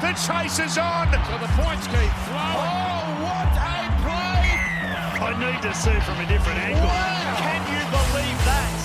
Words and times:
The 0.00 0.12
chase 0.16 0.58
is 0.58 0.78
on. 0.78 1.12
So 1.12 1.36
the 1.36 1.52
points 1.60 1.86
keep 1.86 2.12
flowing. 2.24 2.56
Oh, 2.56 3.20
what 3.20 3.52
a 3.52 3.84
play! 4.00 4.48
I 5.20 5.36
need 5.36 5.60
to 5.60 5.74
see 5.74 5.92
from 6.00 6.16
a 6.18 6.26
different 6.26 6.58
angle. 6.58 6.88
Can 7.36 7.60
you 7.68 7.84
believe 7.92 8.38
that? 8.48 8.80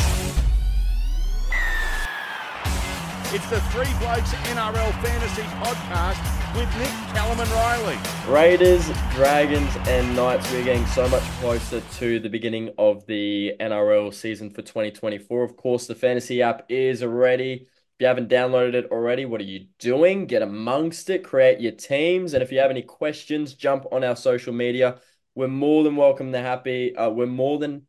It's 3.34 3.50
the 3.50 3.62
Three 3.72 3.94
Blokes 4.00 4.34
NRL 4.34 4.92
Fantasy 5.02 5.44
Podcast 5.64 6.20
with 6.54 6.70
Nick, 6.78 6.92
Callum, 7.16 7.40
and 7.40 7.50
Riley. 7.52 7.98
Raiders, 8.28 8.92
Dragons, 9.14 9.74
and 9.88 10.18
Knights. 10.18 10.52
We're 10.52 10.66
getting 10.66 10.86
so 10.88 11.08
much 11.08 11.24
closer 11.40 11.80
to 11.80 12.20
the 12.20 12.30
beginning 12.30 12.72
of 12.78 13.06
the 13.08 13.56
NRL 13.62 14.14
season 14.14 14.50
for 14.50 14.62
2024. 14.62 15.44
Of 15.44 15.56
course, 15.56 15.88
the 15.88 15.96
fantasy 15.96 16.42
app 16.42 16.66
is 16.68 17.06
ready. 17.06 17.68
If 17.98 18.02
you 18.04 18.08
haven't 18.08 18.30
downloaded 18.30 18.74
it 18.74 18.92
already, 18.92 19.24
what 19.24 19.40
are 19.40 19.46
you 19.46 19.68
doing? 19.80 20.26
Get 20.26 20.42
amongst 20.42 21.10
it, 21.10 21.24
create 21.24 21.62
your 21.62 21.72
teams, 21.72 22.34
and 22.34 22.44
if 22.44 22.52
you 22.52 22.60
have 22.60 22.70
any 22.70 22.82
questions, 22.82 23.54
jump 23.54 23.86
on 23.90 24.04
our 24.04 24.18
social 24.18 24.52
media. 24.54 25.00
We're 25.34 25.48
more 25.48 25.82
than 25.84 25.96
welcome 25.96 26.34
to 26.34 26.40
happy. 26.40 26.94
Uh, 26.94 27.10
we're 27.10 27.26
more 27.26 27.58
than 27.58 27.88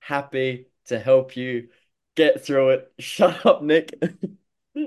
happy 0.00 0.66
to 0.86 0.98
help 0.98 1.36
you 1.36 1.68
get 2.16 2.44
through 2.44 2.70
it. 2.70 2.92
Shut 2.98 3.46
up, 3.46 3.62
Nick. 3.62 3.94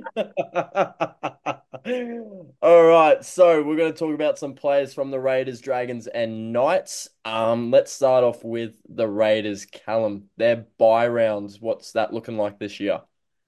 All 2.62 2.84
right, 2.84 3.24
so 3.24 3.64
we're 3.64 3.78
going 3.78 3.94
to 3.94 3.98
talk 3.98 4.14
about 4.14 4.38
some 4.38 4.54
players 4.56 4.94
from 4.94 5.12
the 5.12 5.20
Raiders, 5.20 5.62
Dragons, 5.62 6.08
and 6.08 6.52
Knights. 6.52 7.08
Um, 7.24 7.72
let's 7.72 7.92
start 7.94 8.24
off 8.26 8.44
with 8.44 8.76
the 8.90 9.08
Raiders, 9.08 9.66
Callum. 9.66 10.30
Their 10.36 10.66
bye 10.78 11.08
rounds, 11.08 11.62
what's 11.62 11.94
that 11.94 12.14
looking 12.14 12.38
like 12.38 12.60
this 12.60 12.82
year? 12.82 13.02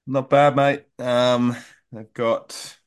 Not 0.07 0.29
bad, 0.29 0.55
mate. 0.55 0.85
Um, 0.99 1.55
they've 1.91 2.13
got 2.13 2.77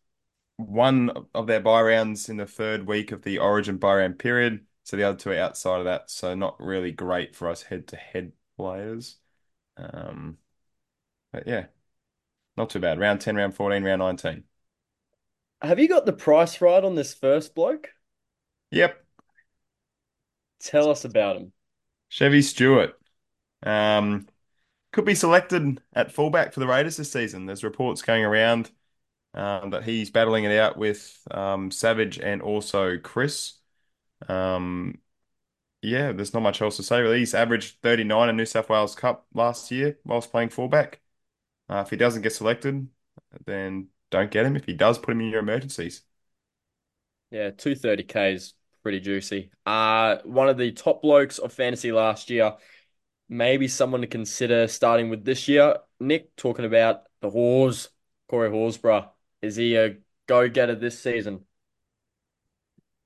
one 0.56 1.10
of 1.34 1.46
their 1.46 1.60
bye 1.60 1.83
rounds 1.83 2.29
in 2.29 2.38
the 2.38 2.46
third 2.46 2.87
week 2.87 3.12
of 3.12 3.23
the 3.23 3.38
Origin 3.38 3.77
bye 3.77 3.96
round 3.96 4.19
period. 4.19 4.66
So 4.85 4.96
the 4.96 5.04
other 5.04 5.18
two 5.18 5.30
are 5.30 5.38
outside 5.38 5.80
of 5.80 5.85
that. 5.85 6.10
So 6.10 6.35
not 6.35 6.59
really 6.59 6.93
great 6.93 7.37
for 7.37 7.51
us 7.51 7.63
head-to-head 7.63 8.32
players. 8.57 9.16
Um, 9.76 10.38
but 11.32 11.46
yeah, 11.46 11.66
not 12.57 12.71
too 12.71 12.80
bad. 12.80 12.98
Round 12.98 13.21
10, 13.21 13.37
round 13.37 13.54
14, 13.54 13.85
round 13.85 14.01
19. 14.01 14.45
Have 15.63 15.79
you 15.79 15.88
got 15.88 16.07
the 16.07 16.13
price 16.13 16.60
right 16.60 16.82
on 16.82 16.95
this 16.95 17.13
first 17.13 17.54
bloke? 17.54 17.91
Yep. 18.71 19.04
Tell 20.60 20.91
us 20.91 21.04
about 21.04 21.37
him. 21.37 21.52
Chevy 22.09 22.43
Stuart. 22.43 22.98
Um, 23.63 24.26
could 24.93 25.05
be 25.05 25.15
selected 25.15 25.80
at 25.95 26.13
fullback 26.13 26.52
for 26.52 26.60
the 26.60 26.66
Raiders 26.66 26.96
this 26.96 27.13
season. 27.13 27.46
There's 27.46 27.65
reports 27.65 28.02
going 28.02 28.24
around 28.24 28.71
um, 29.35 29.71
that 29.71 29.85
he's 29.85 30.10
battling 30.10 30.45
it 30.45 30.59
out 30.59 30.77
with 30.79 31.19
um, 31.30 31.71
Savage 31.71 32.19
and 32.19 32.43
also 32.43 32.99
Kris. 32.99 33.55
Um, 34.29 34.99
yeah, 35.82 36.13
there's 36.13 36.35
not 36.35 36.43
much 36.43 36.63
else 36.63 36.77
to 36.79 36.82
say 36.82 37.01
really. 37.01 37.21
He's 37.21 37.35
averaged 37.35 37.79
39 37.82 38.29
in 38.30 38.37
New 38.37 38.47
South 38.47 38.69
Wales 38.71 38.95
Cup 38.95 39.27
last 39.35 39.71
year 39.71 39.99
whilst 40.05 40.30
playing 40.30 40.51
fullback. 40.51 41.01
Uh, 41.69 41.82
if 41.87 41.91
he 41.91 41.97
doesn't 41.97 42.23
get 42.23 42.35
selected, 42.35 42.88
then 43.47 43.88
don't 44.10 44.30
get 44.30 44.47
him. 44.47 44.57
If 44.57 44.66
he 44.66 44.75
does, 44.75 44.99
put 44.99 45.13
him 45.13 45.21
in 45.23 45.30
your 45.30 45.41
emergencies. 45.41 46.02
Yeah, 47.30 47.51
230k 47.51 48.35
is 48.35 48.54
pretty 48.82 49.01
juicy. 49.01 49.51
Uh, 49.66 50.19
one 50.25 50.49
of 50.49 50.57
the 50.59 50.73
top 50.73 51.02
blokes 51.02 51.38
of 51.38 51.52
fantasy 51.52 51.93
last 51.93 52.30
year. 52.30 52.54
Maybe 53.30 53.68
someone 53.68 54.00
to 54.00 54.09
consider 54.09 54.66
starting 54.66 55.09
with 55.09 55.24
this 55.24 55.46
year. 55.46 55.78
Nick 56.00 56.34
talking 56.34 56.64
about 56.64 57.04
the 57.20 57.30
Hawes, 57.30 57.88
Corey 58.28 58.50
Horsburgh. 58.50 59.09
Is 59.40 59.54
he 59.54 59.76
a 59.76 59.98
go-getter 60.26 60.74
this 60.74 61.00
season? 61.00 61.45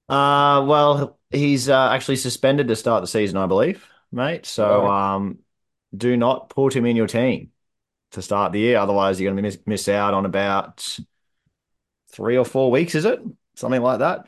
Uh, 0.09 0.65
well, 0.67 1.19
he's 1.31 1.69
uh, 1.69 1.91
actually 1.91 2.17
suspended 2.17 2.69
to 2.69 2.77
start 2.77 3.03
the 3.03 3.07
season, 3.07 3.37
I 3.37 3.47
believe, 3.47 3.87
mate. 4.13 4.47
So, 4.47 4.87
um, 4.87 5.39
do 5.97 6.17
not 6.17 6.49
put 6.49 6.75
him 6.75 6.87
in 6.87 6.97
your 6.97 7.07
team 7.07 7.53
to 8.13 8.23
start 8.23 8.53
the 8.53 8.61
year. 8.61 8.79
Otherwise, 8.79 9.21
you're 9.21 9.31
going 9.31 9.37
to 9.37 9.43
miss, 9.43 9.59
miss 9.67 9.89
out 9.89 10.15
on 10.15 10.27
about 10.27 10.99
three 12.13 12.37
or 12.39 12.45
four 12.45 12.71
weeks, 12.71 12.95
is 12.95 13.05
it? 13.05 13.21
Something 13.57 13.83
like 13.83 14.01
that. 14.01 14.27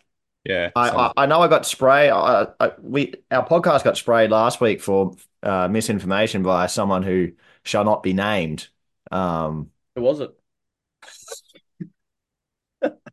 Yeah. 0.48 0.70
I, 0.76 0.90
so- 0.90 0.98
I, 0.98 1.12
I 1.16 1.26
know 1.26 1.40
I 1.40 1.48
got 1.48 1.66
sprayed. 1.66 2.10
I, 2.10 2.46
I, 2.60 2.72
we 2.80 3.14
our 3.30 3.46
podcast 3.46 3.84
got 3.84 3.96
sprayed 3.96 4.30
last 4.30 4.60
week 4.60 4.80
for 4.80 5.14
uh, 5.42 5.68
misinformation 5.68 6.42
by 6.42 6.66
someone 6.66 7.02
who 7.02 7.32
shall 7.64 7.84
not 7.84 8.02
be 8.02 8.12
named. 8.12 8.68
Um, 9.10 9.70
Who 9.94 10.02
was 10.02 10.20
it? 10.20 10.30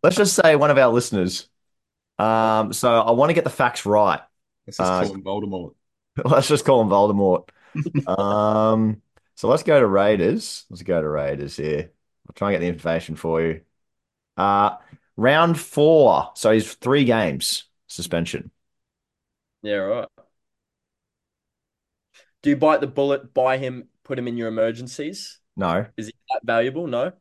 let's 0.03 0.15
just 0.15 0.35
say 0.35 0.55
one 0.55 0.69
of 0.69 0.77
our 0.77 0.91
listeners. 0.91 1.47
Um, 2.19 2.73
so 2.73 2.91
I 2.93 3.11
want 3.11 3.29
to 3.29 3.33
get 3.33 3.43
the 3.43 3.49
facts 3.49 3.85
right. 3.85 4.21
Let's 4.67 4.77
just 4.77 4.91
uh, 4.91 5.03
call 5.03 5.13
him 5.13 5.23
Voldemort. 5.23 5.73
Let's 6.23 6.47
just 6.47 6.63
call 6.63 6.81
him 6.81 6.89
Voldemort. 6.89 7.49
um, 8.07 9.01
so 9.35 9.47
let's 9.47 9.63
go 9.63 9.79
to 9.79 9.87
Raiders. 9.87 10.65
Let's 10.69 10.83
go 10.83 11.01
to 11.01 11.09
Raiders 11.09 11.57
here. 11.57 11.91
I'll 12.27 12.33
try 12.35 12.49
and 12.49 12.55
get 12.55 12.59
the 12.59 12.71
information 12.71 13.15
for 13.15 13.41
you. 13.41 13.61
Uh, 14.37 14.77
round 15.17 15.59
four. 15.59 16.31
So 16.35 16.51
he's 16.51 16.73
three 16.75 17.05
games 17.05 17.65
suspension. 17.87 18.51
Yeah, 19.61 19.75
right. 19.77 20.07
Do 22.41 22.49
you 22.49 22.57
bite 22.57 22.81
the 22.81 22.87
bullet, 22.87 23.33
buy 23.33 23.57
him, 23.57 23.89
put 24.03 24.19
him 24.19 24.27
in 24.27 24.37
your 24.37 24.47
emergencies? 24.47 25.39
No, 25.55 25.87
Is 25.97 26.07
he 26.07 26.13
that 26.31 26.41
valuable? 26.45 26.87
No. 26.87 27.13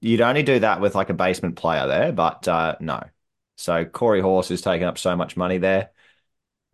you'd 0.00 0.20
only 0.20 0.42
do 0.42 0.58
that 0.60 0.80
with 0.80 0.94
like 0.94 1.10
a 1.10 1.14
basement 1.14 1.56
player 1.56 1.86
there, 1.86 2.12
but 2.12 2.46
uh, 2.48 2.76
no. 2.80 3.00
So 3.56 3.84
Corey 3.84 4.20
Horse 4.20 4.50
is 4.50 4.62
taking 4.62 4.86
up 4.86 4.98
so 4.98 5.16
much 5.16 5.36
money 5.36 5.58
there. 5.58 5.90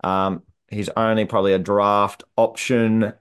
Um, 0.05 0.45
he's 0.69 0.91
only 0.91 1.27
probably 1.27 1.55
a 1.55 1.61
draft 1.61 2.25
option, 2.37 3.15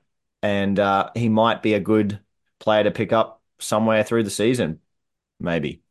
and 0.43 0.79
uh, 0.79 1.11
he 1.15 1.29
might 1.29 1.63
be 1.63 1.73
a 1.75 1.79
good 1.79 2.19
player 2.59 2.83
to 2.85 2.91
pick 2.91 3.13
up 3.13 3.41
somewhere 3.59 4.03
through 4.03 4.23
the 4.23 4.31
season, 4.31 4.81
maybe. 5.39 5.83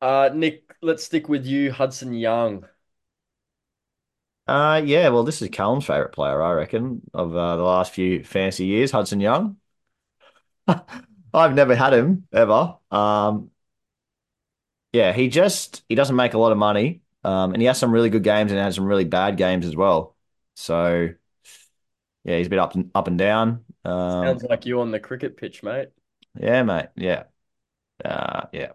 Uh, 0.00 0.30
Nick, 0.34 0.76
let's 0.82 1.04
stick 1.04 1.28
with 1.28 1.46
you, 1.46 1.72
Hudson 1.72 2.12
Young. 2.14 2.66
Uh, 4.46 4.82
yeah, 4.84 5.08
well, 5.10 5.22
this 5.22 5.40
is 5.42 5.48
Callum's 5.50 5.86
favorite 5.86 6.10
player, 6.12 6.42
I 6.42 6.52
reckon, 6.52 7.02
of 7.14 7.34
uh, 7.36 7.56
the 7.56 7.62
last 7.62 7.92
few 7.92 8.24
fantasy 8.24 8.66
years, 8.66 8.90
Hudson 8.90 9.20
Young. 9.20 9.56
I've 11.34 11.54
never 11.54 11.74
had 11.74 11.92
him 11.92 12.26
ever. 12.32 12.76
Um, 12.90 13.50
yeah, 14.92 15.12
he 15.12 15.28
just 15.28 15.82
he 15.88 15.94
doesn't 15.94 16.16
make 16.16 16.34
a 16.34 16.38
lot 16.38 16.52
of 16.52 16.58
money, 16.58 17.02
um, 17.24 17.52
and 17.52 17.62
he 17.62 17.66
has 17.66 17.78
some 17.78 17.92
really 17.92 18.10
good 18.10 18.24
games 18.24 18.50
and 18.52 18.60
has 18.60 18.74
some 18.74 18.84
really 18.84 19.04
bad 19.04 19.36
games 19.36 19.66
as 19.66 19.76
well. 19.76 20.16
So, 20.56 21.10
yeah, 22.24 22.36
he's 22.38 22.46
a 22.46 22.50
bit 22.50 22.58
up 22.58 22.74
and 22.74 22.90
up 22.94 23.08
and 23.08 23.18
down. 23.18 23.64
Um, 23.84 24.38
Sounds 24.38 24.42
like 24.42 24.66
you 24.66 24.80
on 24.82 24.90
the 24.90 25.00
cricket 25.00 25.36
pitch, 25.38 25.62
mate. 25.62 25.90
yeah, 26.34 26.62
mate. 26.62 26.88
Yeah, 26.96 27.24
uh, 28.04 28.48
yeah. 28.52 28.72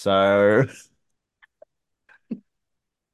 So 0.00 0.64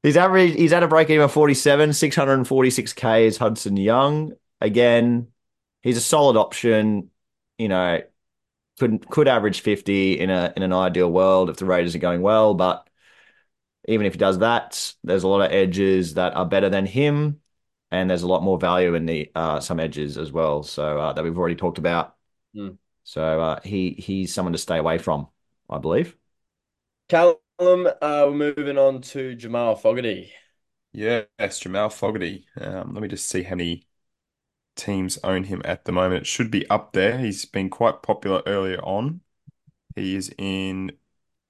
he's 0.05 0.17
average. 0.17 0.55
He's 0.55 0.73
at 0.73 0.85
a 0.85 0.87
break 0.87 1.11
even 1.11 1.29
forty 1.29 1.55
seven, 1.55 1.93
six 1.93 2.15
hundred 2.15 2.35
and 2.35 2.47
forty 2.47 2.71
six 2.71 2.93
k 2.93 3.27
is 3.27 3.37
Hudson 3.39 3.77
Young. 3.77 4.35
Again, 4.61 5.27
he's 5.83 5.97
a 5.97 6.01
solid 6.01 6.37
option. 6.37 7.11
You 7.59 7.67
know, 7.67 8.03
could 8.79 9.11
could 9.11 9.27
average 9.27 9.63
fifty 9.63 10.17
in 10.21 10.31
a 10.31 10.53
in 10.57 10.63
an 10.63 10.73
ideal 10.73 11.11
world 11.11 11.51
if 11.51 11.57
the 11.57 11.65
Raiders 11.65 11.97
are 11.97 11.99
going 11.99 12.23
well. 12.23 12.55
But 12.55 12.89
even 13.89 14.07
if 14.07 14.13
he 14.13 14.19
does 14.19 14.39
that, 14.39 14.95
there's 15.03 15.25
a 15.25 15.29
lot 15.29 15.41
of 15.41 15.51
edges 15.51 16.15
that 16.15 16.37
are 16.37 16.47
better 16.47 16.69
than 16.69 16.87
him, 16.87 17.41
and 17.91 18.09
there's 18.09 18.23
a 18.23 18.29
lot 18.29 18.45
more 18.45 18.61
value 18.61 18.95
in 18.95 19.07
the 19.07 19.33
uh, 19.35 19.59
some 19.59 19.81
edges 19.81 20.19
as 20.19 20.31
well. 20.31 20.63
So 20.63 21.01
uh, 21.01 21.13
that 21.15 21.25
we've 21.25 21.37
already 21.37 21.57
talked 21.57 21.79
about. 21.79 22.15
Hmm. 22.55 22.75
So 23.03 23.41
uh, 23.41 23.61
he 23.65 23.91
he's 23.91 24.33
someone 24.33 24.53
to 24.53 24.59
stay 24.59 24.79
away 24.79 24.99
from, 24.99 25.27
I 25.69 25.79
believe. 25.79 26.17
Callum, 27.09 27.37
uh, 27.61 27.87
we're 28.27 28.33
moving 28.33 28.79
on 28.79 29.01
to 29.01 29.35
Jamal 29.37 29.77
Fogarty. 29.77 30.33
Yes, 30.93 31.61
Jamal 31.61 31.91
Fogarty. 31.91 32.47
Um, 32.61 32.95
let 32.95 33.03
me 33.03 33.09
just 33.09 33.29
see 33.29 33.43
how 33.43 33.55
many 33.55 33.87
teams 34.77 35.19
own 35.25 35.45
him 35.45 35.63
at 35.65 35.85
the 35.85 35.93
moment. 35.93 36.23
It 36.23 36.27
should 36.27 36.51
be 36.51 36.69
up 36.71 36.93
there. 36.93 37.19
He's 37.19 37.45
been 37.45 37.71
quite 37.71 38.03
popular 38.03 38.43
earlier 38.47 38.81
on. 38.85 39.21
He 39.97 40.17
is 40.17 40.35
in 40.39 40.93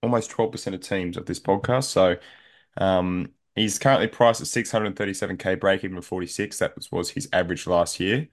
almost 0.02 0.30
12% 0.30 0.74
of 0.74 0.80
teams 0.80 1.16
of 1.16 1.26
this 1.26 1.40
podcast. 1.40 1.84
So 1.84 2.16
um, 2.78 3.32
he's 3.54 3.78
currently 3.78 4.08
priced 4.08 4.40
at 4.40 4.48
637k 4.48 5.56
break 5.56 5.84
even 5.84 5.98
of 5.98 6.06
46. 6.06 6.58
That 6.58 6.76
was, 6.76 6.92
was 6.92 7.10
his 7.10 7.28
average 7.32 7.66
last 7.66 8.00
year. 8.00 8.28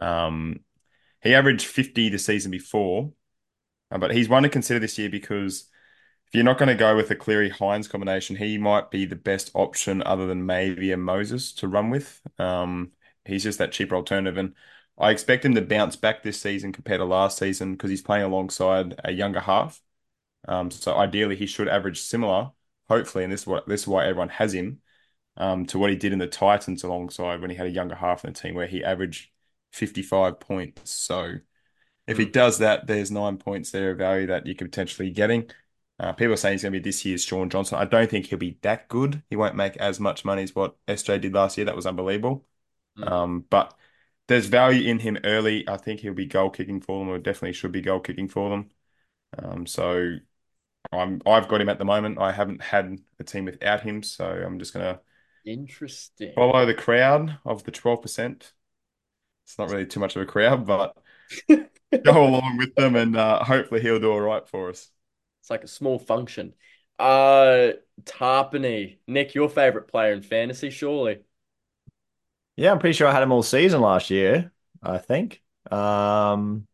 Um, 0.00 0.60
he 1.22 1.34
averaged 1.34 1.66
50 1.66 2.10
the 2.10 2.18
season 2.18 2.50
before, 2.50 3.12
uh, 3.90 3.98
but 3.98 4.12
he's 4.12 4.28
one 4.28 4.44
to 4.44 4.48
consider 4.48 4.80
this 4.80 4.98
year 4.98 5.10
because 5.10 5.68
if 6.28 6.34
you're 6.34 6.44
not 6.44 6.58
going 6.58 6.68
to 6.68 6.74
go 6.74 6.94
with 6.94 7.10
a 7.10 7.16
Cleary 7.16 7.50
Hynes 7.50 7.88
combination, 7.88 8.36
he 8.36 8.58
might 8.58 8.90
be 8.90 9.06
the 9.06 9.16
best 9.16 9.50
option 9.54 10.02
other 10.02 10.26
than 10.26 10.44
maybe 10.44 10.92
a 10.92 10.96
Moses 10.98 11.52
to 11.54 11.68
run 11.68 11.88
with. 11.88 12.20
Um, 12.38 12.92
he's 13.24 13.44
just 13.44 13.58
that 13.58 13.72
cheaper 13.72 13.94
alternative, 13.96 14.36
and 14.36 14.54
I 14.98 15.10
expect 15.10 15.46
him 15.46 15.54
to 15.54 15.62
bounce 15.62 15.96
back 15.96 16.22
this 16.22 16.38
season 16.38 16.70
compared 16.72 17.00
to 17.00 17.06
last 17.06 17.38
season 17.38 17.72
because 17.72 17.88
he's 17.88 18.02
playing 18.02 18.24
alongside 18.24 19.00
a 19.04 19.10
younger 19.10 19.40
half. 19.40 19.80
Um, 20.46 20.70
so 20.70 20.94
ideally 20.96 21.34
he 21.34 21.46
should 21.46 21.66
average 21.66 22.02
similar, 22.02 22.50
hopefully, 22.90 23.24
and 23.24 23.32
this 23.32 23.42
is 23.42 23.46
what 23.46 23.66
this 23.66 23.82
is 23.82 23.88
why 23.88 24.04
everyone 24.06 24.28
has 24.28 24.52
him, 24.52 24.82
um, 25.38 25.64
to 25.66 25.78
what 25.78 25.90
he 25.90 25.96
did 25.96 26.12
in 26.12 26.18
the 26.18 26.26
Titans 26.26 26.82
alongside 26.84 27.40
when 27.40 27.48
he 27.48 27.56
had 27.56 27.66
a 27.66 27.70
younger 27.70 27.94
half 27.94 28.24
in 28.24 28.34
the 28.34 28.38
team 28.38 28.54
where 28.54 28.66
he 28.66 28.84
averaged 28.84 29.30
55 29.72 30.40
points. 30.40 30.90
So 30.90 31.36
if 32.06 32.18
he 32.18 32.26
does 32.26 32.58
that, 32.58 32.86
there's 32.86 33.10
nine 33.10 33.38
points 33.38 33.70
there 33.70 33.92
of 33.92 33.98
value 33.98 34.26
that 34.26 34.46
you 34.46 34.54
could 34.54 34.70
potentially 34.70 35.08
be 35.08 35.14
getting. 35.14 35.50
Uh, 35.98 36.12
people 36.12 36.32
are 36.34 36.36
saying 36.36 36.54
he's 36.54 36.62
going 36.62 36.72
to 36.72 36.78
be 36.78 36.82
this 36.82 37.04
year's 37.04 37.24
Shaun 37.24 37.50
Johnson. 37.50 37.78
I 37.78 37.84
don't 37.84 38.08
think 38.10 38.26
he'll 38.26 38.38
be 38.38 38.58
that 38.62 38.88
good. 38.88 39.22
He 39.30 39.36
won't 39.36 39.56
make 39.56 39.76
as 39.78 39.98
much 39.98 40.24
money 40.24 40.42
as 40.44 40.54
what 40.54 40.76
SJ 40.86 41.18
did 41.18 41.34
last 41.34 41.58
year. 41.58 41.64
That 41.64 41.76
was 41.76 41.86
unbelievable. 41.86 42.46
Mm. 42.96 43.08
Um, 43.08 43.40
but 43.50 43.76
there's 44.28 44.46
value 44.46 44.88
in 44.90 45.00
him 45.00 45.18
early. 45.24 45.68
I 45.68 45.76
think 45.78 46.00
he'll 46.00 46.14
be 46.14 46.26
goal 46.26 46.50
kicking 46.50 46.80
for 46.80 47.00
them, 47.00 47.08
or 47.10 47.18
definitely 47.18 47.54
should 47.54 47.72
be 47.72 47.82
goal 47.82 48.00
kicking 48.00 48.28
for 48.28 48.50
them. 48.50 48.70
Um, 49.38 49.66
so 49.66 50.16
I'm 50.92 51.22
I've 51.26 51.48
got 51.48 51.60
him 51.62 51.68
at 51.70 51.78
the 51.78 51.84
moment. 51.86 52.18
I 52.20 52.32
haven't 52.32 52.62
had 52.62 53.00
a 53.20 53.24
team 53.24 53.46
without 53.46 53.82
him, 53.82 54.02
so 54.02 54.26
I'm 54.26 54.58
just 54.58 54.72
gonna 54.74 55.00
Interesting. 55.44 56.32
follow 56.34 56.66
the 56.66 56.74
crowd 56.74 57.38
of 57.44 57.64
the 57.64 57.70
12%. 57.70 58.52
It's 59.44 59.58
not 59.58 59.70
really 59.70 59.86
too 59.86 60.00
much 60.00 60.16
of 60.16 60.22
a 60.22 60.26
crowd, 60.26 60.66
but 60.66 60.96
go 62.04 62.24
along 62.26 62.58
with 62.58 62.74
them 62.76 62.96
and 62.96 63.16
uh, 63.16 63.44
hopefully 63.44 63.80
he'll 63.82 64.00
do 64.00 64.12
all 64.12 64.20
right 64.20 64.48
for 64.48 64.70
us. 64.70 64.90
It's 65.40 65.50
like 65.50 65.64
a 65.64 65.68
small 65.68 65.98
function. 65.98 66.54
Uh, 66.98 67.72
Tapine. 68.04 68.98
Nick, 69.06 69.34
your 69.34 69.48
favorite 69.48 69.88
player 69.88 70.12
in 70.12 70.22
fantasy, 70.22 70.70
surely. 70.70 71.18
Yeah, 72.56 72.72
I'm 72.72 72.80
pretty 72.80 72.94
sure 72.94 73.06
I 73.06 73.12
had 73.12 73.22
him 73.22 73.32
all 73.32 73.42
season 73.42 73.80
last 73.80 74.10
year, 74.10 74.52
I 74.82 74.98
think. 74.98 75.42
Um, 75.70 76.66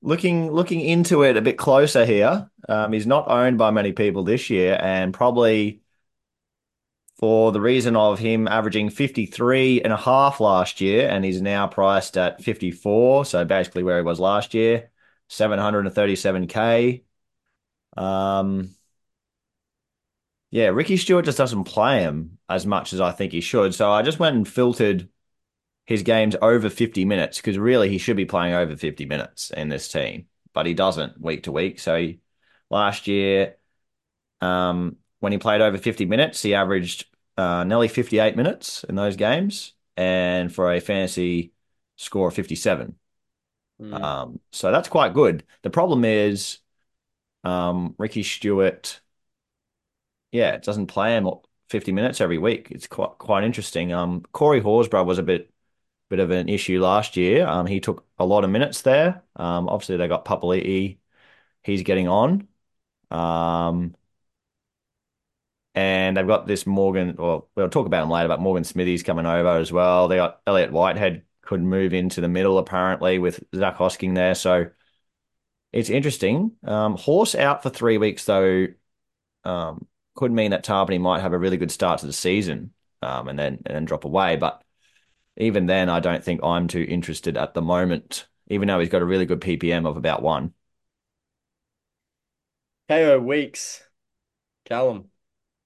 looking 0.00 0.50
looking 0.50 0.80
into 0.80 1.22
it 1.22 1.36
a 1.36 1.42
bit 1.42 1.58
closer 1.58 2.04
here, 2.06 2.50
um, 2.68 2.92
he's 2.92 3.06
not 3.06 3.28
owned 3.28 3.58
by 3.58 3.70
many 3.70 3.92
people 3.92 4.24
this 4.24 4.48
year, 4.48 4.78
and 4.80 5.12
probably 5.12 5.82
for 7.18 7.50
the 7.52 7.60
reason 7.60 7.96
of 7.96 8.18
him 8.18 8.46
averaging 8.46 8.90
53 8.90 9.82
and 9.82 9.92
a 9.92 9.96
half 9.96 10.40
last 10.40 10.80
year, 10.80 11.08
and 11.08 11.24
he's 11.24 11.42
now 11.42 11.66
priced 11.66 12.16
at 12.16 12.42
54, 12.42 13.24
so 13.24 13.44
basically 13.44 13.82
where 13.82 13.98
he 13.98 14.04
was 14.04 14.20
last 14.20 14.54
year, 14.54 14.90
737k. 15.28 17.02
Um, 17.98 18.70
yeah, 20.50 20.68
Ricky 20.68 20.96
Stuart 20.96 21.26
just 21.26 21.38
doesn't 21.38 21.64
play 21.64 22.00
him 22.00 22.38
as 22.48 22.64
much 22.64 22.92
as 22.92 23.00
I 23.00 23.12
think 23.12 23.32
he 23.32 23.40
should. 23.40 23.74
So 23.74 23.90
I 23.90 24.02
just 24.02 24.18
went 24.18 24.36
and 24.36 24.48
filtered 24.48 25.08
his 25.84 26.02
games 26.02 26.36
over 26.40 26.70
50 26.70 27.04
minutes 27.04 27.38
because 27.38 27.58
really 27.58 27.88
he 27.88 27.98
should 27.98 28.16
be 28.16 28.24
playing 28.24 28.54
over 28.54 28.76
50 28.76 29.04
minutes 29.06 29.50
in 29.50 29.68
this 29.68 29.88
team, 29.88 30.26
but 30.54 30.66
he 30.66 30.74
doesn't 30.74 31.20
week 31.20 31.42
to 31.44 31.52
week. 31.52 31.80
So 31.80 31.98
he, 31.98 32.20
last 32.70 33.08
year, 33.08 33.56
um, 34.40 34.96
when 35.20 35.32
he 35.32 35.38
played 35.38 35.60
over 35.60 35.76
50 35.76 36.06
minutes, 36.06 36.40
he 36.40 36.54
averaged 36.54 37.06
uh, 37.36 37.64
nearly 37.64 37.88
58 37.88 38.36
minutes 38.36 38.84
in 38.84 38.94
those 38.94 39.16
games 39.16 39.74
and 39.96 40.54
for 40.54 40.72
a 40.72 40.80
fantasy 40.80 41.52
score 41.96 42.28
of 42.28 42.34
57. 42.34 42.94
Mm. 43.80 44.02
Um, 44.02 44.40
so 44.52 44.72
that's 44.72 44.88
quite 44.88 45.14
good. 45.14 45.44
The 45.62 45.70
problem 45.70 46.04
is 46.04 46.58
um, 47.44 47.94
Ricky 47.98 48.22
Stuart, 48.22 49.00
yeah, 50.32 50.56
doesn't 50.58 50.86
play 50.88 51.16
him 51.16 51.28
50 51.68 51.92
minutes 51.92 52.20
every 52.20 52.38
week. 52.38 52.68
It's 52.70 52.86
quite 52.86 53.10
quite 53.18 53.44
interesting. 53.44 53.92
Um, 53.92 54.22
Corey 54.32 54.60
Horsburgh 54.60 55.06
was 55.06 55.18
a 55.18 55.22
bit 55.22 55.52
bit 56.08 56.20
of 56.20 56.30
an 56.30 56.48
issue 56.48 56.80
last 56.80 57.16
year. 57.16 57.46
Um, 57.46 57.66
he 57.66 57.80
took 57.80 58.06
a 58.18 58.26
lot 58.26 58.44
of 58.44 58.50
minutes 58.50 58.82
there. 58.82 59.22
Um, 59.36 59.68
obviously 59.68 59.96
they 59.98 60.08
got 60.08 60.24
Papali'i. 60.26 60.98
He's 61.64 61.82
getting 61.84 62.08
on. 62.08 62.48
Um, 63.10 63.96
and 65.74 66.16
they've 66.16 66.26
got 66.26 66.46
this 66.46 66.66
Morgan, 66.66 67.16
or 67.18 67.46
we'll 67.54 67.68
talk 67.68 67.86
about 67.86 68.02
him 68.04 68.10
later, 68.10 68.28
but 68.28 68.40
Morgan 68.40 68.64
Smithy's 68.64 69.02
coming 69.02 69.26
over 69.26 69.58
as 69.58 69.72
well. 69.72 70.08
They 70.08 70.16
got 70.16 70.40
Elliot 70.46 70.72
Whitehead 70.72 71.24
could 71.42 71.62
move 71.62 71.94
into 71.94 72.20
the 72.20 72.28
middle 72.28 72.58
apparently 72.58 73.18
with 73.18 73.42
Zac 73.54 73.76
Hosking 73.76 74.14
there. 74.14 74.34
So 74.34 74.70
it's 75.72 75.90
interesting. 75.90 76.52
Um, 76.64 76.96
Horse 76.96 77.34
out 77.34 77.62
for 77.62 77.70
three 77.70 77.98
weeks 77.98 78.24
though 78.24 78.66
um, 79.44 79.86
could 80.14 80.32
mean 80.32 80.50
that 80.50 80.64
Tapine 80.64 81.00
might 81.00 81.20
have 81.20 81.32
a 81.32 81.38
really 81.38 81.56
good 81.56 81.70
start 81.70 82.00
to 82.00 82.06
the 82.06 82.12
season 82.12 82.72
um, 83.02 83.28
and 83.28 83.38
then 83.38 83.62
and 83.66 83.74
then 83.74 83.84
drop 83.84 84.04
away. 84.04 84.36
But 84.36 84.62
even 85.36 85.66
then, 85.66 85.88
I 85.88 86.00
don't 86.00 86.24
think 86.24 86.42
I'm 86.42 86.68
too 86.68 86.84
interested 86.88 87.36
at 87.36 87.54
the 87.54 87.62
moment, 87.62 88.26
even 88.48 88.68
though 88.68 88.80
he's 88.80 88.88
got 88.88 89.02
a 89.02 89.06
really 89.06 89.26
good 89.26 89.40
PPM 89.40 89.86
of 89.86 89.96
about 89.96 90.22
one. 90.22 90.52
Kaeo 92.90 93.22
Weekes. 93.22 93.82
Callum, 94.64 95.10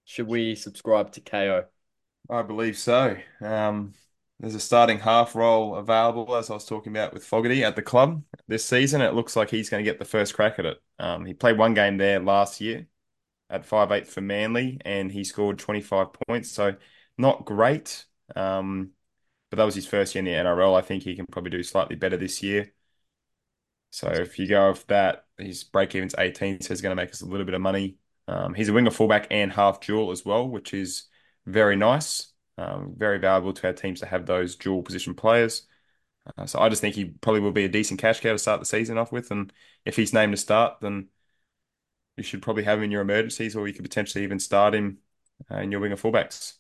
should 0.04 0.28
we 0.28 0.54
subscribe 0.54 1.12
to 1.12 1.20
Kaeo? 1.20 1.64
I 2.30 2.42
believe 2.42 2.78
so. 2.78 3.16
Um, 3.40 3.94
there's 4.42 4.56
a 4.56 4.60
starting 4.60 4.98
half 4.98 5.36
role 5.36 5.76
available, 5.76 6.34
as 6.34 6.50
I 6.50 6.54
was 6.54 6.64
talking 6.64 6.92
about 6.92 7.14
with 7.14 7.24
Fogarty 7.24 7.62
at 7.62 7.76
the 7.76 7.82
club 7.82 8.24
this 8.48 8.64
season. 8.64 9.00
It 9.00 9.14
looks 9.14 9.36
like 9.36 9.50
he's 9.50 9.70
going 9.70 9.84
to 9.84 9.88
get 9.88 10.00
the 10.00 10.04
first 10.04 10.34
crack 10.34 10.58
at 10.58 10.66
it. 10.66 10.82
Um, 10.98 11.24
he 11.24 11.32
played 11.32 11.56
one 11.56 11.74
game 11.74 11.96
there 11.96 12.18
last 12.18 12.60
year 12.60 12.88
at 13.48 13.64
5'8 13.64 14.08
for 14.08 14.20
Manly, 14.20 14.78
and 14.84 15.12
he 15.12 15.22
scored 15.22 15.60
25 15.60 16.08
points. 16.26 16.50
So 16.50 16.74
not 17.16 17.44
great. 17.44 18.04
Um, 18.34 18.90
but 19.48 19.58
that 19.58 19.64
was 19.64 19.76
his 19.76 19.86
first 19.86 20.12
year 20.16 20.20
in 20.20 20.24
the 20.24 20.32
NRL. 20.32 20.74
I 20.74 20.80
think 20.82 21.04
he 21.04 21.14
can 21.14 21.26
probably 21.26 21.52
do 21.52 21.62
slightly 21.62 21.94
better 21.94 22.16
this 22.16 22.42
year. 22.42 22.72
So 23.90 24.08
if 24.08 24.40
you 24.40 24.48
go 24.48 24.70
off 24.70 24.84
that, 24.88 25.26
his 25.38 25.62
break 25.62 25.94
even's 25.94 26.16
18, 26.18 26.62
so 26.62 26.70
he's 26.70 26.80
going 26.80 26.96
to 26.96 27.00
make 27.00 27.12
us 27.12 27.20
a 27.20 27.26
little 27.26 27.46
bit 27.46 27.54
of 27.54 27.60
money. 27.60 27.96
Um, 28.26 28.54
he's 28.54 28.70
a 28.70 28.72
winger 28.72 28.90
fullback 28.90 29.28
and 29.30 29.52
half 29.52 29.80
dual 29.80 30.10
as 30.10 30.24
well, 30.24 30.48
which 30.48 30.74
is 30.74 31.04
very 31.46 31.76
nice. 31.76 32.31
Um, 32.58 32.94
very 32.96 33.18
valuable 33.18 33.52
to 33.54 33.66
our 33.66 33.72
teams 33.72 34.00
to 34.00 34.06
have 34.06 34.26
those 34.26 34.56
dual 34.56 34.82
position 34.82 35.14
players. 35.14 35.66
Uh, 36.38 36.46
so 36.46 36.60
I 36.60 36.68
just 36.68 36.80
think 36.80 36.94
he 36.94 37.06
probably 37.06 37.40
will 37.40 37.52
be 37.52 37.64
a 37.64 37.68
decent 37.68 38.00
cash 38.00 38.20
cow 38.20 38.32
to 38.32 38.38
start 38.38 38.60
the 38.60 38.66
season 38.66 38.98
off 38.98 39.12
with. 39.12 39.30
And 39.30 39.52
if 39.84 39.96
he's 39.96 40.12
named 40.12 40.32
to 40.32 40.36
start, 40.36 40.80
then 40.80 41.08
you 42.16 42.22
should 42.22 42.42
probably 42.42 42.64
have 42.64 42.78
him 42.78 42.84
in 42.84 42.90
your 42.90 43.02
emergencies, 43.02 43.56
or 43.56 43.66
you 43.66 43.74
could 43.74 43.84
potentially 43.84 44.24
even 44.24 44.38
start 44.38 44.74
him 44.74 44.98
uh, 45.50 45.56
in 45.56 45.70
your 45.72 45.80
winger 45.80 45.96
fullbacks. 45.96 46.54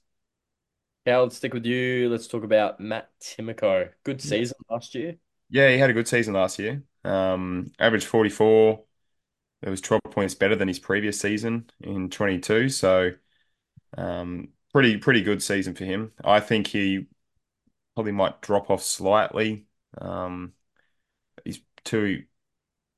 Yeah, 1.06 1.18
let's 1.18 1.36
stick 1.36 1.52
with 1.52 1.66
you. 1.66 2.08
Let's 2.08 2.28
talk 2.28 2.44
about 2.44 2.78
Matt 2.80 3.10
Timoko. 3.20 3.90
Good 4.04 4.22
season 4.22 4.56
last 4.70 4.94
year. 4.94 5.16
Yeah, 5.50 5.70
he 5.70 5.78
had 5.78 5.90
a 5.90 5.92
good 5.92 6.08
season 6.08 6.34
last 6.34 6.58
year. 6.58 6.82
Um, 7.04 7.72
average 7.78 8.06
44. 8.06 8.84
It 9.62 9.70
was 9.70 9.80
12 9.80 10.02
points 10.10 10.34
better 10.34 10.56
than 10.56 10.68
his 10.68 10.78
previous 10.78 11.20
season 11.20 11.70
in 11.80 12.10
22. 12.10 12.68
So, 12.68 13.12
um, 13.96 14.50
pretty 14.72 14.96
pretty 14.98 15.22
good 15.22 15.42
season 15.42 15.74
for 15.74 15.84
him. 15.84 16.12
I 16.24 16.40
think 16.40 16.66
he 16.68 17.06
probably 17.94 18.12
might 18.12 18.42
drop 18.42 18.70
off 18.70 18.82
slightly. 18.82 19.66
Um, 19.98 20.54
he's 21.44 21.60
too 21.84 22.24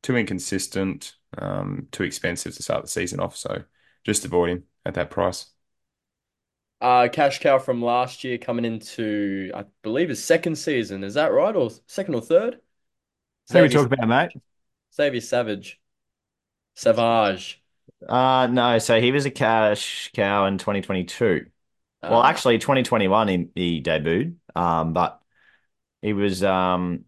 too 0.02 0.16
inconsistent, 0.16 1.16
um, 1.38 1.88
too 1.92 2.04
expensive 2.04 2.54
to 2.56 2.62
start 2.64 2.82
the 2.84 2.88
season 2.90 3.20
off. 3.20 3.36
So, 3.36 3.64
just 4.04 4.24
avoid 4.26 4.50
him 4.50 4.64
at 4.86 4.94
that 4.94 5.10
price. 5.10 5.48
Uh, 6.80 7.08
cash 7.10 7.38
cow 7.40 7.58
from 7.58 7.80
last 7.82 8.24
year 8.24 8.36
coming 8.36 8.64
into, 8.64 9.50
I 9.54 9.64
believe, 9.82 10.10
his 10.10 10.22
second 10.22 10.56
season. 10.56 11.02
Is 11.02 11.14
that 11.14 11.32
right? 11.32 11.54
Or 11.56 11.70
second 11.86 12.14
or 12.14 12.20
third? 12.20 12.60
So 13.46 13.62
we 13.62 13.68
talk 13.68 13.86
about 13.86 14.08
mate. 14.08 14.30
Xavier 14.94 15.20
Savage. 15.20 15.78
Savage. 16.74 17.62
Uh, 18.08 18.46
no, 18.50 18.78
so 18.78 19.00
he 19.00 19.12
was 19.12 19.24
a 19.26 19.30
cash 19.30 20.10
cow 20.14 20.46
in 20.46 20.58
2022. 20.58 21.46
Well, 22.06 22.22
Ah, 22.22 22.24
actually, 22.24 22.58
2021 22.58 23.28
he, 23.28 23.48
he 23.54 23.82
debuted, 23.82 24.36
um, 24.54 24.92
but 24.92 25.20
he 26.02 26.12
was, 26.14 26.42
um, 26.44 27.06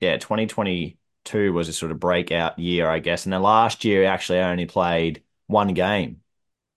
yeah, 0.00 0.18
2022 0.18 1.52
was 1.52 1.68
a 1.68 1.72
sort 1.74 1.92
of 1.92 2.00
breakout 2.00 2.58
year, 2.58 2.88
I 2.90 3.00
guess. 3.00 3.26
And 3.26 3.32
then 3.34 3.42
last 3.42 3.84
year, 3.84 4.02
he 4.02 4.06
actually 4.08 4.40
only 4.40 4.66
played 4.66 5.24
one 5.48 5.74
game 5.74 6.22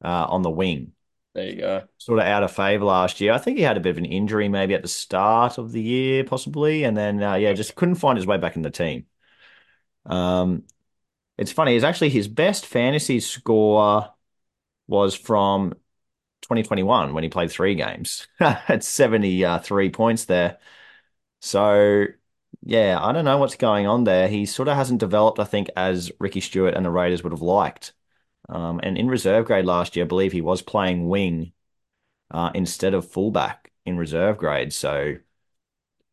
uh, 0.04 0.28
on 0.30 0.44
the 0.44 0.52
wing, 0.52 0.94
there 1.34 1.50
you 1.50 1.56
go. 1.58 1.88
sort 1.98 2.20
of 2.20 2.26
out 2.26 2.44
of 2.44 2.52
favor 2.52 2.86
last 2.86 3.22
year. 3.22 3.32
I 3.34 3.38
think 3.38 3.58
he 3.58 3.64
had 3.64 3.78
a 3.78 3.80
bit 3.80 3.92
of 3.92 3.98
an 3.98 4.06
injury 4.06 4.50
maybe 4.50 4.74
at 4.74 4.82
the 4.82 4.88
start 4.88 5.58
of 5.58 5.72
the 5.72 5.82
year, 5.82 6.24
possibly, 6.24 6.84
and 6.84 6.96
then 6.98 7.22
uh, 7.24 7.36
yeah, 7.36 7.54
just 7.54 7.76
couldn't 7.76 7.96
find 7.96 8.18
his 8.18 8.28
way 8.28 8.38
back 8.38 8.56
in 8.56 8.62
the 8.62 8.70
team. 8.72 9.06
Um, 10.06 10.64
it's 11.38 11.52
funny, 11.52 11.76
it's 11.76 11.86
actually 11.86 12.10
his 12.10 12.28
best 12.28 12.66
fantasy 12.66 13.20
score 13.20 14.14
was 14.88 15.16
from 15.16 15.76
2021 16.44 17.14
when 17.14 17.24
he 17.24 17.30
played 17.30 17.52
three 17.52 17.76
games 17.76 18.28
at 18.40 18.84
73 18.84 19.90
points 19.92 20.26
there. 20.26 20.60
So, 21.42 22.06
yeah, 22.64 23.00
I 23.02 23.12
don't 23.12 23.26
know 23.26 23.38
what's 23.38 23.56
going 23.56 23.88
on 23.88 24.04
there. 24.06 24.28
He 24.28 24.46
sort 24.46 24.68
of 24.70 24.76
hasn't 24.76 25.00
developed, 25.00 25.40
I 25.40 25.46
think, 25.46 25.70
as 25.76 26.12
Ricky 26.20 26.42
Stuart 26.42 26.76
and 26.76 26.86
the 26.86 26.92
Raiders 26.92 27.24
would 27.24 27.34
have 27.34 27.42
liked. 27.42 27.94
Um, 28.50 28.80
and 28.84 28.98
in 28.98 29.08
reserve 29.10 29.46
grade 29.46 29.66
last 29.66 29.96
year, 29.96 30.06
I 30.06 30.08
believe 30.08 30.32
he 30.34 30.42
was 30.42 30.62
playing 30.62 31.10
wing 31.10 31.54
uh, 32.32 32.52
instead 32.56 32.94
of 32.94 33.10
fullback 33.12 33.72
in 33.86 33.98
reserve 33.98 34.38
grade. 34.38 34.74
So, 34.74 35.18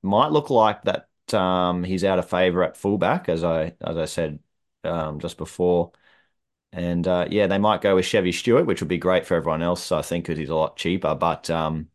might 0.03 0.33
look 0.33 0.51
like 0.51 0.83
that 0.85 1.09
um, 1.35 1.85
he's 1.85 2.05
out 2.05 2.19
of 2.19 2.29
favor 2.29 2.63
at 2.63 2.77
fullback, 2.77 3.29
as 3.29 3.45
I 3.45 3.75
as 3.81 3.97
I 3.97 4.05
said 4.07 4.41
um, 4.85 5.21
just 5.21 5.37
before. 5.37 5.93
And 6.73 7.07
uh, 7.07 7.27
yeah, 7.31 7.47
they 7.47 7.59
might 7.59 7.81
go 7.81 7.97
with 7.97 8.05
Chevy 8.07 8.33
Stuart, 8.33 8.67
which 8.67 8.81
would 8.81 8.89
be 8.89 8.99
great 8.99 9.27
for 9.27 9.35
everyone 9.35 9.63
else, 9.63 9.91
I 9.91 10.03
think, 10.03 10.25
because 10.25 10.39
he's 10.39 10.51
a 10.51 10.55
lot 10.55 10.77
cheaper. 10.77 11.15
But 11.15 11.51
um, 11.51 11.89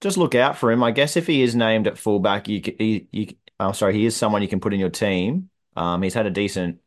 just 0.00 0.16
look 0.16 0.34
out 0.34 0.56
for 0.56 0.70
him. 0.70 0.82
I 0.82 0.90
guess 0.90 1.16
if 1.16 1.26
he 1.26 1.42
is 1.42 1.54
named 1.54 1.86
at 1.86 1.98
fullback, 1.98 2.48
you, 2.48 2.60
he, 2.78 3.08
you, 3.10 3.28
I'm 3.58 3.74
sorry, 3.74 3.94
he 3.94 4.06
is 4.06 4.16
someone 4.16 4.42
you 4.42 4.48
can 4.48 4.60
put 4.60 4.74
in 4.74 4.80
your 4.80 4.90
team. 4.90 5.50
Um, 5.74 6.02
he's 6.02 6.14
had 6.14 6.26
a 6.26 6.30
decent 6.30 6.80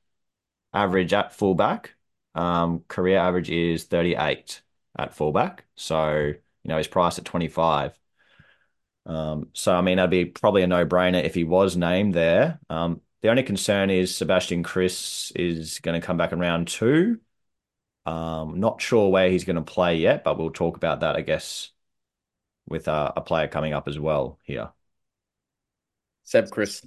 average 0.74 1.14
at 1.14 1.34
fullback. 1.34 1.96
Um, 2.36 2.82
career 2.88 3.18
average 3.18 3.50
is 3.50 3.86
38 3.86 4.62
at 4.98 5.14
fullback. 5.16 5.66
So, 5.76 6.14
you 6.16 6.36
know, 6.66 6.78
he's 6.78 6.88
priced 6.88 7.20
at 7.20 7.26
25. 7.26 7.98
Um, 9.06 9.50
so, 9.54 9.74
I 9.74 9.82
mean, 9.82 9.98
that'd 9.98 10.12
be 10.12 10.26
probably 10.26 10.62
a 10.64 10.68
no-brainer 10.68 11.24
if 11.24 11.34
he 11.34 11.44
was 11.44 11.76
named 11.76 12.14
there. 12.14 12.60
Um, 12.70 13.02
the 13.22 13.30
only 13.30 13.44
concern 13.44 13.90
is 13.90 14.16
Sebastian 14.16 14.64
Kris 14.64 15.32
is 15.36 15.80
going 15.80 16.00
to 16.00 16.06
come 16.06 16.18
back 16.18 16.32
in 16.32 16.40
round 16.40 16.68
two. 16.68 17.20
Um, 18.06 18.60
not 18.60 18.82
sure 18.82 19.10
where 19.12 19.30
he's 19.30 19.46
going 19.46 19.58
to 19.58 19.62
play 19.62 19.98
yet, 19.98 20.24
but 20.24 20.38
we'll 20.40 20.52
talk 20.52 20.78
about 20.78 21.02
that, 21.02 21.16
I 21.16 21.22
guess, 21.22 21.72
with 22.68 22.88
uh, 22.88 23.14
a 23.16 23.22
player 23.22 23.48
coming 23.48 23.74
up 23.74 23.88
as 23.88 24.00
well 24.00 24.40
here. 24.44 24.72
Seb 26.24 26.50
Kris. 26.50 26.86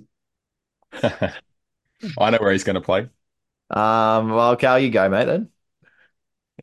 I 2.19 2.31
know 2.31 2.39
where 2.39 2.53
he's 2.53 2.65
going 2.65 2.75
to 2.75 2.81
play. 2.81 3.09
Um, 3.71 4.31
well, 4.31 4.57
Cal, 4.57 4.79
you 4.79 4.91
go, 4.91 5.09
mate. 5.09 5.27
Then 5.27 5.51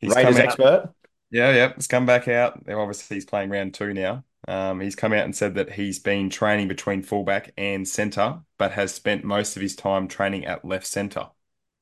He's 0.02 0.16
Raiders 0.16 0.36
come 0.36 0.38
out. 0.38 0.46
expert. 0.46 0.94
Yeah, 1.32 1.54
yeah, 1.54 1.74
it's 1.76 1.88
come 1.88 2.06
back 2.06 2.28
out. 2.28 2.64
Obviously, 2.70 3.18
he's 3.18 3.26
playing 3.26 3.50
round 3.50 3.74
two 3.74 3.94
now. 3.94 4.24
Um, 4.48 4.80
he's 4.80 4.96
come 4.96 5.14
out 5.14 5.26
and 5.26 5.36
said 5.36 5.56
that 5.56 5.74
he's 5.74 6.00
been 6.00 6.30
training 6.30 6.68
between 6.68 7.04
fullback 7.04 7.54
and 7.58 7.88
centre, 7.88 8.40
but 8.58 8.72
has 8.72 8.94
spent 8.94 9.24
most 9.24 9.56
of 9.56 9.62
his 9.62 9.76
time 9.76 10.08
training 10.08 10.46
at 10.46 10.66
left 10.66 10.88
centre. 10.88 11.28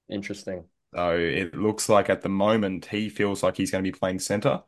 Interesting. 0.10 0.66
So 0.96 1.18
it 1.18 1.56
looks 1.56 1.90
like 1.90 2.10
at 2.10 2.22
the 2.22 2.30
moment 2.30 2.88
he 2.88 3.10
feels 3.10 3.44
like 3.44 3.58
he's 3.58 3.72
going 3.72 3.84
to 3.84 3.92
be 3.92 3.98
playing 3.98 4.20
centre. 4.20 4.64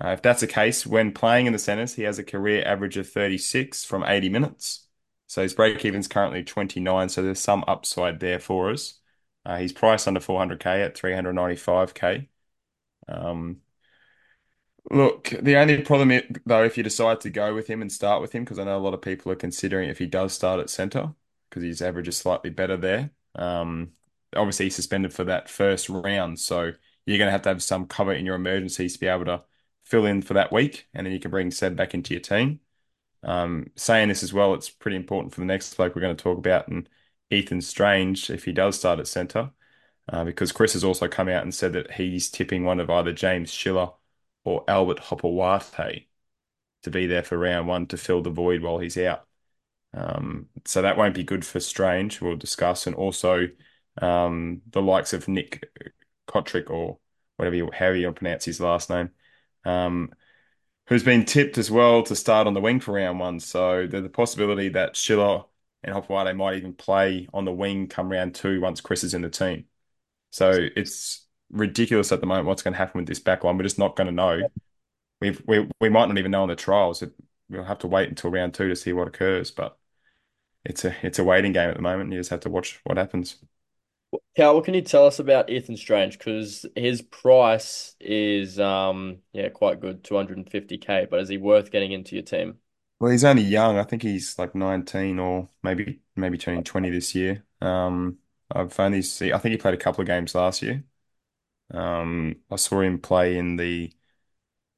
Uh, 0.00 0.08
if 0.08 0.22
that's 0.22 0.40
the 0.40 0.46
case, 0.46 0.86
when 0.86 1.12
playing 1.12 1.46
in 1.46 1.52
the 1.52 1.58
centres, 1.58 1.94
he 1.94 2.02
has 2.02 2.18
a 2.18 2.24
career 2.24 2.62
average 2.66 2.96
of 2.96 3.08
36 3.08 3.84
from 3.84 4.04
80 4.04 4.28
minutes. 4.28 4.86
So 5.26 5.42
his 5.42 5.54
break 5.54 5.84
even's 5.84 6.08
currently 6.08 6.42
29, 6.44 7.08
so 7.08 7.22
there's 7.22 7.40
some 7.40 7.64
upside 7.66 8.20
there 8.20 8.38
for 8.38 8.70
us. 8.70 9.00
Uh, 9.44 9.58
he's 9.58 9.72
priced 9.72 10.08
under 10.08 10.20
400k 10.20 10.84
at 10.84 10.94
395k. 10.94 12.28
Um, 13.08 13.62
look, 14.90 15.30
the 15.40 15.56
only 15.56 15.82
problem 15.82 16.20
though, 16.46 16.64
if 16.64 16.76
you 16.76 16.82
decide 16.82 17.20
to 17.22 17.30
go 17.30 17.54
with 17.54 17.66
him 17.68 17.82
and 17.82 17.92
start 17.92 18.20
with 18.22 18.32
him, 18.32 18.44
because 18.44 18.58
I 18.58 18.64
know 18.64 18.76
a 18.76 18.80
lot 18.80 18.94
of 18.94 19.02
people 19.02 19.32
are 19.32 19.36
considering 19.36 19.88
if 19.88 19.98
he 19.98 20.06
does 20.06 20.32
start 20.32 20.60
at 20.60 20.70
centre, 20.70 21.14
because 21.48 21.62
his 21.62 21.82
average 21.82 22.08
is 22.08 22.16
slightly 22.16 22.50
better 22.50 22.76
there. 22.76 23.10
Um, 23.34 23.92
obviously 24.34 24.66
he's 24.66 24.76
suspended 24.76 25.12
for 25.12 25.24
that 25.24 25.48
first 25.48 25.88
round, 25.88 26.38
so 26.40 26.72
you're 27.06 27.18
going 27.18 27.28
to 27.28 27.32
have 27.32 27.42
to 27.42 27.48
have 27.50 27.62
some 27.62 27.86
cover 27.86 28.12
in 28.12 28.26
your 28.26 28.36
emergencies 28.36 28.94
to 28.94 29.00
be 29.00 29.06
able 29.06 29.24
to 29.26 29.42
fill 29.84 30.06
in 30.06 30.22
for 30.22 30.34
that 30.34 30.52
week, 30.52 30.88
and 30.94 31.06
then 31.06 31.12
you 31.12 31.20
can 31.20 31.30
bring 31.30 31.50
Seb 31.50 31.76
back 31.76 31.94
into 31.94 32.14
your 32.14 32.20
team. 32.20 32.60
Um, 33.22 33.70
saying 33.76 34.08
this 34.08 34.22
as 34.22 34.32
well, 34.32 34.54
it's 34.54 34.70
pretty 34.70 34.96
important 34.96 35.34
for 35.34 35.40
the 35.40 35.46
next 35.46 35.74
bloke 35.74 35.94
we're 35.94 36.02
going 36.02 36.16
to 36.16 36.22
talk 36.22 36.38
about, 36.38 36.68
and 36.68 36.88
Ethan 37.30 37.60
Strange, 37.62 38.30
if 38.30 38.44
he 38.44 38.52
does 38.52 38.78
start 38.78 39.00
at 39.00 39.08
centre, 39.08 39.50
uh, 40.10 40.24
because 40.24 40.52
Kris 40.52 40.74
has 40.74 40.84
also 40.84 41.08
come 41.08 41.28
out 41.28 41.42
and 41.42 41.54
said 41.54 41.72
that 41.74 41.92
he's 41.92 42.30
tipping 42.30 42.64
one 42.64 42.80
of 42.80 42.90
either 42.90 43.12
James 43.12 43.52
Schiller 43.52 43.90
or 44.44 44.64
Albert 44.68 45.00
Hopoate 45.00 46.06
to 46.82 46.90
be 46.90 47.06
there 47.06 47.22
for 47.22 47.36
round 47.38 47.66
one 47.66 47.86
to 47.88 47.96
fill 47.96 48.22
the 48.22 48.30
void 48.30 48.62
while 48.62 48.78
he's 48.78 48.96
out. 48.98 49.26
Um, 49.94 50.46
so 50.64 50.82
that 50.82 50.96
won't 50.96 51.14
be 51.14 51.24
good 51.24 51.44
for 51.44 51.60
Strange, 51.60 52.20
we'll 52.20 52.36
discuss, 52.36 52.86
and 52.86 52.94
also 52.94 53.48
um, 54.00 54.62
the 54.70 54.82
likes 54.82 55.12
of 55.12 55.28
Nick 55.28 55.68
Cotric 56.28 56.70
or 56.70 56.98
whatever 57.36 57.56
you, 57.56 57.70
however 57.72 57.96
you 57.96 58.12
pronounce 58.12 58.44
his 58.44 58.60
last 58.60 58.90
name, 58.90 59.10
um, 59.64 60.12
who's 60.88 61.02
been 61.02 61.24
tipped 61.24 61.58
as 61.58 61.70
well 61.70 62.02
to 62.02 62.16
start 62.16 62.46
on 62.46 62.54
the 62.54 62.60
wing 62.60 62.80
for 62.80 62.92
round 62.92 63.18
one. 63.18 63.40
So 63.40 63.88
a 63.92 64.08
possibility 64.08 64.70
that 64.70 64.96
Schiller 64.96 65.44
and 65.82 65.94
Hopoate 65.94 66.36
might 66.36 66.56
even 66.56 66.74
play 66.74 67.28
on 67.32 67.44
the 67.44 67.52
wing 67.52 67.86
come 67.88 68.10
round 68.10 68.34
two 68.34 68.60
once 68.60 68.80
Kris 68.80 69.04
is 69.04 69.14
in 69.14 69.22
the 69.22 69.30
team. 69.30 69.64
So 70.30 70.52
it's 70.76 71.26
ridiculous 71.50 72.12
at 72.12 72.20
the 72.20 72.26
moment 72.26 72.46
what's 72.46 72.62
going 72.62 72.74
to 72.74 72.78
happen 72.78 73.00
with 73.00 73.08
this 73.08 73.20
back 73.20 73.44
line. 73.44 73.56
We're 73.56 73.64
just 73.64 73.78
not 73.78 73.96
going 73.96 74.08
to 74.08 74.12
know. 74.12 74.48
We've, 75.20 75.42
we 75.46 75.68
we 75.80 75.88
might 75.88 76.06
not 76.08 76.18
even 76.18 76.30
know 76.30 76.44
in 76.44 76.48
the 76.50 76.56
trials. 76.56 77.02
We'll 77.48 77.64
have 77.64 77.78
to 77.80 77.86
wait 77.88 78.08
until 78.08 78.30
round 78.30 78.54
two 78.54 78.68
to 78.68 78.76
see 78.76 78.92
what 78.92 79.08
occurs. 79.08 79.50
But 79.50 79.76
it's 80.64 80.84
a 80.84 80.94
it's 81.02 81.18
a 81.18 81.24
waiting 81.24 81.52
game 81.52 81.70
at 81.70 81.76
the 81.76 81.82
moment. 81.82 82.12
You 82.12 82.18
just 82.20 82.30
have 82.30 82.40
to 82.40 82.50
watch 82.50 82.80
what 82.84 82.98
happens. 82.98 83.38
Cal, 84.36 84.54
what 84.54 84.64
can 84.64 84.74
you 84.74 84.82
tell 84.82 85.06
us 85.06 85.18
about 85.18 85.50
Ethan 85.50 85.76
Strange? 85.76 86.16
Because 86.18 86.64
his 86.74 87.02
price 87.02 87.94
is 88.00 88.58
um 88.58 89.18
yeah 89.32 89.48
quite 89.48 89.80
good, 89.80 90.02
250k. 90.04 91.06
But 91.10 91.20
is 91.20 91.28
he 91.28 91.36
worth 91.38 91.70
getting 91.70 91.92
into 91.92 92.14
your 92.16 92.24
team? 92.24 92.58
Well, 93.00 93.12
he's 93.12 93.24
only 93.24 93.42
young. 93.42 93.78
I 93.78 93.84
think 93.84 94.02
he's 94.02 94.38
like 94.38 94.54
19 94.54 95.18
or 95.18 95.48
maybe 95.62 96.00
maybe 96.16 96.38
turning 96.38 96.64
20 96.64 96.90
this 96.90 97.14
year. 97.14 97.44
Um, 97.60 98.18
I've 98.50 98.78
only 98.80 99.02
see. 99.02 99.32
I 99.32 99.38
think 99.38 99.52
he 99.52 99.56
played 99.58 99.74
a 99.74 99.76
couple 99.76 100.00
of 100.00 100.06
games 100.06 100.34
last 100.34 100.62
year. 100.62 100.84
Um, 101.72 102.36
I 102.50 102.56
saw 102.56 102.80
him 102.80 103.00
play 103.00 103.38
in 103.38 103.56
the 103.56 103.92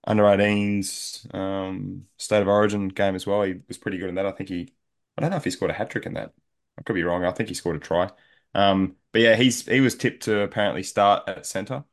under 0.07 0.27
18s 0.27 1.27
um, 1.35 2.07
State 2.19 2.43
of 2.43 2.49
Origin 2.49 2.89
game 2.89 3.15
as 3.15 3.27
well. 3.27 3.43
He 3.43 3.57
was 3.69 3.79
pretty 3.79 3.99
good 3.99 4.09
in 4.11 4.17
that. 4.17 4.27
I 4.27 4.33
think 4.33 4.49
he, 4.49 4.75
I 5.19 5.23
don't 5.23 5.31
know 5.31 5.37
if 5.37 5.45
he 5.45 5.51
scored 5.51 5.71
a 5.71 5.75
hat 5.75 5.91
trick 5.91 6.07
in 6.07 6.15
that. 6.15 6.33
I 6.79 6.83
could 6.83 6.95
be 6.95 7.05
wrong. 7.05 7.25
I 7.25 7.33
think 7.33 7.49
he 7.51 7.55
scored 7.55 7.77
a 7.77 7.81
try. 7.81 8.11
Um, 8.55 8.97
but 9.13 9.23
yeah, 9.23 9.37
he's 9.37 9.67
he 9.67 9.81
was 9.81 9.95
tipped 9.97 10.25
to 10.25 10.41
apparently 10.43 10.83
start 10.83 11.29
at 11.29 11.47
centre. 11.47 11.85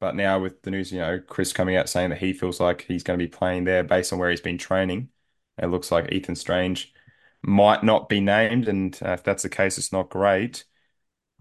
But 0.00 0.14
now 0.16 0.40
with 0.40 0.62
the 0.62 0.70
news, 0.70 0.92
you 0.92 0.98
know, 1.00 1.20
Kris 1.20 1.52
coming 1.52 1.76
out 1.76 1.88
saying 1.88 2.10
that 2.10 2.18
he 2.18 2.32
feels 2.32 2.60
like 2.60 2.82
he's 2.82 3.02
going 3.02 3.18
to 3.18 3.24
be 3.24 3.28
playing 3.30 3.64
there 3.64 3.82
based 3.84 4.12
on 4.12 4.18
where 4.18 4.30
he's 4.30 4.40
been 4.40 4.58
training, 4.58 5.10
it 5.58 5.66
looks 5.66 5.90
like 5.92 6.12
Ethan 6.12 6.36
Strange 6.36 6.92
might 7.42 7.82
not 7.84 8.08
be 8.08 8.20
named. 8.20 8.68
And 8.68 8.98
uh, 9.02 9.12
if 9.12 9.22
that's 9.24 9.42
the 9.44 9.48
case, 9.48 9.78
it's 9.78 9.92
not 9.92 10.10
great. 10.10 10.64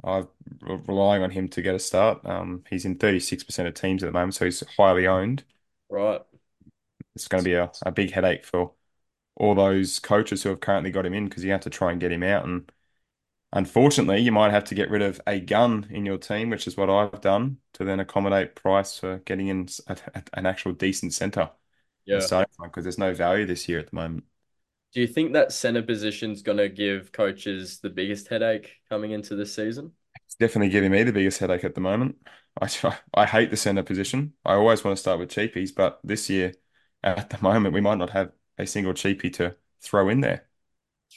I'm 0.04 0.28
relying 0.62 1.24
on 1.24 1.32
him 1.32 1.48
to 1.50 1.62
get 1.62 1.76
a 1.76 1.80
start. 1.80 2.26
Um, 2.26 2.64
he's 2.70 2.86
in 2.86 2.98
36% 2.98 3.68
of 3.68 3.74
teams 3.74 4.04
at 4.04 4.08
the 4.08 4.12
moment, 4.14 4.36
so 4.36 4.46
he's 4.46 4.64
highly 4.78 5.08
owned. 5.08 5.44
Right. 5.90 6.24
It's 7.16 7.28
going 7.28 7.44
to 7.44 7.50
be 7.50 7.54
a, 7.56 7.72
a 7.84 7.92
big 7.92 8.12
headache 8.12 8.46
for 8.46 8.74
all 9.36 9.56
those 9.56 10.00
coaches 10.00 10.44
who 10.44 10.50
have 10.50 10.62
currently 10.62 10.92
got 10.92 11.06
him 11.06 11.14
in 11.14 11.30
because 11.30 11.44
you 11.46 11.52
have 11.52 11.62
to 11.62 11.70
try 11.70 11.92
and 11.92 12.02
get 12.02 12.12
him 12.12 12.24
out. 12.24 12.46
And 12.46 12.72
unfortunately, 13.54 14.22
you 14.22 14.32
might 14.32 14.52
have 14.52 14.66
to 14.66 14.76
get 14.76 14.90
rid 14.92 15.02
of 15.04 15.22
a 15.28 15.40
gun 15.40 15.88
in 15.92 16.06
your 16.06 16.18
team, 16.18 16.50
which 16.52 16.68
is 16.68 16.78
what 16.78 16.90
I've 16.90 17.22
done 17.22 17.60
to 17.76 17.86
then 17.86 18.00
accommodate 18.00 18.56
price 18.56 19.00
for 19.00 19.20
getting 19.20 19.48
in 19.48 19.70
a, 19.88 19.98
a, 20.16 20.24
an 20.36 20.46
actual 20.48 20.74
decent 20.74 21.14
centre. 21.14 21.52
Yeah. 22.06 22.30
Because 22.62 22.84
there's 22.84 22.98
no 22.98 23.14
value 23.14 23.46
this 23.46 23.68
year 23.70 23.80
at 23.80 23.90
the 23.90 23.96
moment. 23.96 24.26
Do 24.94 25.02
you 25.02 25.08
think 25.08 25.34
that 25.34 25.52
center 25.52 25.82
position's 25.82 26.42
going 26.42 26.58
to 26.60 26.70
give 26.70 27.12
coaches 27.12 27.80
the 27.80 27.90
biggest 27.90 28.28
headache 28.30 28.78
coming 28.90 29.12
into 29.12 29.36
this 29.36 29.54
season? 29.54 29.94
It's 30.26 30.36
definitely 30.36 30.70
giving 30.70 30.92
me 30.92 31.04
the 31.04 31.12
biggest 31.14 31.40
headache 31.40 31.64
at 31.64 31.76
the 31.76 31.82
moment. 31.82 32.18
I 32.62 32.70
I 33.14 33.26
hate 33.26 33.50
the 33.50 33.58
center 33.58 33.84
position. 33.84 34.34
I 34.46 34.54
always 34.54 34.84
want 34.84 34.98
to 34.98 35.02
start 35.02 35.20
with 35.20 35.30
cheapies, 35.32 35.74
but 35.76 36.00
this 36.04 36.30
year, 36.30 36.54
at 37.04 37.30
the 37.30 37.42
moment, 37.42 37.74
we 37.74 37.82
might 37.82 37.98
not 37.98 38.12
have 38.12 38.32
a 38.58 38.66
single 38.68 38.94
cheapie 38.94 39.34
to 39.34 39.56
throw 39.82 40.10
in 40.10 40.22
there. 40.22 40.48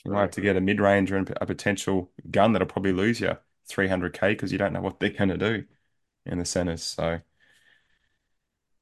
You 0.04 0.12
might 0.12 0.22
have 0.22 0.32
to 0.32 0.40
get 0.42 0.56
a 0.56 0.62
mid 0.62 0.80
ranger 0.80 1.16
and 1.16 1.30
a 1.40 1.46
potential 1.46 2.12
gun 2.30 2.52
that'll 2.52 2.68
probably 2.68 2.92
lose 2.92 3.20
you 3.20 3.38
300k 3.68 4.30
because 4.32 4.52
you 4.52 4.58
don't 4.58 4.72
know 4.74 4.82
what 4.82 5.00
they're 5.00 5.10
going 5.10 5.30
to 5.30 5.38
do 5.38 5.66
in 6.26 6.38
the 6.38 6.44
centers. 6.44 6.82
So 6.84 7.20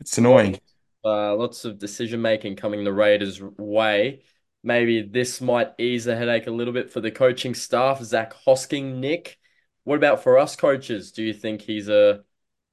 it's 0.00 0.18
annoying. 0.18 0.58
Uh, 1.04 1.36
lots 1.36 1.64
of 1.66 1.78
decision 1.78 2.22
making 2.22 2.56
coming 2.56 2.82
the 2.84 2.92
Raiders' 2.92 3.40
way. 3.42 4.22
Maybe 4.64 5.02
this 5.02 5.40
might 5.42 5.72
ease 5.78 6.06
the 6.06 6.16
headache 6.16 6.46
a 6.46 6.50
little 6.50 6.72
bit 6.72 6.90
for 6.90 7.00
the 7.00 7.10
coaching 7.10 7.54
staff. 7.54 8.02
Zac 8.02 8.34
Hosking, 8.46 8.96
Nick. 8.96 9.38
What 9.84 9.96
about 9.96 10.22
for 10.22 10.38
us 10.38 10.56
coaches? 10.56 11.12
Do 11.12 11.22
you 11.22 11.34
think 11.34 11.60
he's 11.62 11.88
a 11.88 12.24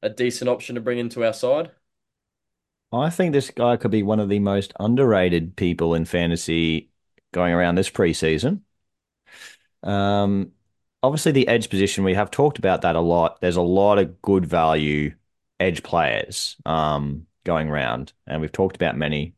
a 0.01 0.09
decent 0.09 0.49
option 0.49 0.75
to 0.75 0.81
bring 0.81 0.97
into 0.97 1.23
our 1.23 1.33
side? 1.33 1.71
I 2.93 3.09
think 3.09 3.33
this 3.33 3.51
guy 3.51 3.77
could 3.77 3.91
be 3.91 4.03
one 4.03 4.19
of 4.19 4.29
the 4.29 4.39
most 4.39 4.73
underrated 4.79 5.55
people 5.55 5.93
in 5.93 6.05
fantasy 6.05 6.89
going 7.33 7.53
around 7.53 7.75
this 7.75 7.89
preseason. 7.89 8.61
Um, 9.83 10.51
obviously, 11.03 11.31
the 11.31 11.47
edge 11.47 11.69
position, 11.69 12.03
we 12.03 12.13
have 12.13 12.31
talked 12.31 12.57
about 12.57 12.81
that 12.81 12.95
a 12.95 13.01
lot. 13.01 13.41
There's 13.41 13.55
a 13.57 13.61
lot 13.61 13.99
of 13.99 14.21
good 14.21 14.45
value 14.45 15.15
edge 15.59 15.83
players 15.83 16.55
um, 16.65 17.27
going 17.43 17.69
around, 17.69 18.13
and 18.27 18.41
we've 18.41 18.51
talked 18.51 18.75
about 18.75 18.97
many 18.97 19.35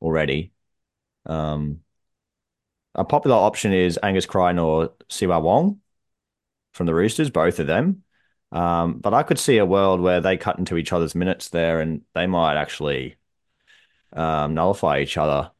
already. 0.00 0.52
Um, 1.26 1.81
a 2.94 3.04
popular 3.04 3.36
option 3.36 3.72
is 3.72 3.98
Angus 4.02 4.26
Crichton 4.26 4.58
or 4.58 4.92
Siua 5.08 5.40
Wong 5.40 5.80
from 6.74 6.86
the 6.86 6.94
Roosters, 6.94 7.30
both 7.30 7.58
of 7.58 7.66
them. 7.66 8.04
Um, 8.50 8.98
but 8.98 9.14
I 9.14 9.22
could 9.22 9.38
see 9.38 9.58
a 9.58 9.66
world 9.66 10.00
where 10.00 10.20
they 10.20 10.36
cut 10.36 10.58
into 10.58 10.76
each 10.76 10.92
other's 10.92 11.14
minutes 11.14 11.48
there 11.48 11.80
and 11.80 12.02
they 12.14 12.26
might 12.26 12.56
actually 12.56 13.16
um, 14.12 14.54
nullify 14.54 15.00
each 15.00 15.16
other. 15.16 15.50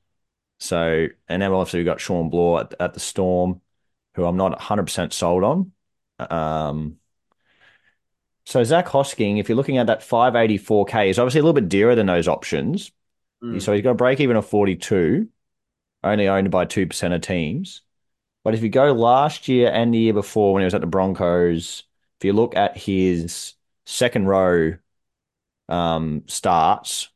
So, 0.59 1.09
and 1.29 1.43
then 1.43 1.53
obviously 1.53 1.81
we've 1.81 1.87
got 1.87 2.01
Shawn 2.01 2.31
Blore 2.31 2.61
at, 2.61 2.75
at 2.79 2.95
the 2.95 3.01
Storm, 3.01 3.61
who 4.15 4.25
I'm 4.25 4.37
not 4.37 4.59
100% 4.61 5.13
sold 5.13 5.45
on. 5.45 5.73
Um, 6.19 6.99
So 8.45 8.63
Zac 8.65 8.87
Hosking, 8.87 9.39
if 9.39 9.49
you're 9.49 9.57
looking 9.57 9.79
at 9.79 9.87
that 9.87 10.01
584k, 10.01 11.09
is 11.09 11.19
obviously 11.19 11.41
a 11.41 11.43
little 11.43 11.55
bit 11.55 11.69
dearer 11.69 11.95
than 11.95 12.07
those 12.07 12.29
options. 12.29 12.91
Mm. 13.43 13.63
So 13.63 13.73
he's 13.73 13.83
got 13.83 13.91
a 13.93 13.95
break 13.95 14.21
even 14.21 14.37
of 14.37 14.47
42, 14.47 15.29
only 16.05 16.29
owned 16.29 16.51
by 16.51 16.65
2% 16.65 17.15
of 17.15 17.21
teams. 17.21 17.83
But 18.45 18.55
if 18.55 18.63
you 18.63 18.69
go 18.69 18.93
last 18.93 19.49
year 19.49 19.71
and 19.71 19.95
the 19.95 19.99
year 19.99 20.13
before 20.13 20.53
when 20.53 20.63
he 20.63 20.65
was 20.65 20.75
at 20.75 20.81
the 20.81 20.87
Broncos, 20.87 21.85
if 22.19 22.25
you 22.25 22.33
look 22.33 22.57
at 22.57 22.77
his 22.77 23.55
second 23.87 24.27
row 24.27 24.75
um, 25.69 26.25
starts 26.27 27.09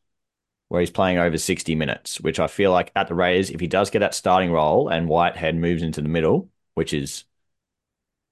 where 0.68 0.80
he's 0.80 0.90
playing 0.90 1.18
over 1.18 1.38
60 1.38 1.74
minutes, 1.74 2.20
which 2.20 2.40
I 2.40 2.46
feel 2.46 2.72
like 2.72 2.92
at 2.96 3.08
the 3.08 3.14
Raiders, 3.14 3.50
if 3.50 3.60
he 3.60 3.66
does 3.66 3.90
get 3.90 4.00
that 4.00 4.14
starting 4.14 4.50
role 4.50 4.88
and 4.88 5.08
Whitehead 5.08 5.56
moves 5.56 5.82
into 5.82 6.00
the 6.02 6.08
middle, 6.08 6.50
which 6.74 6.92
is 6.92 7.24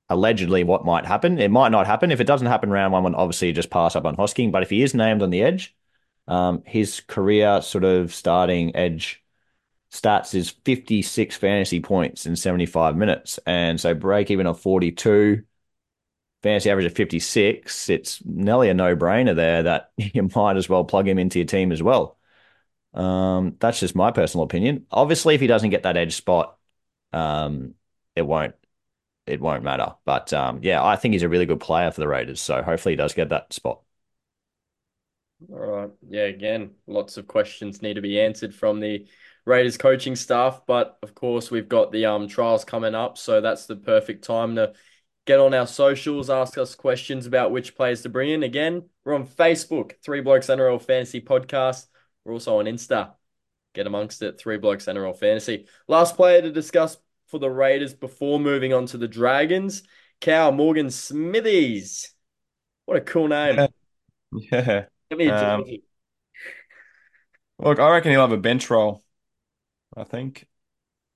allegedly 0.08 0.64
what 0.64 0.84
might 0.84 1.06
happen, 1.06 1.38
it 1.38 1.50
might 1.50 1.70
not 1.70 1.86
happen. 1.86 2.10
If 2.10 2.20
it 2.20 2.26
doesn't 2.26 2.46
happen 2.46 2.70
round 2.70 2.92
one, 2.92 3.14
obviously 3.14 3.48
you 3.48 3.54
just 3.54 3.70
pass 3.70 3.96
up 3.96 4.04
on 4.04 4.16
Hosking. 4.16 4.52
But 4.52 4.62
if 4.62 4.70
he 4.70 4.82
is 4.82 4.94
named 4.94 5.22
on 5.22 5.30
the 5.30 5.42
edge, 5.42 5.74
um, 6.28 6.62
his 6.66 7.00
career 7.00 7.62
sort 7.62 7.84
of 7.84 8.14
starting 8.14 8.74
edge 8.76 9.23
stats 9.94 10.34
is 10.34 10.50
56 10.64 11.36
fantasy 11.36 11.80
points 11.80 12.26
in 12.26 12.36
75 12.36 12.96
minutes. 12.96 13.38
And 13.46 13.80
so 13.80 13.94
break 13.94 14.30
even 14.30 14.46
of 14.46 14.60
42, 14.60 15.42
fantasy 16.42 16.70
average 16.70 16.86
of 16.86 16.94
56, 16.94 17.90
it's 17.90 18.24
nearly 18.24 18.70
a 18.70 18.74
no 18.74 18.96
brainer 18.96 19.36
there 19.36 19.64
that 19.64 19.92
you 19.98 20.28
might 20.34 20.56
as 20.56 20.68
well 20.68 20.84
plug 20.84 21.08
him 21.08 21.18
into 21.18 21.38
your 21.38 21.46
team 21.46 21.72
as 21.72 21.82
well. 21.82 22.18
Um, 22.94 23.56
that's 23.60 23.80
just 23.80 23.96
my 23.96 24.12
personal 24.12 24.44
opinion. 24.44 24.86
Obviously, 24.90 25.34
if 25.34 25.40
he 25.40 25.46
doesn't 25.48 25.70
get 25.70 25.84
that 25.84 25.96
edge 25.96 26.14
spot, 26.14 26.58
um, 27.12 27.74
it 28.16 28.22
won't 28.22 28.54
it 29.26 29.40
won't 29.40 29.64
matter. 29.64 29.94
But 30.04 30.32
um, 30.32 30.60
yeah, 30.62 30.84
I 30.84 30.96
think 30.96 31.12
he's 31.12 31.22
a 31.24 31.28
really 31.28 31.46
good 31.46 31.60
player 31.60 31.90
for 31.90 32.00
the 32.00 32.08
Raiders. 32.08 32.40
So 32.40 32.62
hopefully 32.62 32.92
he 32.94 32.96
does 32.96 33.14
get 33.14 33.30
that 33.30 33.52
spot. 33.52 33.80
All 35.50 35.58
right. 35.58 35.90
Yeah, 36.08 36.22
again, 36.22 36.70
lots 36.86 37.16
of 37.16 37.26
questions 37.26 37.82
need 37.82 37.94
to 37.94 38.00
be 38.00 38.20
answered 38.20 38.54
from 38.54 38.80
the 38.80 39.06
Raiders 39.44 39.76
coaching 39.76 40.16
staff, 40.16 40.62
but 40.66 40.98
of 41.02 41.14
course 41.14 41.50
we've 41.50 41.68
got 41.68 41.92
the 41.92 42.06
um 42.06 42.28
trials 42.28 42.64
coming 42.64 42.94
up, 42.94 43.18
so 43.18 43.40
that's 43.40 43.66
the 43.66 43.76
perfect 43.76 44.24
time 44.24 44.56
to 44.56 44.72
get 45.26 45.40
on 45.40 45.54
our 45.54 45.66
socials, 45.66 46.30
ask 46.30 46.58
us 46.58 46.74
questions 46.74 47.26
about 47.26 47.50
which 47.50 47.76
players 47.76 48.02
to 48.02 48.08
bring 48.08 48.30
in. 48.30 48.42
Again, 48.42 48.88
we're 49.04 49.14
on 49.14 49.26
Facebook, 49.26 49.92
Three 50.02 50.20
Blokes 50.20 50.48
NRL 50.48 50.80
Fantasy 50.80 51.20
Podcast. 51.20 51.86
We're 52.24 52.32
also 52.32 52.58
on 52.58 52.66
Insta. 52.66 53.12
Get 53.74 53.86
amongst 53.86 54.22
it, 54.22 54.38
Three 54.38 54.58
Blokes 54.58 54.86
NRL 54.86 55.16
Fantasy. 55.16 55.66
Last 55.88 56.16
player 56.16 56.42
to 56.42 56.52
discuss 56.52 56.96
for 57.26 57.38
the 57.38 57.50
Raiders 57.50 57.94
before 57.94 58.38
moving 58.38 58.72
on 58.72 58.86
to 58.86 58.98
the 58.98 59.08
Dragons, 59.08 59.82
Cow 60.20 60.50
Morgan 60.50 60.90
Smithies. 60.90 62.12
What 62.86 62.96
a 62.96 63.00
cool 63.00 63.28
name. 63.28 63.56
Yeah. 63.56 63.66
Yeah. 64.50 64.86
Give 65.10 65.18
me 65.18 65.28
a 65.28 65.54
Um. 65.54 65.64
Look, 67.60 67.78
I 67.78 67.88
reckon 67.90 68.10
he'll 68.10 68.20
have 68.22 68.32
a 68.32 68.36
bench 68.36 68.68
role. 68.68 69.03
I 69.96 70.04
think. 70.04 70.46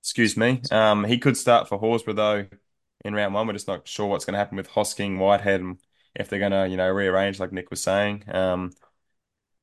Excuse 0.01 0.37
me. 0.37 0.61
Um, 0.71 1.03
he 1.05 1.19
could 1.19 1.37
start 1.37 1.67
for 1.67 1.79
Horsburgh 1.79 2.15
though 2.15 2.47
in 3.05 3.13
round 3.15 3.33
one. 3.33 3.47
We're 3.47 3.53
just 3.53 3.67
not 3.67 3.87
sure 3.87 4.07
what's 4.07 4.25
going 4.25 4.33
to 4.33 4.39
happen 4.39 4.57
with 4.57 4.69
Hosking, 4.69 5.17
Whitehead, 5.19 5.61
and 5.61 5.79
if 6.15 6.29
they're 6.29 6.39
going 6.39 6.51
to, 6.51 6.67
you 6.67 6.77
know, 6.77 6.89
rearrange 6.89 7.39
like 7.39 7.51
Nick 7.51 7.69
was 7.69 7.83
saying. 7.83 8.23
Um, 8.33 8.71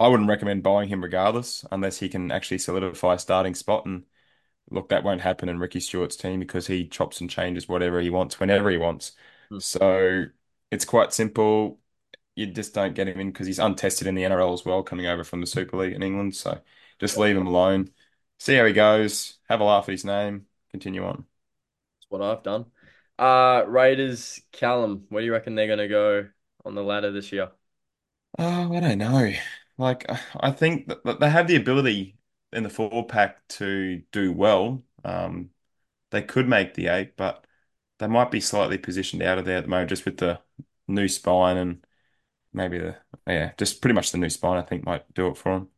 I 0.01 0.09
wouldn't 0.09 0.29
recommend 0.29 0.63
buying 0.63 0.89
him 0.89 1.03
regardless, 1.03 1.65
unless 1.73 1.99
he 1.99 2.09
can 2.09 2.31
actually 2.33 2.59
solidify 2.59 3.15
a 3.15 3.19
starting 3.19 3.55
spot. 3.55 3.87
And 3.87 4.05
look, 4.71 4.91
that 4.91 5.05
won't 5.05 5.23
happen 5.23 5.49
in 5.49 5.59
Ricky 5.59 5.81
Stuart's 5.81 6.17
team 6.17 6.41
because 6.41 6.67
he 6.67 6.89
chops 6.89 7.21
and 7.21 7.31
changes 7.31 7.69
whatever 7.69 8.01
he 8.01 8.11
wants 8.11 8.41
whenever 8.41 8.71
he 8.71 8.79
wants. 8.79 9.13
Hmm. 9.51 9.59
So 9.61 10.27
it's 10.71 10.85
quite 10.85 11.13
simple. 11.13 11.81
You 12.37 12.47
just 12.47 12.75
don't 12.75 12.95
get 12.95 13.09
him 13.09 13.21
in 13.21 13.31
because 13.33 13.47
he's 13.47 13.59
untested 13.59 14.07
in 14.09 14.15
the 14.15 14.25
NRL 14.25 14.55
as 14.55 14.65
well, 14.65 14.83
coming 14.83 15.07
over 15.07 15.25
from 15.25 15.41
the 15.41 15.47
Super 15.47 15.77
League 15.79 15.95
in 15.95 16.03
England. 16.03 16.37
So 16.37 16.61
just 17.01 17.17
leave 17.19 17.37
him 17.37 17.47
alone. 17.47 17.91
See 18.39 18.55
how 18.57 18.65
he 18.65 18.73
goes. 18.73 19.39
Have 19.49 19.61
a 19.61 19.65
laugh 19.65 19.89
at 19.89 19.93
his 19.93 20.05
name. 20.05 20.47
Continue 20.71 21.05
on. 21.05 21.27
That's 21.99 22.11
what 22.11 22.23
I've 22.23 22.43
done. 22.43 22.67
Uh, 23.19 23.65
Raiders, 23.67 24.41
Callum, 24.53 25.07
where 25.09 25.23
do 25.23 25.27
you 25.27 25.33
reckon 25.33 25.55
they're 25.55 25.67
going 25.67 25.79
to 25.79 25.89
go 25.89 26.29
on 26.65 26.75
the 26.75 26.83
ladder 26.83 27.11
this 27.13 27.33
year? 27.33 27.51
Oh, 28.39 28.75
I 28.75 28.81
don't 28.81 28.99
know. 28.99 29.33
Like, 29.79 30.05
I- 30.09 30.51
think 30.53 30.89
that 30.89 31.05
that 31.05 31.21
they 31.21 31.31
have 31.31 31.47
the 31.49 31.57
ability 31.57 32.19
in 32.53 32.63
the 32.63 32.71
four 32.71 33.07
pack 33.07 33.47
to 33.49 34.03
do 34.13 34.33
well. 34.33 34.83
Um, 35.05 35.51
they 36.11 36.23
could 36.23 36.49
make 36.49 36.75
the 36.75 36.89
eight, 36.89 37.17
but 37.17 37.47
they 37.99 38.09
might 38.09 38.31
be 38.31 38.41
slightly 38.41 38.79
positioned 38.79 39.23
out 39.23 39.39
of 39.39 39.45
there 39.47 39.59
at 39.59 39.65
the 39.65 39.71
moment, 39.71 39.91
just 39.91 40.05
with 40.07 40.19
the 40.19 40.43
new 40.89 41.09
spine 41.09 41.57
and 41.59 41.87
maybe 42.53 42.79
the 42.79 42.97
yeah, 43.27 43.55
just 43.59 43.83
pretty 43.83 43.95
much 43.95 44.13
the 44.13 44.19
new 44.19 44.31
spine. 44.31 44.59
I 44.59 44.63
think 44.63 44.85
might 44.85 45.13
do 45.15 45.29
it 45.29 45.39
for 45.39 45.55
them. 45.55 45.71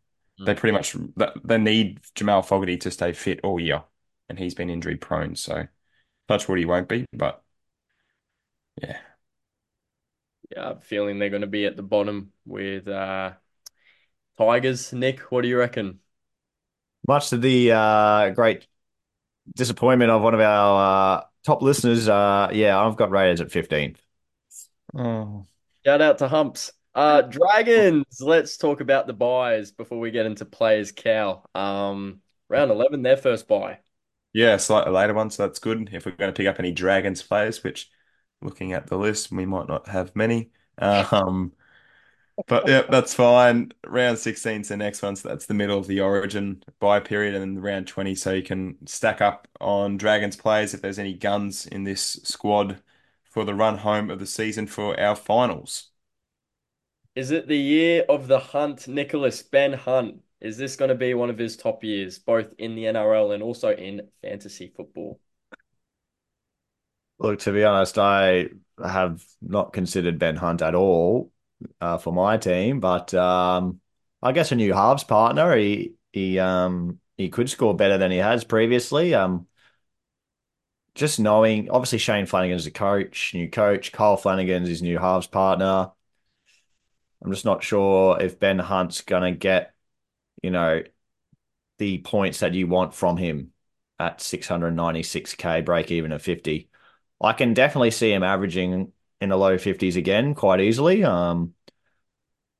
They 0.44 0.54
pretty 0.54 0.72
much 0.72 0.96
they 1.44 1.58
need 1.58 2.00
Jamal 2.14 2.42
Fogarty 2.42 2.76
to 2.78 2.90
stay 2.90 3.12
fit 3.12 3.40
all 3.42 3.58
year, 3.58 3.82
and 4.28 4.38
he's 4.38 4.54
been 4.54 4.70
injury 4.70 4.96
prone. 4.96 5.34
So 5.34 5.66
touch 6.28 6.48
wood, 6.48 6.58
he 6.58 6.64
won't 6.64 6.88
be, 6.88 7.06
but 7.12 7.42
yeah. 8.80 8.98
Yeah, 10.50 10.64
I 10.64 10.68
have 10.68 10.78
a 10.78 10.80
feeling 10.80 11.18
they're 11.18 11.28
going 11.28 11.42
to 11.42 11.46
be 11.46 11.66
at 11.66 11.76
the 11.76 11.82
bottom 11.82 12.32
with 12.46 12.88
uh, 12.88 13.32
Tigers. 14.38 14.92
Nick, 14.92 15.20
what 15.30 15.42
do 15.42 15.48
you 15.48 15.58
reckon? 15.58 15.98
Much 17.06 17.30
to 17.30 17.36
the 17.36 17.72
uh, 17.72 18.30
great 18.30 18.66
disappointment 19.54 20.10
of 20.10 20.22
one 20.22 20.34
of 20.34 20.40
our 20.40 21.18
uh, 21.18 21.24
top 21.44 21.62
listeners, 21.62 22.08
uh, 22.08 22.48
yeah, 22.52 22.78
I've 22.80 22.96
got 22.96 23.10
Raiders 23.10 23.40
at 23.40 23.48
15th. 23.48 23.98
Oh. 24.96 25.46
Shout 25.84 26.00
out 26.00 26.18
to 26.18 26.28
Humps. 26.28 26.72
Uh, 26.98 27.22
Dragons, 27.22 28.20
let's 28.20 28.56
talk 28.56 28.80
about 28.80 29.06
the 29.06 29.12
byes 29.12 29.70
before 29.70 30.00
we 30.00 30.10
get 30.10 30.26
into 30.26 30.44
players. 30.44 30.90
Cow, 30.90 31.44
um, 31.54 32.20
round 32.48 32.72
11, 32.72 33.02
their 33.02 33.16
first 33.16 33.46
bye. 33.46 33.78
Yeah, 34.32 34.56
slightly 34.56 34.92
later 34.92 35.14
one, 35.14 35.30
so 35.30 35.46
that's 35.46 35.60
good. 35.60 35.90
If 35.92 36.06
we're 36.06 36.16
going 36.16 36.34
to 36.34 36.36
pick 36.36 36.48
up 36.48 36.58
any 36.58 36.72
Dragons 36.72 37.22
players, 37.22 37.62
which 37.62 37.88
looking 38.42 38.72
at 38.72 38.88
the 38.88 38.98
list, 38.98 39.30
we 39.30 39.46
might 39.46 39.68
not 39.68 39.86
have 39.86 40.16
many. 40.16 40.50
Um, 40.78 41.52
but 42.48 42.66
yeah, 42.66 42.82
that's 42.90 43.14
fine. 43.14 43.70
Round 43.86 44.18
16 44.18 44.62
is 44.62 44.68
the 44.68 44.76
next 44.76 45.00
one, 45.00 45.14
so 45.14 45.28
that's 45.28 45.46
the 45.46 45.54
middle 45.54 45.78
of 45.78 45.86
the 45.86 46.00
Origin 46.00 46.64
bye 46.80 46.98
period, 46.98 47.36
and 47.36 47.56
then 47.56 47.62
round 47.62 47.86
20, 47.86 48.16
so 48.16 48.32
you 48.32 48.42
can 48.42 48.76
stack 48.86 49.20
up 49.20 49.46
on 49.60 49.98
Dragons 49.98 50.34
players 50.34 50.74
if 50.74 50.82
there's 50.82 50.98
any 50.98 51.14
guns 51.14 51.64
in 51.64 51.84
this 51.84 52.18
squad 52.24 52.82
for 53.22 53.44
the 53.44 53.54
run 53.54 53.78
home 53.78 54.10
of 54.10 54.18
the 54.18 54.26
season 54.26 54.66
for 54.66 54.98
our 54.98 55.14
finals. 55.14 55.90
Is 57.18 57.32
it 57.32 57.48
the 57.48 57.58
year 57.58 58.04
of 58.08 58.28
the 58.28 58.38
Hunt, 58.38 58.86
Nicholas 58.86 59.42
Ben 59.42 59.72
Hunt? 59.72 60.22
Is 60.40 60.56
this 60.56 60.76
going 60.76 60.90
to 60.90 60.94
be 60.94 61.14
one 61.14 61.30
of 61.30 61.36
his 61.36 61.56
top 61.56 61.82
years, 61.82 62.16
both 62.16 62.54
in 62.58 62.76
the 62.76 62.84
NRL 62.84 63.34
and 63.34 63.42
also 63.42 63.74
in 63.74 64.02
fantasy 64.22 64.72
football? 64.76 65.18
Look, 67.18 67.40
to 67.40 67.52
be 67.52 67.64
honest, 67.64 67.98
I 67.98 68.50
have 68.80 69.24
not 69.42 69.72
considered 69.72 70.20
Ben 70.20 70.36
Hunt 70.36 70.62
at 70.62 70.76
all 70.76 71.32
uh, 71.80 71.98
for 71.98 72.12
my 72.12 72.36
team, 72.36 72.78
but 72.78 73.12
um, 73.14 73.80
I 74.22 74.30
guess 74.30 74.52
a 74.52 74.54
new 74.54 74.72
halves 74.72 75.02
partner, 75.02 75.56
he 75.56 75.94
he 76.12 76.38
um 76.38 77.00
he 77.16 77.30
could 77.30 77.50
score 77.50 77.74
better 77.74 77.98
than 77.98 78.12
he 78.12 78.18
has 78.18 78.44
previously. 78.44 79.12
Um, 79.16 79.48
just 80.94 81.18
knowing, 81.18 81.68
obviously 81.68 81.98
Shane 81.98 82.26
Flanagan's 82.26 82.64
the 82.64 82.70
coach, 82.70 83.32
new 83.34 83.50
coach, 83.50 83.90
Kyle 83.90 84.16
Flanagan's 84.16 84.68
his 84.68 84.82
new 84.82 84.98
halves 84.98 85.26
partner. 85.26 85.90
I'm 87.22 87.32
just 87.32 87.44
not 87.44 87.62
sure 87.62 88.20
if 88.20 88.38
Ben 88.38 88.58
Hunt's 88.58 89.00
gonna 89.02 89.32
get, 89.32 89.74
you 90.42 90.50
know, 90.50 90.82
the 91.78 91.98
points 91.98 92.40
that 92.40 92.54
you 92.54 92.66
want 92.66 92.94
from 92.94 93.16
him 93.16 93.52
at 93.98 94.20
696k 94.20 95.60
break 95.62 95.90
even 95.90 96.12
at 96.12 96.22
50. 96.22 96.68
I 97.20 97.32
can 97.32 97.54
definitely 97.54 97.90
see 97.90 98.12
him 98.12 98.22
averaging 98.22 98.92
in 99.20 99.28
the 99.28 99.36
low 99.36 99.58
50s 99.58 99.96
again 99.96 100.34
quite 100.34 100.60
easily. 100.60 101.04
Um, 101.04 101.54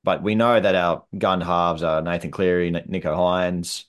but 0.05 0.23
we 0.23 0.35
know 0.35 0.59
that 0.59 0.75
our 0.75 1.05
gun 1.17 1.41
halves 1.41 1.83
are 1.83 2.03
Nathan 2.03 2.31
Cleary, 2.31 2.71
Nicho 2.71 3.15
Hynes, 3.15 3.85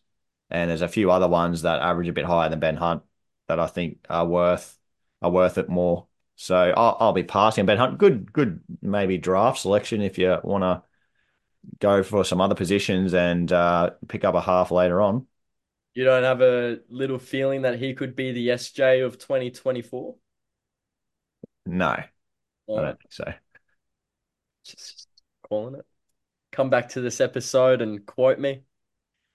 and 0.49 0.69
there's 0.69 0.81
a 0.81 0.87
few 0.87 1.11
other 1.11 1.27
ones 1.27 1.61
that 1.63 1.81
average 1.81 2.09
a 2.09 2.13
bit 2.13 2.25
higher 2.25 2.49
than 2.49 2.59
Ben 2.59 2.75
Hunt 2.77 3.03
that 3.47 3.59
I 3.59 3.67
think 3.67 4.05
are 4.09 4.25
worth 4.27 4.77
are 5.21 5.31
worth 5.31 5.57
it 5.57 5.69
more. 5.69 6.08
So 6.41 6.55
I'll, 6.55 6.95
I'll 7.01 7.13
be 7.13 7.23
passing 7.23 7.65
Ben 7.65 7.77
Hunt. 7.77 7.97
Good, 7.97 8.31
good, 8.31 8.61
maybe 8.81 9.17
draft 9.17 9.59
selection 9.59 10.01
if 10.01 10.17
you 10.17 10.37
want 10.41 10.63
to 10.63 10.81
go 11.79 12.01
for 12.01 12.23
some 12.23 12.39
other 12.39 12.55
positions 12.55 13.13
and 13.13 13.51
uh, 13.51 13.89
pick 14.07 14.23
up 14.23 14.35
a 14.35 14.41
half 14.41 14.71
later 14.71 15.01
on. 15.01 15.27
You 15.95 16.05
don't 16.05 16.23
have 16.23 16.39
a 16.39 16.79
little 16.87 17.19
feeling 17.19 17.63
that 17.63 17.77
he 17.77 17.93
could 17.93 18.15
be 18.15 18.31
the 18.31 18.51
SJ 18.51 19.01
of 19.01 19.17
2024? 19.17 20.15
No, 21.65 21.87
I 21.87 22.07
don't 22.69 22.97
think 22.97 23.11
so. 23.11 23.33
just 24.63 25.09
calling 25.43 25.75
it. 25.75 25.85
Come 26.53 26.69
back 26.69 26.87
to 26.89 27.01
this 27.01 27.19
episode 27.19 27.81
and 27.81 28.05
quote 28.05 28.39
me. 28.39 28.61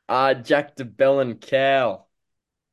Uh, 0.09 0.33
Jack 0.33 0.75
de 0.77 0.87
Belin 0.87 1.35
Cal. 1.39 2.04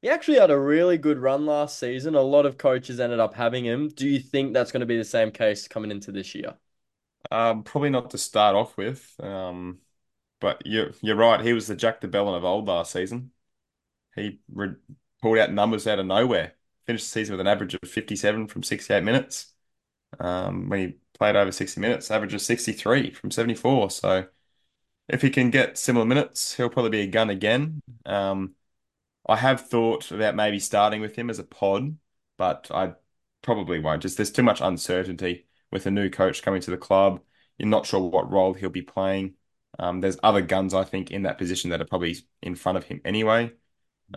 He 0.01 0.09
actually 0.09 0.39
had 0.39 0.49
a 0.51 0.59
really 0.59 0.97
good 0.97 1.19
run 1.19 1.45
last 1.45 1.77
season. 1.77 2.15
A 2.15 2.21
lot 2.21 2.45
of 2.45 2.57
coaches 2.57 2.99
ended 2.99 3.19
up 3.19 3.35
having 3.35 3.65
him. 3.65 3.89
Do 3.89 4.07
you 4.07 4.19
think 4.19 4.53
that's 4.53 4.71
going 4.71 4.81
to 4.81 4.85
be 4.87 4.97
the 4.97 5.03
same 5.05 5.31
case 5.31 5.67
coming 5.67 5.91
into 5.91 6.11
this 6.11 6.33
year? 6.33 6.55
Um, 7.29 7.63
probably 7.63 7.89
not 7.89 8.09
to 8.11 8.17
start 8.17 8.55
off 8.55 8.77
with. 8.77 9.15
Um, 9.19 9.79
but 10.39 10.63
you're 10.65 10.91
you're 11.01 11.15
right. 11.15 11.41
He 11.41 11.53
was 11.53 11.67
the 11.67 11.75
Jack 11.75 12.01
de 12.01 12.07
Belin 12.07 12.35
of 12.35 12.45
old 12.45 12.67
last 12.67 12.93
season. 12.93 13.31
He 14.15 14.39
re 14.51 14.75
pulled 15.21 15.39
out 15.39 15.53
numbers 15.53 15.87
out 15.87 15.99
of 15.99 16.05
nowhere. 16.07 16.55
Finished 16.87 17.05
the 17.05 17.11
season 17.11 17.33
with 17.33 17.41
an 17.41 17.47
average 17.47 17.75
of 17.75 17.89
57 17.89 18.47
from 18.47 18.63
68 18.63 19.03
minutes. 19.03 19.53
Um, 20.19 20.69
when 20.69 20.79
he 20.79 20.97
played 21.17 21.35
over 21.37 21.51
60 21.51 21.81
minutes, 21.81 22.11
average 22.11 22.33
of 22.33 22.41
63 22.41 23.11
from 23.13 23.31
74. 23.31 23.91
So 23.91 24.27
if 25.09 25.21
he 25.21 25.29
can 25.29 25.51
get 25.51 25.77
similar 25.77 26.05
minutes, 26.05 26.55
he'll 26.55 26.69
probably 26.69 26.91
be 26.91 27.01
a 27.01 27.07
gun 27.07 27.29
again. 27.29 27.81
Um, 28.05 28.55
I 29.27 29.38
have 29.38 29.67
thought 29.67 30.12
about 30.12 30.36
maybe 30.36 30.60
starting 30.60 31.01
with 31.01 31.15
him 31.15 31.29
as 31.29 31.39
a 31.39 31.43
pod, 31.43 31.97
but 32.38 32.69
I 32.73 32.93
probably 33.41 33.79
won't. 33.79 34.01
Just 34.01 34.17
there's 34.17 34.31
too 34.31 34.43
much 34.43 34.62
uncertainty 34.62 35.47
with 35.71 35.86
a 35.86 35.91
new 35.91 36.10
coach 36.10 36.41
coming 36.41 36.62
to 36.62 36.71
the 36.71 36.77
club. 36.77 37.21
You're 37.57 37.69
not 37.69 37.86
sure 37.86 38.01
what 38.01 38.31
role 38.31 38.53
he'll 38.53 38.69
be 38.69 38.81
playing. 38.81 39.36
Um, 39.79 40.01
there's 40.01 40.17
other 40.23 40.41
guns 40.41 40.73
I 40.73 40.84
think 40.84 41.12
in 41.12 41.23
that 41.23 41.38
position 41.38 41.69
that 41.69 41.81
are 41.81 41.86
probably 41.86 42.17
in 42.41 42.55
front 42.55 42.77
of 42.77 42.86
him 42.86 43.01
anyway, 43.05 43.53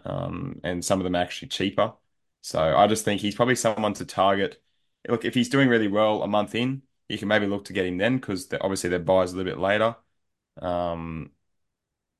um, 0.04 0.60
and 0.64 0.84
some 0.84 1.00
of 1.00 1.04
them 1.04 1.16
are 1.16 1.22
actually 1.22 1.48
cheaper. 1.48 1.94
So 2.42 2.60
I 2.76 2.86
just 2.86 3.04
think 3.04 3.20
he's 3.20 3.34
probably 3.34 3.56
someone 3.56 3.94
to 3.94 4.04
target. 4.04 4.62
Look, 5.08 5.24
if 5.24 5.34
he's 5.34 5.48
doing 5.48 5.68
really 5.68 5.88
well 5.88 6.22
a 6.22 6.28
month 6.28 6.54
in, 6.54 6.82
you 7.08 7.18
can 7.18 7.28
maybe 7.28 7.46
look 7.46 7.66
to 7.66 7.72
get 7.72 7.86
him 7.86 7.98
then 7.98 8.16
because 8.16 8.48
obviously 8.60 8.90
their 8.90 8.98
byes 8.98 9.32
a 9.32 9.36
little 9.36 9.52
bit 9.52 9.60
later. 9.60 9.96
Um, 10.60 11.32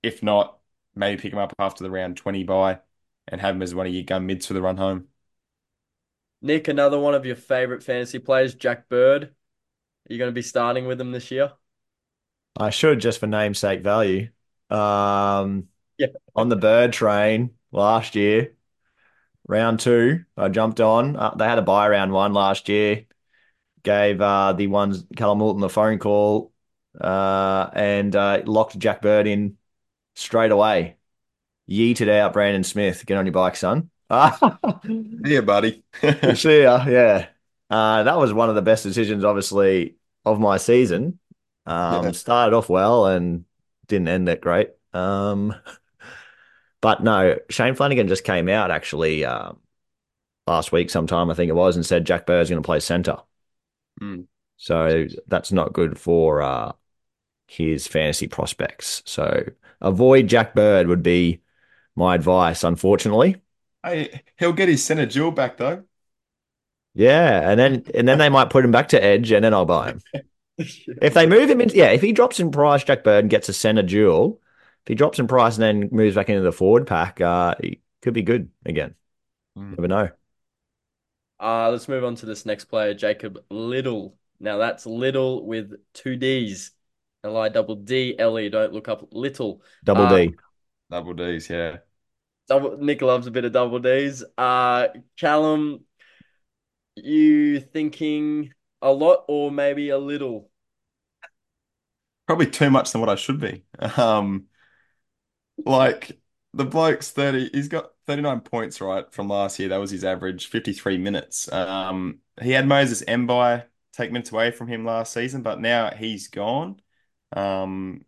if 0.02 0.22
not, 0.22 0.58
maybe 0.96 1.20
pick 1.20 1.32
him 1.32 1.38
up 1.38 1.54
after 1.58 1.84
the 1.84 1.90
round 1.90 2.16
20 2.16 2.44
bye 2.44 2.80
and 3.28 3.40
have 3.40 3.54
him 3.56 3.62
as 3.62 3.74
one 3.74 3.86
of 3.86 3.92
your 3.94 4.04
gun 4.04 4.26
mids 4.26 4.46
for 4.46 4.54
the 4.54 4.62
run 4.62 4.76
home. 4.76 5.08
Nick, 6.42 6.68
another 6.68 6.98
one 6.98 7.14
of 7.14 7.24
your 7.26 7.34
favorite 7.36 7.82
fantasy 7.82 8.18
players, 8.18 8.54
Jack 8.54 8.88
Bird. 8.88 9.24
Are 9.24 9.30
you 10.12 10.18
going 10.18 10.30
to 10.30 10.34
be 10.34 10.42
starting 10.42 10.86
with 10.86 11.00
him 11.00 11.12
this 11.12 11.30
year? 11.30 11.52
I 12.56 12.70
should 12.70 13.00
just 13.00 13.20
for 13.20 13.26
namesake 13.26 13.82
value. 13.82 14.30
Um, 14.70 15.68
Yeah. 15.98 16.08
on 16.36 16.48
the 16.48 16.56
bird 16.56 16.92
train 16.92 17.52
last 17.72 18.14
year, 18.16 18.54
round 19.48 19.80
two, 19.80 20.24
I 20.36 20.48
jumped 20.48 20.80
on. 20.80 21.16
Uh, 21.16 21.34
they 21.36 21.46
had 21.46 21.58
a 21.58 21.62
bye 21.62 21.88
round 21.88 22.12
one 22.12 22.34
last 22.34 22.68
year. 22.68 23.06
Gave 23.84 24.20
uh, 24.20 24.54
the 24.54 24.68
ones 24.68 25.04
Callum 25.16 25.38
Moulton 25.38 25.60
the 25.62 25.68
phone 25.70 25.98
call 25.98 26.52
uh, 27.00 27.70
and 27.74 28.16
uh, 28.16 28.42
locked 28.46 28.78
Jack 28.78 29.02
Bird 29.02 29.26
in 29.26 29.58
straight 30.14 30.52
away. 30.52 30.96
Yeeted 31.68 32.08
out 32.08 32.32
Brandon 32.32 32.64
Smith. 32.64 33.04
Get 33.06 33.16
on 33.16 33.26
your 33.26 33.32
bike, 33.32 33.56
son. 33.56 33.90
Yeah, 35.24 35.40
buddy. 35.40 35.82
See 36.34 36.62
ya. 36.62 36.84
Yeah. 36.86 37.28
Uh, 37.70 38.02
that 38.02 38.18
was 38.18 38.32
one 38.32 38.48
of 38.48 38.54
the 38.54 38.62
best 38.62 38.82
decisions, 38.84 39.24
obviously, 39.24 39.96
of 40.24 40.38
my 40.38 40.58
season. 40.58 41.18
Um, 41.66 42.04
Yeah. 42.04 42.10
started 42.12 42.54
off 42.54 42.68
well 42.68 43.06
and 43.06 43.44
didn't 43.86 44.08
end 44.08 44.28
it 44.28 44.40
great. 44.40 44.70
Um, 44.92 45.54
but 46.80 47.02
no, 47.02 47.38
Shane 47.48 47.74
Flanagan 47.74 48.08
just 48.08 48.24
came 48.24 48.48
out 48.48 48.70
actually 48.70 49.24
um, 49.24 49.60
last 50.46 50.72
week, 50.72 50.90
sometime 50.90 51.30
I 51.30 51.34
think 51.34 51.48
it 51.48 51.54
was, 51.54 51.76
and 51.76 51.86
said 51.86 52.06
Jack 52.06 52.26
Bird's 52.26 52.50
going 52.50 52.62
to 52.62 52.66
play 52.66 52.80
centre. 52.80 53.18
Mm. 54.00 54.26
So 54.56 55.06
that's 55.26 55.52
not 55.52 55.72
good 55.72 55.98
for 55.98 56.42
uh, 56.42 56.72
his 57.48 57.86
fantasy 57.86 58.28
prospects. 58.28 59.02
So 59.06 59.44
avoid 59.80 60.28
Jack 60.28 60.54
Bird 60.54 60.88
would 60.88 61.02
be 61.02 61.40
my 61.96 62.14
advice, 62.14 62.64
unfortunately. 62.64 63.36
Hey, 63.84 64.22
he'll 64.38 64.52
get 64.52 64.68
his 64.68 64.84
center 64.84 65.06
dual 65.06 65.30
back 65.30 65.56
though. 65.56 65.84
Yeah, 66.94 67.50
and 67.50 67.58
then 67.58 67.84
and 67.94 68.06
then 68.06 68.18
they 68.18 68.28
might 68.28 68.50
put 68.50 68.64
him 68.64 68.70
back 68.70 68.88
to 68.88 69.02
edge, 69.02 69.32
and 69.32 69.44
then 69.44 69.52
I'll 69.54 69.66
buy 69.66 69.90
him. 69.92 70.00
If 70.56 71.14
they 71.14 71.26
move 71.26 71.50
him 71.50 71.60
in, 71.60 71.70
yeah, 71.70 71.90
if 71.90 72.00
he 72.00 72.12
drops 72.12 72.38
in 72.38 72.52
price, 72.52 72.84
Jack 72.84 73.02
Bird 73.02 73.28
gets 73.28 73.48
a 73.48 73.52
center 73.52 73.82
dual. 73.82 74.40
If 74.84 74.88
he 74.88 74.94
drops 74.94 75.18
in 75.18 75.26
price 75.26 75.56
and 75.56 75.62
then 75.64 75.88
moves 75.90 76.14
back 76.14 76.28
into 76.28 76.42
the 76.42 76.52
forward 76.52 76.86
pack, 76.86 77.20
uh, 77.20 77.56
he 77.60 77.80
could 78.02 78.14
be 78.14 78.22
good 78.22 78.50
again. 78.64 78.94
Mm. 79.58 79.70
Never 79.76 79.88
know. 79.88 80.10
Uh, 81.40 81.70
let's 81.70 81.88
move 81.88 82.04
on 82.04 82.14
to 82.16 82.26
this 82.26 82.46
next 82.46 82.66
player, 82.66 82.94
Jacob 82.94 83.44
Liddle. 83.50 84.16
Now 84.40 84.58
that's 84.58 84.86
Liddle 84.86 85.44
with 85.44 85.74
two 85.92 86.16
D's. 86.16 86.70
L 87.24 87.36
I 87.36 87.48
double 87.48 87.76
D 87.76 88.14
L 88.18 88.38
E. 88.38 88.48
Don't 88.48 88.72
look 88.72 88.88
up 88.88 89.08
Little. 89.12 89.62
Double 89.84 90.06
Uh, 90.06 90.08
D. 90.08 90.34
Double 90.90 91.14
D's, 91.14 91.48
yeah. 91.50 91.78
Double 92.48 92.76
Nick 92.78 93.00
loves 93.02 93.26
a 93.26 93.30
bit 93.30 93.44
of 93.44 93.52
double 93.52 93.78
D's. 93.78 94.22
Uh, 94.36 94.88
Callum, 95.18 95.84
you 96.96 97.60
thinking 97.60 98.52
a 98.82 98.92
lot 98.92 99.24
or 99.28 99.50
maybe 99.50 99.90
a 99.90 99.98
little? 99.98 100.50
Probably 102.26 102.46
too 102.46 102.70
much 102.70 102.92
than 102.92 103.00
what 103.00 103.10
I 103.10 103.16
should 103.16 103.40
be. 103.40 103.64
Um, 103.98 104.46
like 105.64 106.18
the 106.52 106.64
bloke's 106.64 107.10
30, 107.10 107.50
he's 107.52 107.68
got 107.68 107.90
39 108.06 108.40
points, 108.40 108.80
right, 108.80 109.10
from 109.12 109.28
last 109.28 109.58
year. 109.58 109.68
That 109.68 109.78
was 109.78 109.90
his 109.90 110.04
average, 110.04 110.46
53 110.48 110.98
minutes. 110.98 111.50
Um, 111.52 112.20
he 112.40 112.50
had 112.50 112.66
Moses 112.66 113.02
Mbai 113.02 113.64
take 113.92 114.12
minutes 114.12 114.32
away 114.32 114.50
from 114.50 114.68
him 114.68 114.84
last 114.84 115.12
season, 115.12 115.42
but 115.42 115.60
now 115.60 115.90
he's 115.94 116.28
gone. 116.28 116.80
Um, 117.34 118.04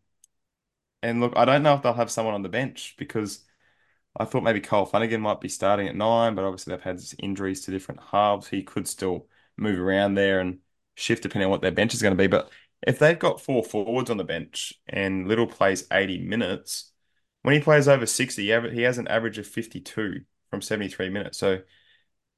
and 1.02 1.20
look, 1.20 1.32
I 1.36 1.44
don't 1.44 1.62
know 1.62 1.74
if 1.74 1.82
they'll 1.82 1.92
have 1.94 2.10
someone 2.10 2.34
on 2.34 2.42
the 2.42 2.48
bench 2.48 2.94
because 2.98 3.44
I 4.18 4.24
thought 4.24 4.42
maybe 4.42 4.60
Kyle 4.60 4.86
Flanagan 4.86 5.20
might 5.20 5.40
be 5.40 5.48
starting 5.48 5.88
at 5.88 5.96
nine, 5.96 6.34
but 6.34 6.44
obviously 6.44 6.72
they've 6.72 6.82
had 6.82 7.00
injuries 7.18 7.62
to 7.62 7.70
different 7.70 8.02
halves. 8.12 8.48
He 8.48 8.62
could 8.62 8.88
still 8.88 9.28
move 9.56 9.78
around 9.80 10.14
there 10.14 10.40
and 10.40 10.60
shift 10.94 11.22
depending 11.22 11.46
on 11.46 11.50
what 11.50 11.62
their 11.62 11.72
bench 11.72 11.94
is 11.94 12.02
going 12.02 12.16
to 12.16 12.22
be. 12.22 12.26
But 12.28 12.50
if 12.86 12.98
they've 12.98 13.18
got 13.18 13.40
four 13.40 13.64
forwards 13.64 14.10
on 14.10 14.16
the 14.18 14.24
bench 14.24 14.74
and 14.88 15.28
Liddle 15.28 15.46
plays 15.46 15.86
80 15.92 16.18
minutes, 16.18 16.92
when 17.42 17.54
he 17.54 17.60
plays 17.60 17.88
over 17.88 18.06
60, 18.06 18.42
he 18.44 18.70
he 18.74 18.82
has 18.82 18.98
an 18.98 19.08
average 19.08 19.38
of 19.38 19.46
52 19.46 20.22
from 20.50 20.62
73 20.62 21.10
minutes. 21.10 21.38
So 21.38 21.62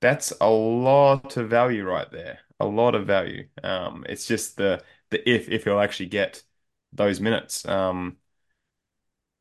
that's 0.01 0.33
a 0.41 0.49
lot 0.51 1.37
of 1.37 1.49
value 1.51 1.85
right 1.85 2.11
there. 2.11 2.41
A 2.61 2.67
lot 2.67 2.95
of 2.95 3.07
value. 3.07 3.49
Um, 3.63 4.05
it's 4.09 4.27
just 4.27 4.57
the 4.57 4.83
the 5.11 5.29
if 5.29 5.49
if 5.49 5.65
he'll 5.65 5.81
actually 5.81 6.07
get 6.07 6.43
those 6.93 7.21
minutes. 7.21 7.67
Um, 7.67 8.17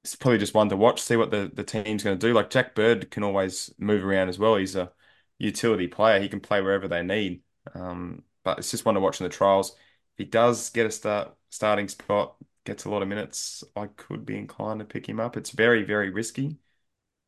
it's 0.04 0.16
probably 0.16 0.38
just 0.38 0.54
one 0.54 0.70
to 0.70 0.78
watch, 0.78 1.02
see 1.02 1.18
what 1.18 1.32
the, 1.32 1.52
the 1.54 1.64
team's 1.64 2.04
going 2.04 2.18
to 2.18 2.28
do. 2.28 2.34
Like 2.34 2.50
Jack 2.50 2.76
Bird 2.76 3.12
can 3.12 3.24
always 3.24 3.74
move 3.78 4.06
around 4.06 4.30
as 4.30 4.40
well. 4.40 4.56
He's 4.56 4.76
a 4.76 4.92
utility 5.38 5.88
player. 5.88 6.20
He 6.22 6.30
can 6.30 6.40
play 6.40 6.62
wherever 6.62 6.88
they 6.88 7.04
need. 7.04 7.42
Um, 7.74 8.24
but 8.44 8.60
it's 8.60 8.72
just 8.72 8.86
one 8.86 8.96
to 8.96 9.02
watch 9.02 9.20
in 9.20 9.26
the 9.26 9.30
trials. 9.30 9.72
If 9.72 10.20
he 10.20 10.26
does 10.26 10.70
get 10.70 10.86
a 10.86 10.92
start 10.92 11.36
starting 11.50 11.88
spot, 11.90 12.36
gets 12.66 12.86
a 12.86 12.90
lot 12.90 13.02
of 13.02 13.08
minutes, 13.08 13.64
I 13.76 13.88
could 13.88 14.26
be 14.26 14.38
inclined 14.38 14.80
to 14.80 14.86
pick 14.86 15.08
him 15.08 15.20
up. 15.20 15.36
It's 15.36 15.52
very, 15.52 15.84
very 15.84 16.10
risky. 16.10 16.58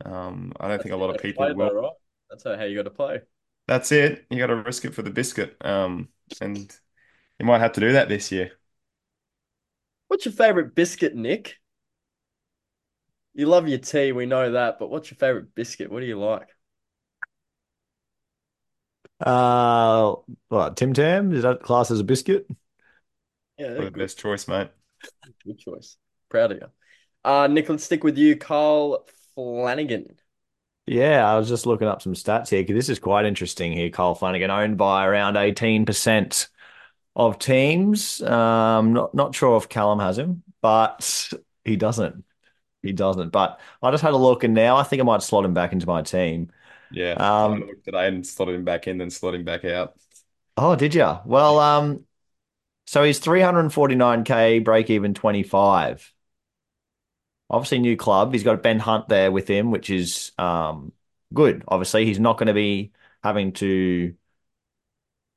Um, 0.05 0.53
I 0.59 0.67
don't 0.67 0.81
think 0.81 0.93
a 0.93 0.97
lot 0.97 1.13
of 1.13 1.21
people 1.21 1.45
play 1.45 1.53
though, 1.53 1.73
will. 1.73 1.81
right? 1.81 1.91
That's 2.29 2.43
how 2.43 2.63
you 2.63 2.77
got 2.77 2.83
to 2.83 2.89
play. 2.91 3.21
That's 3.67 3.91
it. 3.91 4.25
You 4.29 4.37
got 4.37 4.47
to 4.47 4.55
risk 4.55 4.85
it 4.85 4.93
for 4.95 5.01
the 5.01 5.09
biscuit. 5.09 5.57
Um, 5.61 6.09
and 6.39 6.57
you 7.39 7.45
might 7.45 7.59
have 7.59 7.73
to 7.73 7.79
do 7.81 7.93
that 7.93 8.09
this 8.09 8.31
year. 8.31 8.58
What's 10.09 10.25
your 10.25 10.33
favorite 10.33 10.75
biscuit, 10.75 11.15
Nick? 11.15 11.59
You 13.33 13.45
love 13.45 13.67
your 13.67 13.77
tea, 13.79 14.11
we 14.11 14.25
know 14.25 14.51
that, 14.51 14.77
but 14.79 14.89
what's 14.89 15.09
your 15.11 15.17
favorite 15.17 15.55
biscuit? 15.55 15.91
What 15.91 16.01
do 16.01 16.05
you 16.07 16.19
like? 16.19 16.49
Uh, 19.19 20.15
what, 20.47 20.77
Tim 20.77 20.93
Tam? 20.93 21.33
Is 21.33 21.43
that 21.43 21.61
class 21.61 21.91
as 21.91 21.99
a 21.99 22.03
biscuit? 22.03 22.47
Yeah, 23.57 23.73
Probably 23.75 23.85
the 23.85 23.91
good, 23.91 24.03
best 24.03 24.17
choice, 24.19 24.47
mate. 24.47 24.69
good 25.45 25.59
choice. 25.59 25.97
Proud 26.29 26.51
of 26.51 26.57
you. 26.59 26.67
Uh, 27.23 27.47
Nick, 27.47 27.69
let's 27.69 27.83
stick 27.83 28.03
with 28.03 28.17
you, 28.17 28.35
Kyle 28.37 29.05
Flanagan. 29.35 30.15
Yeah, 30.85 31.29
I 31.31 31.37
was 31.37 31.47
just 31.47 31.65
looking 31.67 31.87
up 31.87 32.01
some 32.01 32.13
stats 32.13 32.49
here 32.49 32.61
because 32.63 32.75
this 32.75 32.89
is 32.89 32.99
quite 32.99 33.25
interesting 33.25 33.71
here. 33.73 33.89
Kyle 33.89 34.15
Flanagan 34.15 34.49
owned 34.49 34.77
by 34.77 35.05
around 35.05 35.37
18% 35.37 36.47
of 37.19 37.39
teams. 37.39 38.21
Um, 38.23 38.93
not 38.93 39.15
not 39.15 39.35
sure 39.35 39.57
if 39.57 39.69
Callum 39.69 39.99
has 39.99 40.17
him, 40.19 40.43
but 40.61 41.31
he 41.65 41.77
doesn't. 41.77 42.25
He 42.83 42.93
doesn't. 42.93 43.31
But 43.31 43.59
I 43.83 43.91
just 43.91 44.03
had 44.03 44.13
a 44.13 44.17
look, 44.17 44.43
and 44.45 44.53
now 44.55 44.77
I 44.77 44.83
think 44.83 45.01
I 45.01 45.05
might 45.05 45.23
slot 45.23 45.45
him 45.45 45.53
back 45.55 45.73
into 45.73 45.87
my 45.87 46.03
team. 46.03 46.51
Yeah. 46.89 47.17
I 47.47 47.55
Um, 47.55 47.65
looked 47.67 47.85
today 47.85 48.07
and 48.07 48.25
slotted 48.25 48.55
him 48.55 48.65
back 48.65 48.87
in, 48.87 48.97
then 48.97 49.09
slotted 49.09 49.41
him 49.41 49.45
back 49.45 49.65
out. 49.65 49.95
oh, 50.57 50.75
did 50.75 50.93
you? 50.95 51.17
Well, 51.25 51.59
um, 51.59 52.05
so 52.87 53.03
he's 53.03 53.19
349k, 53.19 54.59
break 54.59 54.89
even 54.89 55.15
25. 55.15 56.13
Obviously, 57.49 57.79
new 57.79 57.97
club. 57.97 58.33
He's 58.33 58.43
got 58.43 58.61
Ben 58.63 58.79
Hunt 58.79 59.09
there 59.09 59.31
with 59.31 59.47
him, 59.47 59.71
which 59.71 59.89
is 59.89 60.31
um 60.37 60.93
good. 61.33 61.63
Obviously, 61.67 62.05
he's 62.05 62.19
not 62.19 62.37
going 62.37 62.47
to 62.47 62.53
be 62.53 62.91
having 63.23 63.53
to, 63.53 64.15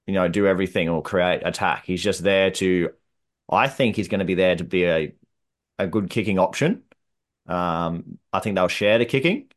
you 0.06 0.14
know, 0.14 0.28
do 0.28 0.46
everything 0.46 0.88
or 0.88 1.02
create 1.02 1.42
attack. 1.44 1.84
He's 1.86 2.02
just 2.02 2.22
there 2.22 2.50
to. 2.52 2.90
I 3.50 3.68
think 3.68 3.96
he's 3.96 4.08
going 4.08 4.20
to 4.20 4.24
be 4.24 4.34
there 4.34 4.56
to 4.56 4.64
be 4.64 4.84
a 4.86 5.14
a 5.78 5.86
good 5.86 6.10
kicking 6.10 6.38
option. 6.38 6.82
Um, 7.46 8.18
I 8.32 8.40
think 8.40 8.56
they'll 8.56 8.68
share 8.68 8.98
the 8.98 9.06
kicking. 9.06 9.48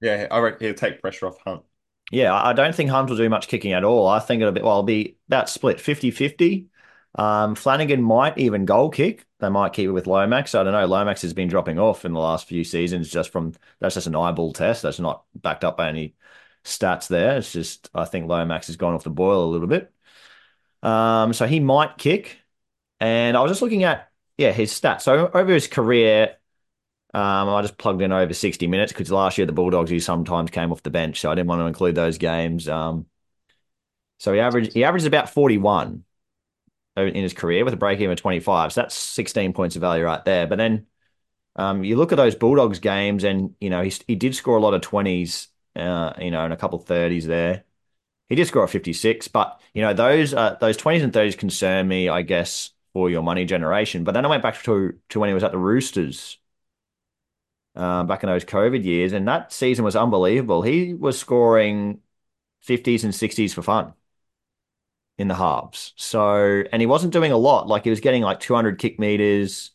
Yeah, 0.00 0.28
I 0.30 0.38
reckon 0.38 0.66
he'll 0.66 0.74
take 0.74 1.00
pressure 1.00 1.26
off 1.26 1.38
Hunt. 1.44 1.62
Yeah, 2.10 2.34
I 2.34 2.52
don't 2.52 2.74
think 2.74 2.90
Hunt 2.90 3.08
will 3.08 3.16
do 3.16 3.28
much 3.28 3.46
kicking 3.48 3.72
at 3.72 3.84
all. 3.84 4.08
I 4.08 4.18
think 4.18 4.40
it'll 4.40 4.52
be, 4.52 4.62
well, 4.62 4.72
it'll 4.72 4.82
be 4.82 5.16
about 5.28 5.48
split 5.48 5.80
50-50. 5.80 6.66
Um, 7.14 7.54
Flanagan 7.54 8.02
might 8.02 8.38
even 8.38 8.64
goal 8.64 8.90
kick. 8.90 9.26
They 9.38 9.48
might 9.48 9.72
keep 9.72 9.88
it 9.88 9.92
with 9.92 10.06
Lomax. 10.06 10.54
I 10.54 10.62
don't 10.64 10.72
know. 10.72 10.86
Lomax 10.86 11.22
has 11.22 11.32
been 11.32 11.48
dropping 11.48 11.78
off 11.78 12.04
in 12.04 12.12
the 12.12 12.20
last 12.20 12.46
few 12.48 12.64
seasons 12.64 13.10
just 13.10 13.30
from 13.32 13.52
that's 13.80 13.94
just 13.94 14.06
an 14.06 14.16
eyeball 14.16 14.52
test. 14.52 14.82
That's 14.82 15.00
not 15.00 15.24
backed 15.34 15.64
up 15.64 15.76
by 15.76 15.88
any 15.88 16.14
stats 16.64 17.08
there. 17.08 17.38
It's 17.38 17.52
just 17.52 17.90
I 17.94 18.04
think 18.04 18.28
Lomax 18.28 18.68
has 18.68 18.76
gone 18.76 18.94
off 18.94 19.04
the 19.04 19.10
boil 19.10 19.44
a 19.44 19.50
little 19.50 19.68
bit. 19.68 19.92
Um, 20.82 21.32
so 21.32 21.46
he 21.46 21.60
might 21.60 21.98
kick. 21.98 22.38
And 23.00 23.36
I 23.36 23.40
was 23.42 23.50
just 23.50 23.62
looking 23.62 23.84
at 23.84 24.10
yeah 24.38 24.52
his 24.52 24.72
stats. 24.72 25.02
So 25.02 25.30
over 25.32 25.52
his 25.52 25.68
career, 25.68 26.36
um, 27.14 27.48
I 27.48 27.62
just 27.62 27.78
plugged 27.78 28.02
in 28.02 28.12
over 28.12 28.34
60 28.34 28.66
minutes 28.66 28.92
because 28.92 29.10
last 29.10 29.38
year 29.38 29.46
the 29.46 29.52
Bulldogs 29.52 29.90
he 29.90 30.00
sometimes 30.00 30.50
came 30.50 30.72
off 30.72 30.82
the 30.82 30.90
bench, 30.90 31.20
so 31.20 31.30
I 31.30 31.34
didn't 31.34 31.48
want 31.48 31.60
to 31.60 31.66
include 31.66 31.94
those 31.96 32.18
games. 32.18 32.68
Um, 32.68 33.06
so 34.18 34.32
he 34.32 34.40
averaged 34.40 34.72
he 34.72 34.84
averaged 34.84 35.06
about 35.06 35.30
41 35.30 36.04
in 36.96 37.14
his 37.14 37.32
career 37.34 37.64
with 37.64 37.74
a 37.74 37.78
break 37.78 38.00
even 38.00 38.12
of 38.12 38.18
25. 38.18 38.72
So 38.72 38.82
that's 38.82 38.94
16 38.94 39.52
points 39.52 39.76
of 39.76 39.80
value 39.80 40.04
right 40.04 40.24
there. 40.24 40.46
But 40.46 40.58
then 40.58 40.86
um, 41.56 41.84
you 41.84 41.96
look 41.96 42.12
at 42.12 42.16
those 42.16 42.34
Bulldogs 42.34 42.78
games, 42.80 43.24
and 43.24 43.54
you 43.60 43.70
know 43.70 43.82
he 43.82 43.92
he 44.06 44.16
did 44.16 44.34
score 44.34 44.56
a 44.56 44.60
lot 44.60 44.74
of 44.74 44.82
20s, 44.82 45.48
uh, 45.76 46.12
you 46.20 46.30
know, 46.30 46.44
and 46.44 46.52
a 46.52 46.56
couple 46.56 46.78
30s 46.78 47.26
there. 47.26 47.64
He 48.28 48.36
did 48.36 48.46
score 48.46 48.64
a 48.64 48.68
56, 48.68 49.28
but 49.28 49.60
you 49.74 49.82
know 49.82 49.92
those 49.94 50.34
uh, 50.34 50.56
those 50.60 50.76
20s 50.76 51.02
and 51.02 51.12
30s 51.12 51.36
concern 51.36 51.88
me, 51.88 52.08
I 52.08 52.22
guess, 52.22 52.70
for 52.92 53.10
your 53.10 53.22
money 53.22 53.44
generation. 53.44 54.04
But 54.04 54.12
then 54.12 54.24
I 54.24 54.28
went 54.28 54.42
back 54.42 54.62
to 54.64 54.98
to 55.10 55.20
when 55.20 55.28
he 55.28 55.34
was 55.34 55.44
at 55.44 55.52
the 55.52 55.58
Roosters 55.58 56.38
uh, 57.74 58.04
back 58.04 58.22
in 58.22 58.28
those 58.28 58.44
COVID 58.44 58.84
years, 58.84 59.12
and 59.12 59.26
that 59.28 59.52
season 59.52 59.84
was 59.84 59.96
unbelievable. 59.96 60.62
He 60.62 60.94
was 60.94 61.18
scoring 61.18 62.00
50s 62.60 63.04
and 63.04 63.14
60s 63.14 63.54
for 63.54 63.62
fun 63.62 63.94
in 65.18 65.28
the 65.28 65.34
halves. 65.34 65.92
So, 65.96 66.64
and 66.72 66.80
he 66.80 66.86
wasn't 66.86 67.12
doing 67.12 67.32
a 67.32 67.36
lot. 67.36 67.68
Like 67.68 67.84
he 67.84 67.90
was 67.90 68.00
getting 68.00 68.22
like 68.22 68.40
200 68.40 68.78
kick 68.78 68.98
meters, 68.98 69.72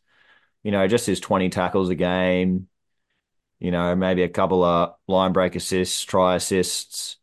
you 0.63 0.71
know, 0.71 0.87
just 0.87 1.05
his 1.05 1.19
20 1.19 1.49
tackles 1.49 1.89
a 1.89 1.95
game, 1.95 2.67
you 3.59 3.71
know, 3.71 3.95
maybe 3.95 4.23
a 4.23 4.29
couple 4.29 4.63
of 4.63 4.95
line 5.07 5.33
break 5.33 5.55
assists, 5.55 6.03
try 6.03 6.35
assists. 6.35 7.17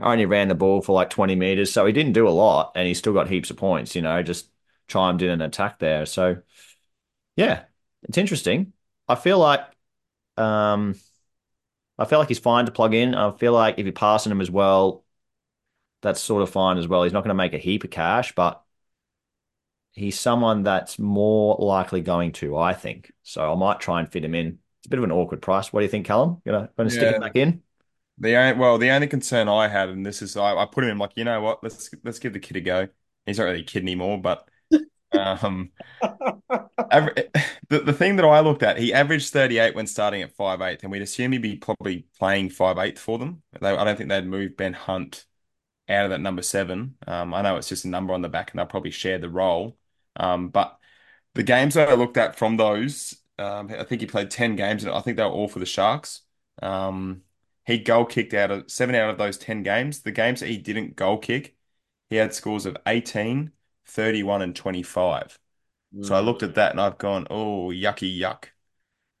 only 0.00 0.26
ran 0.26 0.48
the 0.48 0.54
ball 0.54 0.82
for 0.82 0.92
like 0.94 1.10
20 1.10 1.36
meters. 1.36 1.72
So 1.72 1.86
he 1.86 1.92
didn't 1.92 2.12
do 2.14 2.28
a 2.28 2.30
lot 2.30 2.72
and 2.76 2.86
he 2.88 2.94
still 2.94 3.12
got 3.14 3.28
heaps 3.28 3.50
of 3.50 3.56
points, 3.58 3.96
you 3.96 4.02
know, 4.02 4.22
just 4.22 4.50
chimed 4.88 5.22
in 5.22 5.30
and 5.30 5.42
attacked 5.42 5.80
there. 5.80 6.06
So, 6.06 6.38
yeah, 7.36 7.64
it's 8.04 8.18
interesting. 8.18 8.72
I 9.08 9.14
feel 9.14 9.38
like 9.38 9.62
um, 10.36 10.94
I 11.98 12.04
feel 12.04 12.18
like 12.18 12.28
he's 12.28 12.38
fine 12.38 12.66
to 12.66 12.72
plug 12.72 12.94
in. 12.94 13.14
I 13.14 13.30
feel 13.32 13.52
like 13.52 13.78
if 13.78 13.86
you're 13.86 13.92
passing 13.92 14.32
him 14.32 14.40
as 14.40 14.50
well, 14.50 15.04
that's 16.02 16.20
sort 16.20 16.42
of 16.42 16.50
fine 16.50 16.78
as 16.78 16.88
well. 16.88 17.02
He's 17.04 17.12
not 17.12 17.22
going 17.22 17.30
to 17.30 17.34
make 17.34 17.54
a 17.54 17.58
heap 17.58 17.84
of 17.84 17.90
cash, 17.90 18.34
but 18.34 18.62
he's 19.92 20.18
someone 20.18 20.62
that's 20.62 20.98
more 20.98 21.56
likely 21.58 22.00
going 22.00 22.32
to, 22.32 22.56
I 22.56 22.74
think. 22.74 23.12
So 23.22 23.52
I 23.52 23.56
might 23.56 23.80
try 23.80 24.00
and 24.00 24.10
fit 24.10 24.24
him 24.24 24.34
in. 24.34 24.58
It's 24.86 24.88
a 24.88 24.90
bit 24.90 24.98
of 25.00 25.04
an 25.04 25.10
awkward 25.10 25.42
price. 25.42 25.72
What 25.72 25.80
do 25.80 25.84
you 25.84 25.90
think, 25.90 26.06
Callum? 26.06 26.40
You 26.44 26.52
know, 26.52 26.68
gonna 26.76 26.90
stick 26.90 27.02
Yeah. 27.02 27.14
him 27.16 27.20
back 27.20 27.34
in? 27.34 27.60
The 28.18 28.36
only, 28.36 28.58
well, 28.58 28.78
the 28.78 28.90
only 28.90 29.08
concern 29.08 29.48
I 29.48 29.66
had, 29.66 29.88
and 29.88 30.06
this 30.06 30.22
is, 30.22 30.36
I, 30.36 30.54
I 30.54 30.64
put 30.66 30.84
him 30.84 30.90
in 30.90 30.98
like, 30.98 31.12
you 31.16 31.24
know 31.24 31.40
what? 31.40 31.64
Let's 31.64 31.90
let's 32.04 32.20
give 32.20 32.32
the 32.32 32.38
kid 32.38 32.56
a 32.56 32.60
go. 32.60 32.88
He's 33.26 33.38
not 33.38 33.44
really 33.44 33.62
a 33.62 33.64
kid 33.64 33.82
anymore, 33.82 34.20
but 34.20 34.48
um, 35.12 35.72
aver- 36.90 37.14
the 37.68 37.80
the 37.80 37.92
thing 37.92 38.16
that 38.16 38.24
I 38.24 38.40
looked 38.40 38.62
at, 38.62 38.78
he 38.78 38.92
averaged 38.92 39.32
38 39.32 39.74
when 39.74 39.86
starting 39.86 40.22
at 40.22 40.36
5'8", 40.36 40.82
and 40.82 40.92
we'd 40.92 41.02
assume 41.02 41.32
he'd 41.32 41.42
be 41.42 41.56
probably 41.56 42.06
playing 42.18 42.50
5'8 42.50 42.98
for 42.98 43.18
them. 43.18 43.42
They, 43.60 43.68
I 43.70 43.84
don't 43.84 43.96
think 43.96 44.08
they'd 44.08 44.24
move 44.26 44.56
Ben 44.56 44.72
Hunt 44.72 45.24
out 45.88 46.06
of 46.06 46.10
that 46.10 46.20
number 46.20 46.42
seven. 46.42 46.96
Um, 47.06 47.34
I 47.34 47.42
know 47.42 47.56
it's 47.56 47.68
just 47.68 47.84
a 47.84 47.88
number 47.88 48.14
on 48.14 48.22
the 48.22 48.28
back, 48.28 48.50
and 48.52 48.58
they'll 48.58 48.66
probably 48.66 48.90
share 48.90 49.18
the 49.18 49.30
role. 49.30 49.76
Um, 50.16 50.48
but 50.48 50.78
the 51.34 51.42
games 51.42 51.74
that 51.74 51.88
I 51.88 51.94
looked 51.94 52.16
at 52.16 52.36
from 52.36 52.56
those, 52.56 53.16
um, 53.38 53.70
I 53.70 53.84
think 53.84 54.00
he 54.00 54.06
played 54.06 54.30
10 54.30 54.56
games, 54.56 54.84
and 54.84 54.92
I 54.92 55.00
think 55.00 55.16
they 55.16 55.22
were 55.24 55.30
all 55.30 55.48
for 55.48 55.58
the 55.58 55.66
Sharks. 55.66 56.22
Um, 56.62 57.22
he 57.66 57.78
goal 57.78 58.06
kicked 58.06 58.34
out 58.34 58.50
of 58.50 58.70
seven 58.70 58.94
out 58.94 59.10
of 59.10 59.18
those 59.18 59.38
10 59.38 59.62
games. 59.62 60.02
The 60.02 60.12
games 60.12 60.40
that 60.40 60.48
he 60.48 60.58
didn't 60.58 60.96
goal 60.96 61.18
kick, 61.18 61.56
he 62.10 62.16
had 62.16 62.34
scores 62.34 62.66
of 62.66 62.76
18, 62.86 63.52
31, 63.84 64.42
and 64.42 64.54
25. 64.56 65.38
So 66.02 66.14
I 66.14 66.20
looked 66.20 66.42
at 66.42 66.54
that 66.56 66.72
and 66.72 66.80
I've 66.80 66.98
gone, 66.98 67.26
oh, 67.30 67.68
yucky 67.70 68.16
yuck. 68.18 68.46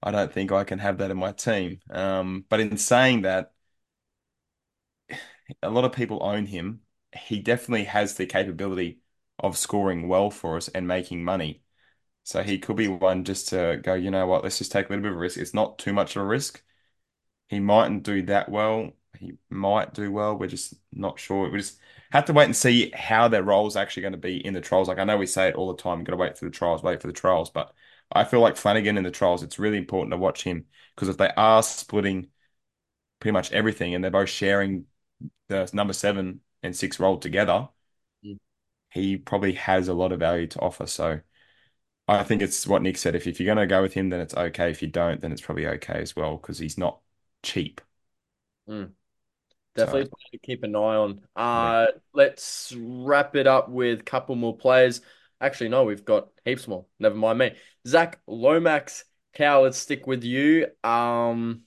I 0.02 0.10
don't 0.12 0.32
think 0.32 0.52
I 0.52 0.64
can 0.64 0.78
have 0.80 0.98
that 0.98 1.10
in 1.10 1.18
my 1.18 1.32
team. 1.32 1.80
Um, 1.90 2.44
but 2.48 2.60
in 2.60 2.76
saying 2.78 3.22
that, 3.22 3.52
a 5.62 5.70
lot 5.70 5.84
of 5.84 5.92
people 5.92 6.22
own 6.22 6.46
him. 6.46 6.82
He 7.16 7.40
definitely 7.40 7.84
has 7.84 8.14
the 8.14 8.26
capability 8.26 9.00
of 9.38 9.56
scoring 9.56 10.08
well 10.08 10.30
for 10.30 10.56
us 10.56 10.68
and 10.68 10.86
making 10.88 11.24
money. 11.24 11.62
So 12.26 12.44
he 12.44 12.58
could 12.60 12.76
be 12.76 12.88
one 12.88 13.24
just 13.24 13.50
to 13.50 13.80
go, 13.82 13.94
you 13.94 14.10
know 14.12 14.26
what, 14.26 14.44
let's 14.44 14.58
just 14.58 14.72
take 14.72 14.88
a 14.88 14.90
little 14.90 15.04
bit 15.04 15.12
of 15.12 15.18
a 15.18 15.20
risk. 15.20 15.38
It's 15.38 15.54
not 15.54 15.78
too 15.78 15.94
much 15.94 16.16
of 16.16 16.22
a 16.22 16.26
risk. 16.26 16.62
He 17.48 17.60
mightn't 17.60 18.04
do 18.04 18.22
that 18.24 18.48
well. 18.50 18.92
He 19.18 19.34
might 19.50 19.94
do 19.94 20.12
well. 20.12 20.36
We're 20.38 20.48
just 20.48 20.74
not 20.92 21.20
sure. 21.20 21.50
We 21.50 21.58
just 21.58 21.80
have 22.12 22.26
to 22.26 22.34
wait 22.34 22.46
and 22.46 22.56
see 22.56 22.90
how 22.92 23.28
their 23.28 23.42
role's 23.44 23.76
actually 23.76 24.02
going 24.02 24.12
to 24.12 24.18
be 24.18 24.44
in 24.44 24.54
the 24.54 24.60
trials. 24.62 24.88
Like 24.88 24.98
I 24.98 25.04
know 25.04 25.18
we 25.18 25.26
say 25.26 25.48
it 25.48 25.56
all 25.56 25.74
the 25.74 25.82
time, 25.82 25.98
you've 26.00 26.06
got 26.06 26.12
to 26.12 26.18
wait 26.18 26.38
for 26.38 26.46
the 26.46 26.50
trials, 26.52 26.82
wait 26.82 27.00
for 27.02 27.08
the 27.08 27.12
trials. 27.14 27.50
But 27.50 27.74
I 28.12 28.24
feel 28.24 28.40
like 28.40 28.56
Flanagan 28.56 28.98
in 28.98 29.04
the 29.04 29.10
trials, 29.12 29.42
it's 29.42 29.58
really 29.58 29.78
important 29.78 30.12
to 30.12 30.18
watch 30.18 30.44
him 30.44 30.66
because 30.94 31.08
if 31.08 31.18
they 31.18 31.30
are 31.36 31.62
splitting 31.62 32.28
pretty 33.20 33.32
much 33.32 33.52
everything 33.52 33.94
and 33.94 34.02
they're 34.04 34.10
both 34.10 34.28
sharing 34.30 34.86
the 35.48 35.70
number 35.74 35.92
seven 35.94 36.40
and 36.62 36.76
six 36.76 37.00
role 37.00 37.18
together, 37.18 37.68
Mm. 38.24 38.36
he 38.90 39.16
probably 39.16 39.52
has 39.54 39.88
a 39.88 39.94
lot 39.94 40.12
of 40.12 40.20
value 40.20 40.46
to 40.48 40.60
offer. 40.60 40.86
So 40.86 41.20
I 42.08 42.22
think 42.24 42.42
it's 42.42 42.66
what 42.66 42.82
Nick 42.82 42.96
said. 42.98 43.14
If, 43.14 43.26
if 43.26 43.40
you're 43.40 43.52
going 43.52 43.66
to 43.68 43.72
go 43.72 43.82
with 43.82 43.94
him, 43.94 44.10
then 44.10 44.20
it's 44.20 44.34
okay. 44.34 44.70
If 44.70 44.82
you 44.82 44.88
don't, 44.88 45.20
then 45.20 45.32
it's 45.32 45.40
probably 45.40 45.66
okay 45.66 46.00
as 46.00 46.14
well 46.16 46.36
because 46.36 46.58
he's 46.58 46.78
not 46.78 47.00
cheap. 47.42 47.80
Definitely 49.74 50.04
something 50.04 50.30
to 50.32 50.38
keep 50.38 50.62
an 50.62 50.74
eye 50.74 50.78
on. 50.96 51.20
Uh, 51.36 51.86
let's 52.14 52.72
wrap 52.76 53.36
it 53.36 53.46
up 53.46 53.68
with 53.68 54.00
a 54.00 54.02
couple 54.04 54.34
more 54.34 54.56
players. 54.56 55.02
Actually, 55.38 55.68
no, 55.68 55.84
we've 55.84 56.04
got 56.04 56.28
heaps 56.46 56.66
more. 56.66 56.86
Never 56.98 57.14
mind 57.14 57.38
me. 57.38 57.56
Zac 57.86 58.20
Lomax, 58.26 59.04
Cal, 59.34 59.62
let's 59.62 59.76
stick 59.76 60.06
with 60.06 60.24
you. 60.24 60.68
Um, 60.82 61.64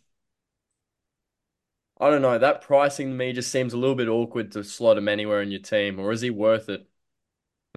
I 2.00 2.10
don't 2.10 2.22
know. 2.24 2.40
That 2.40 2.62
pricing 2.62 3.10
to 3.10 3.16
me 3.16 3.32
just 3.34 3.52
seems 3.52 3.74
a 3.74 3.78
little 3.78 3.96
bit 3.96 4.08
awkward 4.08 4.52
to 4.54 4.64
slot 4.64 4.98
him 4.98 5.08
anywhere 5.08 5.42
in 5.44 5.52
your 5.52 5.62
team, 5.62 6.00
or 6.00 6.12
is 6.12 6.22
he 6.22 6.30
worth 6.32 6.68
it? 6.70 6.89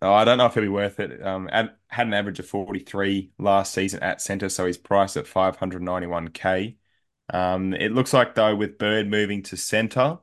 Oh, 0.02 0.12
I 0.12 0.24
don't 0.24 0.36
know 0.38 0.46
if 0.46 0.54
he'll 0.54 0.64
be 0.64 0.68
worth 0.68 0.98
it. 0.98 1.22
Um, 1.24 1.48
had, 1.48 1.76
an 1.90 2.12
average 2.12 2.40
of 2.40 2.48
43 2.48 3.32
last 3.38 3.72
season 3.72 4.02
at 4.02 4.20
centre, 4.20 4.48
so 4.48 4.66
he's 4.66 4.76
priced 4.76 5.16
at 5.16 5.28
591k. 5.28 6.76
Um, 7.32 7.72
it 7.74 7.92
looks 7.92 8.12
like 8.12 8.34
though 8.34 8.56
with 8.56 8.78
Bird 8.78 9.08
moving 9.08 9.42
to 9.44 9.56
centre, 9.56 10.18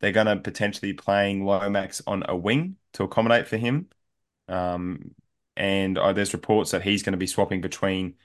they're 0.00 0.12
going 0.12 0.26
to 0.26 0.36
potentially 0.36 0.92
be 0.92 0.96
playing 0.98 1.44
Lomax 1.44 2.02
on 2.06 2.24
a 2.28 2.36
wing 2.36 2.76
to 2.94 3.04
accommodate 3.04 3.48
for 3.48 3.56
him. 3.56 3.88
Um, 4.48 5.14
and 5.56 5.98
uh, 5.98 6.12
there's 6.14 6.34
reports 6.34 6.72
that 6.72 6.82
he's 6.82 7.02
going 7.04 7.12
to 7.14 7.18
be 7.18 7.26
swapping 7.28 7.60
between 7.62 8.16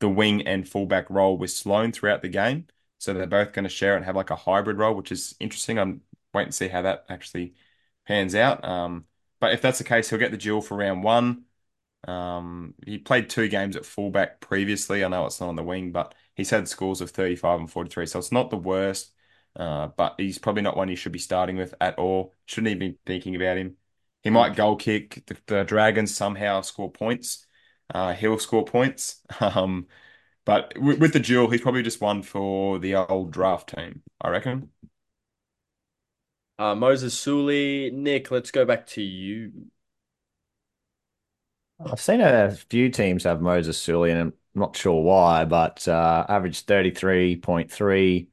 the 0.00 0.08
wing 0.08 0.46
and 0.46 0.68
fullback 0.68 1.10
role 1.10 1.38
with 1.38 1.50
Sloan 1.52 1.92
throughout 1.92 2.22
the 2.22 2.28
game. 2.28 2.68
So 2.98 3.14
they're 3.14 3.26
both 3.26 3.52
going 3.52 3.64
to 3.64 3.68
share 3.70 3.96
and 3.96 4.04
have 4.06 4.16
like 4.16 4.30
a 4.30 4.36
hybrid 4.36 4.78
role, 4.78 4.94
which 4.94 5.12
is 5.12 5.34
interesting. 5.40 5.78
I'm 5.78 6.02
waiting 6.34 6.50
to 6.52 6.56
see 6.56 6.68
how 6.68 6.82
that 6.82 7.04
actually 7.10 7.54
pans 8.06 8.34
out. 8.34 8.64
Um, 8.64 9.06
but 9.40 9.52
if 9.52 9.62
that's 9.62 9.78
the 9.78 9.84
case, 9.84 10.10
he'll 10.10 10.18
get 10.18 10.30
the 10.30 10.36
dual 10.36 10.62
for 10.62 10.76
round 10.76 11.02
one. 11.02 11.44
Um, 12.06 12.74
he 12.86 12.98
played 12.98 13.30
two 13.30 13.48
games 13.48 13.76
at 13.76 13.86
fullback 13.86 14.40
previously. 14.40 15.04
I 15.04 15.08
know 15.08 15.26
it's 15.26 15.40
not 15.40 15.48
on 15.48 15.56
the 15.56 15.62
wing, 15.64 15.92
but 15.92 16.14
he's 16.34 16.50
had 16.50 16.68
scores 16.68 17.00
of 17.00 17.10
35 17.10 17.60
and 17.60 17.70
43, 17.70 18.06
so 18.06 18.18
it's 18.18 18.32
not 18.32 18.50
the 18.50 18.56
worst. 18.56 19.12
Uh, 19.56 19.88
but 19.88 20.14
he's 20.18 20.38
probably 20.38 20.62
not 20.62 20.76
one 20.76 20.88
you 20.88 20.96
should 20.96 21.12
be 21.12 21.18
starting 21.18 21.56
with 21.56 21.74
at 21.80 21.98
all. 21.98 22.34
Shouldn't 22.46 22.68
even 22.70 22.92
be 22.92 22.98
thinking 23.06 23.34
about 23.36 23.56
him. 23.58 23.76
He 24.22 24.30
might 24.30 24.56
goal 24.56 24.76
kick. 24.76 25.24
The, 25.26 25.36
the 25.46 25.64
Dragons 25.64 26.14
somehow 26.16 26.60
score 26.60 26.90
points. 26.92 27.46
Uh, 27.92 28.12
he'll 28.14 28.38
score 28.38 28.64
points. 28.64 29.22
Um, 29.40 29.86
but 30.44 30.72
with, 30.78 30.98
with 31.00 31.12
the 31.12 31.20
dual, 31.20 31.50
he's 31.50 31.60
probably 31.60 31.82
just 31.82 32.00
one 32.00 32.22
for 32.22 32.78
the 32.78 32.94
old 32.96 33.30
draft 33.32 33.70
team, 33.74 34.02
I 34.20 34.30
reckon. 34.30 34.70
Uh, 36.58 36.74
Moses 36.74 37.16
Suli, 37.18 37.90
Nick, 37.92 38.30
let's 38.30 38.50
go 38.50 38.64
back 38.64 38.86
to 38.88 39.02
you. 39.02 39.70
I've 41.80 42.00
seen 42.00 42.20
a 42.20 42.50
few 42.50 42.90
teams 42.90 43.24
have 43.24 43.40
Moses 43.40 43.80
Suli, 43.80 44.10
and 44.10 44.20
I'm 44.20 44.32
not 44.54 44.76
sure 44.76 45.00
why, 45.02 45.44
but 45.44 45.86
uh, 45.86 46.26
averaged 46.28 46.66
33.3 46.66 48.28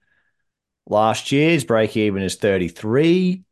last 0.87 1.31
year's 1.31 1.65
break 1.65 1.97
even 1.97 2.23
is 2.23 2.35
33, 2.37 3.43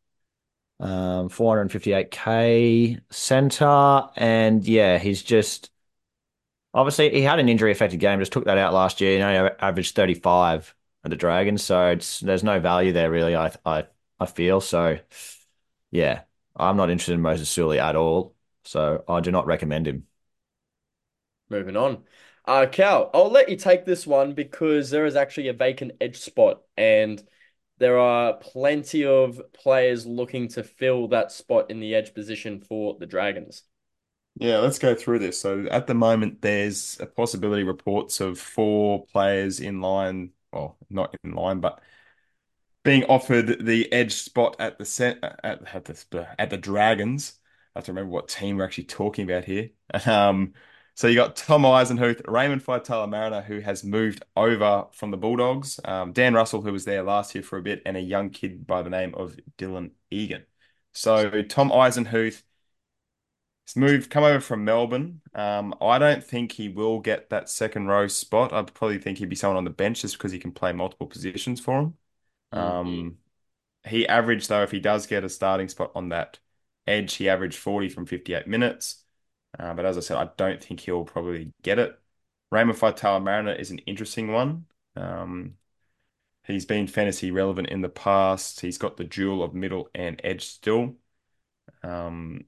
um, 0.81 1.29
458k 1.29 2.99
center. 3.11 4.09
And 4.17 4.65
yeah, 4.67 4.99
he's 4.99 5.23
just 5.23 5.71
obviously 6.73 7.09
he 7.11 7.21
had 7.21 7.39
an 7.39 7.49
injury 7.49 7.71
affected 7.71 7.99
game, 7.99 8.19
just 8.19 8.31
took 8.33 8.45
that 8.45 8.57
out 8.57 8.73
last 8.73 9.01
year. 9.01 9.13
You 9.13 9.19
know, 9.19 9.49
averaged 9.59 9.95
35 9.95 10.73
at 11.03 11.09
the 11.11 11.15
Dragons. 11.17 11.63
So 11.63 11.87
it's 11.89 12.19
there's 12.19 12.43
no 12.43 12.59
value 12.59 12.91
there 12.93 13.11
really, 13.11 13.35
I 13.35 13.51
I, 13.65 13.85
I 14.23 14.25
feel. 14.25 14.61
So 14.61 14.97
yeah, 15.91 16.21
I'm 16.55 16.77
not 16.77 16.89
interested 16.89 17.13
in 17.13 17.21
Moses 17.21 17.49
Suli 17.49 17.79
at 17.79 17.95
all. 17.95 18.35
So 18.63 19.03
I 19.07 19.19
do 19.19 19.31
not 19.31 19.45
recommend 19.45 19.87
him. 19.87 20.07
Moving 21.49 21.75
on. 21.75 22.03
Uh, 22.45 22.65
Cal, 22.71 23.09
I'll 23.13 23.29
let 23.29 23.49
you 23.49 23.55
take 23.55 23.85
this 23.85 24.07
one 24.07 24.33
because 24.33 24.89
there 24.89 25.05
is 25.05 25.15
actually 25.15 25.49
a 25.49 25.53
vacant 25.53 25.93
edge 26.01 26.17
spot, 26.19 26.61
and 26.75 27.21
there 27.77 27.97
are 27.99 28.33
plenty 28.33 29.05
of 29.05 29.41
players 29.53 30.05
looking 30.05 30.47
to 30.49 30.63
fill 30.63 31.07
that 31.09 31.31
spot 31.31 31.69
in 31.69 31.79
the 31.79 31.95
edge 31.95 32.13
position 32.13 32.59
for 32.59 32.97
the 32.99 33.05
Dragons. 33.05 33.63
Yeah, 34.35 34.59
let's 34.59 34.79
go 34.79 34.95
through 34.95 35.19
this. 35.19 35.39
So 35.39 35.67
at 35.69 35.87
the 35.87 35.93
moment, 35.93 36.41
there's 36.41 36.97
a 36.99 37.05
possibility 37.05 37.63
reports 37.63 38.19
of 38.19 38.39
four 38.39 39.05
players 39.05 39.59
in 39.59 39.79
line, 39.79 40.31
well, 40.51 40.77
not 40.89 41.15
in 41.23 41.33
line, 41.33 41.59
but 41.59 41.81
being 42.83 43.03
offered 43.05 43.65
the 43.65 43.91
edge 43.93 44.13
spot 44.13 44.55
at 44.59 44.77
the 44.77 44.85
set 44.85 45.19
at, 45.23 45.39
at 45.43 45.85
the 45.85 46.27
at 46.39 46.49
the 46.49 46.57
Dragons. 46.57 47.39
I 47.75 47.79
have 47.79 47.85
to 47.85 47.91
remember 47.91 48.11
what 48.11 48.27
team 48.29 48.57
we're 48.57 48.65
actually 48.65 48.85
talking 48.85 49.25
about 49.29 49.45
here. 49.45 49.69
Um, 50.07 50.53
so 50.95 51.07
you 51.07 51.15
got 51.15 51.35
Tom 51.35 51.63
Eisenhuth, 51.63 52.21
Raymond 52.27 52.63
Faitala-Mariner, 52.63 53.41
who 53.41 53.59
has 53.61 53.83
moved 53.83 54.23
over 54.35 54.85
from 54.91 55.09
the 55.09 55.17
Bulldogs, 55.17 55.79
um, 55.85 56.13
Dan 56.13 56.35
Russell, 56.35 56.61
who 56.61 56.71
was 56.71 56.85
there 56.85 57.01
last 57.01 57.33
year 57.33 57.43
for 57.43 57.57
a 57.57 57.63
bit, 57.63 57.81
and 57.85 57.97
a 57.97 57.99
young 57.99 58.29
kid 58.29 58.67
by 58.67 58.83
the 58.83 58.91
name 58.91 59.15
of 59.15 59.35
Dylan 59.57 59.91
Egan. 60.11 60.45
So 60.91 61.41
Tom 61.43 61.71
Eisenhuth 61.71 62.43
He's 63.65 63.75
moved, 63.77 64.09
come 64.09 64.23
over 64.23 64.41
from 64.41 64.65
Melbourne. 64.65 65.21
Um, 65.33 65.73
I 65.81 65.97
don't 65.97 66.23
think 66.23 66.51
he 66.53 66.67
will 66.69 66.99
get 66.99 67.29
that 67.29 67.49
second 67.49 67.87
row 67.87 68.07
spot. 68.07 68.51
I 68.51 68.61
probably 68.63 68.99
think 68.99 69.17
he'd 69.17 69.29
be 69.29 69.35
someone 69.35 69.57
on 69.57 69.63
the 69.63 69.69
bench 69.69 70.01
just 70.01 70.17
because 70.17 70.31
he 70.33 70.39
can 70.39 70.51
play 70.51 70.73
multiple 70.73 71.07
positions 71.07 71.61
for 71.61 71.79
him. 71.79 71.97
Um, 72.53 73.17
he 73.85 74.07
averaged 74.07 74.49
though, 74.49 74.63
if 74.63 74.71
he 74.71 74.79
does 74.79 75.07
get 75.07 75.23
a 75.23 75.29
starting 75.29 75.69
spot 75.69 75.91
on 75.95 76.09
that 76.09 76.39
edge, 76.87 77.15
he 77.15 77.29
averaged 77.29 77.57
40 77.57 77.89
from 77.89 78.05
58 78.05 78.47
minutes. 78.47 79.03
Uh, 79.59 79.73
but 79.73 79.85
as 79.85 79.97
I 79.97 80.01
said, 80.01 80.17
I 80.17 80.29
don't 80.37 80.63
think 80.63 80.79
he'll 80.81 81.05
probably 81.05 81.51
get 81.61 81.79
it. 81.79 81.99
Raymond 82.51 82.79
Faitala-Mariner 82.79 83.53
is 83.53 83.71
an 83.71 83.79
interesting 83.79 84.31
one. 84.31 84.65
Um, 84.95 85.55
he's 86.45 86.65
been 86.65 86.87
fantasy 86.87 87.31
relevant 87.31 87.69
in 87.69 87.81
the 87.81 87.89
past. 87.89 88.61
He's 88.61 88.77
got 88.77 88.97
the 88.97 89.03
dual 89.03 89.43
of 89.43 89.53
middle 89.53 89.89
and 89.95 90.19
edge 90.23 90.45
still. 90.45 90.95
Um, 91.83 92.45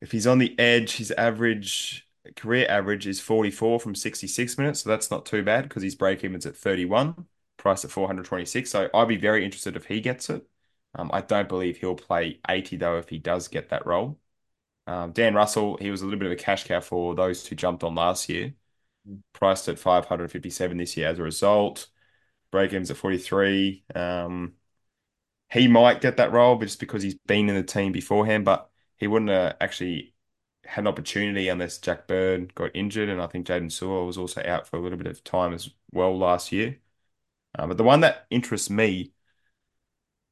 if 0.00 0.12
he's 0.12 0.26
on 0.26 0.38
the 0.38 0.58
edge, 0.58 0.96
his 0.96 1.10
average 1.12 2.06
career 2.34 2.66
average 2.68 3.06
is 3.06 3.20
44 3.20 3.80
from 3.80 3.94
66 3.94 4.58
minutes, 4.58 4.80
so 4.82 4.90
that's 4.90 5.10
not 5.10 5.26
too 5.26 5.42
bad 5.42 5.64
because 5.64 5.82
his 5.82 5.94
break 5.94 6.24
even's 6.24 6.46
at 6.46 6.56
31, 6.56 7.26
priced 7.56 7.84
at 7.84 7.90
426. 7.90 8.70
So 8.70 8.88
I'd 8.94 9.08
be 9.08 9.16
very 9.16 9.44
interested 9.44 9.76
if 9.76 9.86
he 9.86 10.00
gets 10.00 10.30
it. 10.30 10.46
Um, 10.94 11.10
I 11.12 11.20
don't 11.20 11.48
believe 11.48 11.78
he'll 11.78 11.94
play 11.94 12.40
80 12.48 12.76
though 12.76 12.98
if 12.98 13.08
he 13.08 13.18
does 13.18 13.48
get 13.48 13.68
that 13.70 13.86
role. 13.86 14.18
Um, 14.86 15.12
Dan 15.12 15.34
Russell, 15.34 15.76
he 15.78 15.90
was 15.90 16.02
a 16.02 16.06
little 16.06 16.20
bit 16.20 16.26
of 16.26 16.32
a 16.32 16.36
cash 16.36 16.64
cow 16.64 16.80
for 16.80 17.14
those 17.14 17.46
who 17.46 17.56
jumped 17.56 17.84
on 17.84 17.94
last 17.96 18.28
year, 18.28 18.54
priced 19.34 19.68
at 19.68 19.78
557 19.78 20.78
this 20.78 20.96
year 20.96 21.08
as 21.08 21.18
a 21.18 21.22
result. 21.22 21.88
Break 22.52 22.72
even's 22.72 22.90
at 22.90 22.98
43. 22.98 23.84
Um, 23.94 24.54
he 25.50 25.68
might 25.68 26.00
get 26.00 26.16
that 26.16 26.32
role, 26.32 26.56
but 26.56 26.66
just 26.66 26.80
because 26.80 27.02
he's 27.02 27.14
been 27.14 27.48
in 27.48 27.54
the 27.54 27.62
team 27.62 27.92
beforehand, 27.92 28.44
but 28.44 28.70
he 28.96 29.06
wouldn't 29.06 29.30
have 29.30 29.56
actually 29.60 30.14
had 30.64 30.82
an 30.82 30.88
opportunity 30.88 31.48
unless 31.48 31.78
Jack 31.78 32.06
Byrne 32.08 32.50
got 32.54 32.70
injured, 32.74 33.08
and 33.08 33.22
I 33.22 33.26
think 33.28 33.46
Jaydn 33.46 33.66
Su'A 33.70 34.04
was 34.06 34.18
also 34.18 34.42
out 34.44 34.66
for 34.66 34.76
a 34.76 34.80
little 34.80 34.98
bit 34.98 35.06
of 35.06 35.22
time 35.24 35.54
as 35.54 35.70
well 35.92 36.16
last 36.18 36.50
year. 36.52 36.78
Uh, 37.56 37.66
but 37.66 37.76
the 37.76 37.84
one 37.84 38.00
that 38.00 38.26
interests 38.30 38.70
me, 38.70 39.12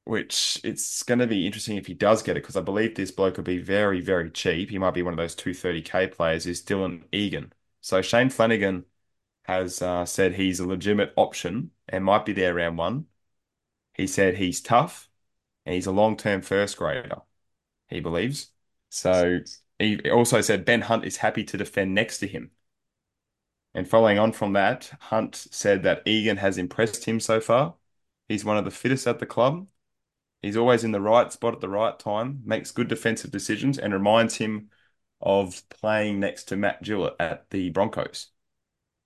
which 0.04 0.60
it's 0.64 1.02
going 1.02 1.18
to 1.18 1.26
be 1.26 1.46
interesting 1.46 1.76
if 1.76 1.87
he 1.87 1.94
does 1.94 2.22
get 2.22 2.37
it, 2.37 2.42
because 2.42 2.56
I 2.56 2.60
believe 2.60 2.94
this 2.94 3.10
bloke 3.10 3.37
will 3.37 3.44
be 3.44 3.58
very, 3.58 4.00
very 4.00 4.30
cheap. 4.30 4.70
He 4.70 4.78
might 4.78 4.94
be 4.94 5.02
one 5.02 5.14
of 5.14 5.18
those 5.18 5.34
230k 5.34 6.08
players, 6.08 6.46
is 6.46 6.62
Dylan 6.62 7.04
Egan. 7.12 7.52
So 7.80 8.02
Shane 8.02 8.30
Flanagan 8.30 8.84
has 9.44 9.80
uh, 9.82 10.04
said 10.04 10.34
he's 10.34 10.60
a 10.60 10.66
legitimate 10.66 11.12
option 11.16 11.70
and 11.88 12.04
might 12.04 12.26
be 12.26 12.32
there 12.32 12.54
round 12.54 12.78
one. 12.78 13.06
He 13.94 14.06
said 14.06 14.37
he's 14.37 14.60
tough 14.60 15.08
and 15.64 15.74
he's 15.74 15.87
a 15.87 15.92
long-term 15.92 16.42
first 16.42 16.76
grader, 16.76 17.22
he 17.88 18.00
believes. 18.00 18.50
So 18.90 19.40
he 19.78 20.10
also 20.10 20.40
said 20.40 20.64
Ben 20.64 20.82
Hunt 20.82 21.04
is 21.04 21.18
happy 21.18 21.44
to 21.44 21.56
defend 21.56 21.94
next 21.94 22.18
to 22.18 22.26
him. 22.26 22.50
And 23.74 23.88
following 23.88 24.18
on 24.18 24.32
from 24.32 24.52
that, 24.52 24.92
Hunt 25.00 25.34
said 25.34 25.82
that 25.82 26.06
Egan 26.06 26.37
has 26.37 26.58
impressed 26.58 27.04
him 27.04 27.18
so 27.18 27.40
far. 27.40 27.74
He's 28.28 28.44
one 28.44 28.56
of 28.56 28.64
the 28.64 28.70
fittest 28.70 29.06
at 29.06 29.18
the 29.18 29.26
club. 29.26 29.68
He's 30.42 30.56
always 30.56 30.84
in 30.84 30.92
the 30.92 31.00
right 31.00 31.32
spot 31.32 31.54
at 31.54 31.60
the 31.60 31.68
right 31.68 31.98
time, 31.98 32.42
makes 32.44 32.70
good 32.70 32.88
defensive 32.88 33.30
decisions, 33.30 33.78
and 33.78 33.92
reminds 33.92 34.37
him 34.37 34.70
of 35.20 35.68
playing 35.70 36.20
next 36.20 36.44
to 36.44 36.56
Matt 36.56 36.82
Gillett 36.84 37.16
at 37.18 37.50
the 37.50 37.70
Broncos. 37.70 38.28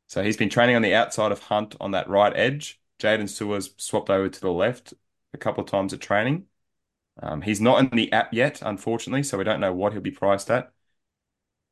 So 0.08 0.22
he's 0.22 0.36
been 0.36 0.50
training 0.50 0.76
on 0.76 0.82
the 0.82 0.94
outside 0.94 1.32
of 1.32 1.44
Hunt 1.44 1.76
on 1.80 1.92
that 1.92 2.08
right 2.08 2.32
edge. 2.36 2.80
Jaydn 2.98 3.28
Su'A's 3.28 3.72
swapped 3.76 4.10
over 4.10 4.28
to 4.28 4.40
the 4.40 4.52
left 4.52 4.92
a 5.32 5.38
couple 5.38 5.62
of 5.62 5.70
times 5.70 5.92
at 5.92 6.00
training. 6.00 6.46
Um, 7.22 7.42
he's 7.42 7.60
not 7.60 7.80
in 7.80 7.90
the 7.96 8.12
app 8.12 8.34
yet, 8.34 8.60
unfortunately, 8.62 9.22
so 9.22 9.38
we 9.38 9.44
don't 9.44 9.60
know 9.60 9.72
what 9.72 9.92
he'll 9.92 10.02
be 10.02 10.10
priced 10.10 10.50
at 10.50 10.72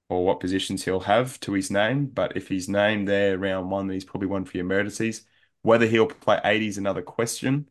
or 0.09 0.25
what 0.25 0.41
positions 0.41 0.85
he'll 0.85 1.01
have 1.01 1.39
to 1.41 1.53
his 1.53 1.71
name. 1.71 2.07
But 2.07 2.37
if 2.37 2.49
he's 2.49 2.69
named 2.69 3.09
there 3.09 3.39
round 3.39 3.71
one, 3.71 3.87
then 3.87 3.95
he's 3.95 4.05
probably 4.05 4.29
one 4.29 4.45
for 4.45 4.57
your 4.57 4.67
emergencies. 4.67 5.27
Whether 5.63 5.87
he'll 5.87 6.07
play 6.07 6.41
80 6.45 6.69
is 6.69 6.79
another 6.79 7.03
question. 7.03 7.69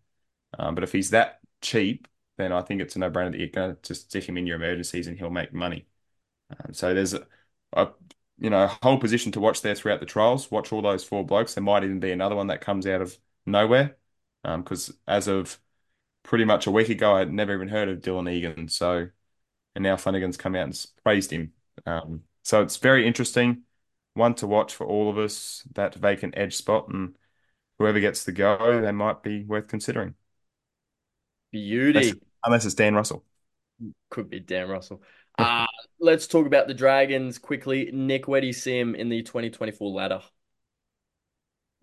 Um, 0.59 0.75
but 0.75 0.83
if 0.83 0.91
he's 0.91 1.11
that 1.11 1.39
cheap, 1.61 2.07
then 2.37 2.51
I 2.51 2.61
think 2.61 2.81
it's 2.81 2.95
a 2.95 2.99
no-brainer 2.99 3.31
that 3.31 3.39
you're 3.39 3.47
going 3.49 3.75
to 3.75 3.81
just 3.81 4.09
stick 4.09 4.25
him 4.27 4.37
in 4.37 4.47
your 4.47 4.57
emergencies 4.57 5.07
and 5.07 5.17
he'll 5.17 5.29
make 5.29 5.53
money. 5.53 5.87
Um, 6.51 6.73
so 6.73 6.93
there's 6.93 7.13
a, 7.13 7.25
a 7.73 7.89
you 8.37 8.49
know 8.49 8.67
whole 8.83 8.99
position 8.99 9.31
to 9.33 9.39
watch 9.39 9.61
there 9.61 9.75
throughout 9.75 9.99
the 9.99 10.05
trials. 10.05 10.51
Watch 10.51 10.71
all 10.71 10.81
those 10.81 11.03
four 11.03 11.25
blokes. 11.25 11.53
There 11.55 11.63
might 11.63 11.83
even 11.83 11.99
be 11.99 12.11
another 12.11 12.35
one 12.35 12.47
that 12.47 12.61
comes 12.61 12.85
out 12.87 13.01
of 13.01 13.17
nowhere 13.45 13.97
because 14.43 14.89
um, 14.89 14.95
as 15.07 15.27
of 15.27 15.59
pretty 16.23 16.45
much 16.45 16.67
a 16.67 16.71
week 16.71 16.89
ago, 16.89 17.15
I'd 17.15 17.31
never 17.33 17.53
even 17.55 17.69
heard 17.69 17.89
of 17.89 18.01
Dylan 18.01 18.31
Egan. 18.31 18.69
So, 18.69 19.09
and 19.75 19.83
now 19.83 19.97
Flanagan's 19.97 20.37
come 20.37 20.55
out 20.55 20.65
and 20.65 20.85
praised 21.03 21.31
him. 21.31 21.53
Um, 21.85 22.21
so 22.43 22.61
it's 22.61 22.77
very 22.77 23.07
interesting, 23.07 23.63
one 24.13 24.35
to 24.35 24.47
watch 24.47 24.75
for 24.75 24.85
all 24.85 25.09
of 25.09 25.17
us. 25.17 25.63
That 25.73 25.95
vacant 25.95 26.35
edge 26.37 26.55
spot, 26.55 26.87
and 26.89 27.15
whoever 27.79 27.99
gets 27.99 28.23
the 28.23 28.31
go, 28.31 28.81
they 28.81 28.91
might 28.91 29.23
be 29.23 29.43
worth 29.43 29.67
considering. 29.67 30.15
Beauty. 31.51 31.99
Unless, 31.99 32.15
unless 32.43 32.65
it's 32.65 32.75
Dan 32.75 32.95
Russell. 32.95 33.23
Could 34.09 34.29
be 34.29 34.39
Dan 34.39 34.69
Russell. 34.69 35.01
Uh, 35.37 35.65
let's 35.99 36.27
talk 36.27 36.47
about 36.47 36.65
the 36.65 36.73
Dragons 36.73 37.37
quickly. 37.37 37.89
Nick, 37.91 38.25
where 38.25 38.39
do 38.39 38.47
you 38.47 38.53
see 38.53 38.79
him 38.79 38.95
in 38.95 39.09
the 39.09 39.21
2024 39.21 39.91
ladder? 39.91 40.21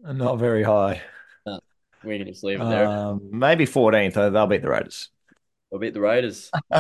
Not 0.00 0.38
very 0.38 0.62
high. 0.62 1.02
We 2.05 2.18
can 2.18 2.26
just 2.26 2.42
leave 2.42 2.61
it 2.61 2.64
there. 2.64 2.87
Um, 2.87 3.28
maybe 3.31 3.66
14th. 3.66 4.14
They'll 4.14 4.46
beat 4.46 4.62
the 4.62 4.70
Raiders. 4.70 5.11
They'll 5.70 5.81
beat 5.81 5.94
the 5.94 6.00
Raiders. 6.00 6.50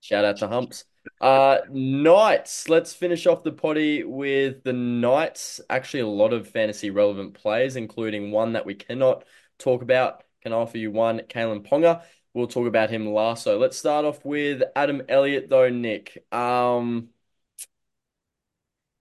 Shout 0.00 0.24
out 0.24 0.38
to 0.38 0.48
Humps. 0.48 0.84
Uh, 1.20 1.58
Knights. 1.70 2.68
Let's 2.68 2.94
finish 2.94 3.26
off 3.26 3.42
the 3.42 3.52
potty 3.52 4.04
with 4.04 4.62
the 4.64 4.72
Knights. 4.72 5.60
Actually, 5.68 6.00
a 6.00 6.06
lot 6.06 6.32
of 6.32 6.48
fantasy 6.48 6.90
relevant 6.90 7.34
players, 7.34 7.76
including 7.76 8.30
one 8.30 8.52
that 8.52 8.66
we 8.66 8.74
cannot 8.74 9.24
talk 9.58 9.82
about. 9.82 10.22
Can 10.42 10.52
I 10.52 10.56
offer 10.56 10.78
you 10.78 10.90
one, 10.90 11.18
Kalyn 11.20 11.66
Ponga. 11.66 12.02
We'll 12.34 12.46
talk 12.46 12.68
about 12.68 12.90
him 12.90 13.06
last. 13.08 13.42
So 13.44 13.58
let's 13.58 13.76
start 13.76 14.04
off 14.04 14.24
with 14.24 14.62
Adam 14.76 15.02
Elliott, 15.08 15.48
though, 15.48 15.68
Nick. 15.70 16.24
Um, 16.32 17.08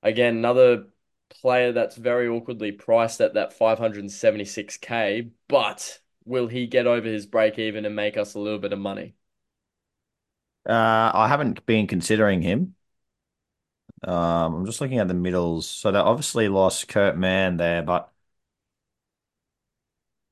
again, 0.01 0.37
another 0.37 0.87
player 1.29 1.71
that's 1.71 1.95
very 1.95 2.27
awkwardly 2.27 2.71
priced 2.71 3.21
at 3.21 3.35
that 3.35 3.53
576k, 3.53 5.29
but 5.47 5.99
will 6.25 6.47
he 6.47 6.67
get 6.67 6.87
over 6.87 7.07
his 7.07 7.25
break 7.25 7.59
even 7.59 7.85
and 7.85 7.95
make 7.95 8.17
us 8.17 8.33
a 8.33 8.39
little 8.39 8.59
bit 8.59 8.73
of 8.73 8.79
money? 8.79 9.16
Uh, 10.67 11.11
I 11.13 11.27
haven't 11.29 11.65
been 11.65 11.87
considering 11.87 12.41
him. 12.41 12.75
Um, 14.03 14.55
I'm 14.55 14.65
just 14.65 14.79
looking 14.81 14.99
at 14.99 15.07
the 15.07 15.13
middles. 15.13 15.67
So 15.67 15.91
they 15.91 15.99
obviously 15.99 16.47
lost 16.49 16.87
Kurt 16.87 17.17
Mann 17.17 17.57
there, 17.57 17.81
but 17.81 18.11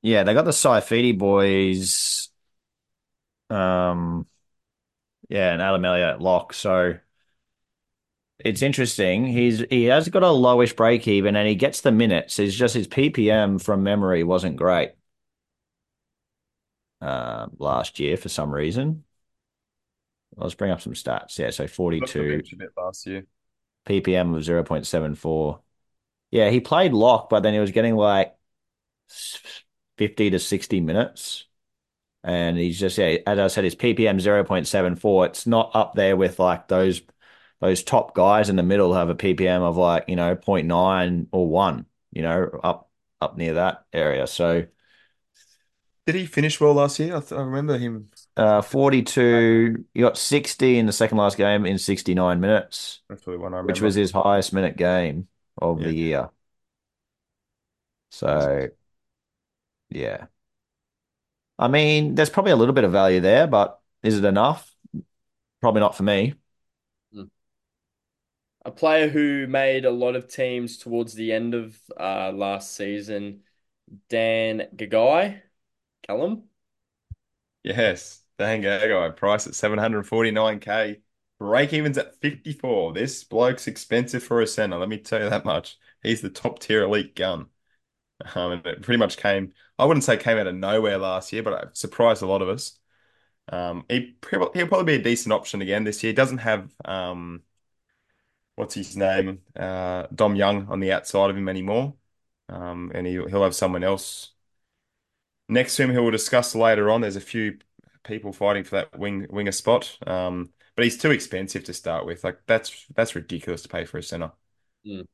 yeah, 0.02 0.22
they 0.24 0.34
got 0.34 0.44
the 0.44 0.50
Saifiti 0.52 1.16
boys. 1.16 2.28
Um, 3.50 4.26
yeah, 5.28 5.52
and 5.52 5.62
Adam 5.62 5.84
Elliott 5.84 6.20
lock. 6.20 6.52
So 6.54 6.98
it's 8.38 8.62
interesting. 8.62 9.26
He's 9.26 9.60
he 9.70 9.84
has 9.84 10.08
got 10.08 10.22
a 10.22 10.26
lowish 10.26 10.76
break 10.76 11.08
even 11.08 11.36
and 11.36 11.48
he 11.48 11.54
gets 11.54 11.80
the 11.80 11.92
minutes. 11.92 12.38
It's 12.38 12.54
just 12.54 12.74
his 12.74 12.86
PPM 12.86 13.58
from 13.58 13.82
memory 13.82 14.24
wasn't 14.24 14.56
great 14.56 14.92
uh, 17.00 17.46
last 17.58 17.98
year 18.00 18.16
for 18.16 18.28
some 18.28 18.52
reason. 18.52 19.04
Let's 20.36 20.54
bring 20.54 20.70
up 20.70 20.80
some 20.80 20.92
stats. 20.92 21.38
Yeah, 21.38 21.50
so 21.50 21.66
42 21.66 22.42
last 22.76 23.06
year. 23.06 23.26
PPM 23.84 24.34
of 24.34 24.44
0.74. 24.44 25.60
Yeah, 26.30 26.50
he 26.50 26.60
played 26.60 26.92
lock, 26.92 27.28
but 27.30 27.42
then 27.42 27.54
he 27.54 27.60
was 27.60 27.70
getting 27.70 27.94
like 27.96 28.36
50 29.98 30.30
to 30.30 30.38
60 30.38 30.80
minutes. 30.80 31.44
And 32.24 32.58
he's 32.58 32.78
just, 32.80 32.98
yeah, 32.98 33.18
as 33.26 33.38
I 33.38 33.46
said, 33.48 33.64
his 33.64 33.76
PPM 33.76 34.20
0.74. 34.20 35.26
It's 35.26 35.46
not 35.46 35.70
up 35.74 35.94
there 35.94 36.16
with 36.16 36.38
like 36.38 36.68
those 36.68 37.02
those 37.60 37.82
top 37.82 38.14
guys 38.14 38.50
in 38.50 38.56
the 38.56 38.62
middle 38.62 38.94
have 38.94 39.08
a 39.08 39.14
PPM 39.14 39.62
of 39.62 39.76
like, 39.76 40.06
you 40.08 40.16
know, 40.16 40.36
0.9 40.36 41.28
or 41.32 41.48
1, 41.48 41.86
you 42.12 42.22
know, 42.22 42.60
up 42.64 42.90
up 43.20 43.36
near 43.38 43.54
that 43.54 43.86
area. 43.92 44.26
So 44.26 44.66
Did 46.06 46.14
he 46.14 46.26
finish 46.26 46.60
well 46.60 46.74
last 46.74 46.98
year? 46.98 47.16
I, 47.16 47.20
th 47.20 47.32
I 47.32 47.42
remember 47.42 47.78
him. 47.78 48.10
Uh 48.36 48.62
42, 48.62 49.84
he 49.94 50.00
got 50.00 50.16
60 50.18 50.78
in 50.78 50.86
the 50.86 50.92
second 50.92 51.18
last 51.18 51.36
game 51.36 51.66
in 51.66 51.78
69 51.78 52.40
minutes, 52.40 53.02
That's 53.08 53.26
one 53.26 53.54
I 53.54 53.60
which 53.64 53.80
was 53.82 53.94
his 53.96 54.12
highest 54.12 54.52
minute 54.52 54.76
game 54.76 55.28
of 55.58 55.82
Yeah. 55.82 55.84
the 55.84 55.92
year. 55.94 56.30
So 58.10 58.68
yeah. 59.90 60.26
I 61.58 61.68
mean, 61.68 62.14
there's 62.14 62.30
probably 62.30 62.52
a 62.52 62.56
little 62.56 62.74
bit 62.74 62.84
of 62.84 62.92
value 62.92 63.20
there, 63.20 63.46
but 63.46 63.80
is 64.02 64.18
it 64.18 64.24
enough? 64.24 64.74
Probably 65.60 65.80
not 65.80 65.96
for 65.96 66.02
me. 66.04 66.34
A 68.64 68.70
player 68.70 69.08
who 69.08 69.46
made 69.46 69.84
a 69.84 69.90
lot 69.90 70.16
of 70.16 70.28
teams 70.28 70.76
towards 70.76 71.14
the 71.14 71.32
end 71.32 71.54
of 71.54 71.78
uh, 71.98 72.32
last 72.32 72.74
season, 72.74 73.44
Dan 74.08 74.68
Gagai, 74.76 75.42
Callum. 76.02 76.48
Yes, 77.62 78.24
dang 78.38 78.62
guy. 78.62 79.10
Price 79.10 79.46
at 79.46 79.54
749k. 79.54 81.00
Break 81.38 81.72
evens 81.72 81.98
at 81.98 82.16
54. 82.20 82.92
This 82.94 83.24
bloke's 83.24 83.66
expensive 83.66 84.22
for 84.22 84.40
a 84.40 84.46
center. 84.46 84.78
Let 84.78 84.88
me 84.88 84.98
tell 84.98 85.22
you 85.22 85.30
that 85.30 85.44
much. 85.44 85.78
He's 86.02 86.22
the 86.22 86.30
top 86.30 86.58
tier 86.60 86.82
elite 86.82 87.14
gun. 87.14 87.46
Um, 88.34 88.52
and 88.52 88.66
it 88.66 88.82
pretty 88.82 88.98
much 88.98 89.18
came, 89.18 89.52
I 89.78 89.84
wouldn't 89.84 90.04
say 90.04 90.16
came 90.16 90.38
out 90.38 90.46
of 90.46 90.54
nowhere 90.54 90.98
last 90.98 91.32
year, 91.32 91.42
but 91.42 91.62
it 91.64 91.76
surprised 91.76 92.22
a 92.22 92.26
lot 92.26 92.42
of 92.42 92.48
us. 92.48 92.78
Um, 93.50 93.84
he, 93.88 94.16
he'll 94.30 94.48
probably 94.68 94.84
be 94.84 95.00
a 95.00 95.04
decent 95.04 95.32
option 95.32 95.62
again 95.62 95.84
this 95.84 96.02
year. 96.02 96.12
He 96.12 96.16
doesn't 96.16 96.38
have, 96.38 96.72
um, 96.84 97.42
what's 98.54 98.74
his 98.74 98.96
name? 98.96 99.42
Uh, 99.58 100.06
Dom 100.14 100.36
Young 100.36 100.68
on 100.68 100.80
the 100.80 100.92
outside 100.92 101.30
of 101.30 101.36
him 101.36 101.48
anymore. 101.48 101.94
Um, 102.48 102.92
and 102.94 103.06
he, 103.06 103.14
he'll 103.14 103.42
have 103.42 103.54
someone 103.54 103.84
else 103.84 104.32
next 105.48 105.76
to 105.76 105.84
him 105.84 105.92
who 105.92 106.02
we'll 106.02 106.10
discuss 106.10 106.54
later 106.54 106.90
on. 106.90 107.00
There's 107.00 107.16
a 107.16 107.20
few 107.20 107.58
people 108.06 108.32
fighting 108.32 108.64
for 108.64 108.76
that 108.76 108.98
wing 108.98 109.26
winger 109.30 109.52
spot. 109.52 109.98
Um, 110.06 110.50
but 110.74 110.84
he's 110.84 110.98
too 110.98 111.10
expensive 111.10 111.64
to 111.64 111.72
start 111.72 112.06
with. 112.06 112.22
Like 112.24 112.38
that's 112.46 112.86
that's 112.94 113.14
ridiculous 113.14 113.62
to 113.62 113.68
pay 113.68 113.84
for 113.84 113.98
a 113.98 114.02
center. 114.02 114.32
Mm. 114.86 115.06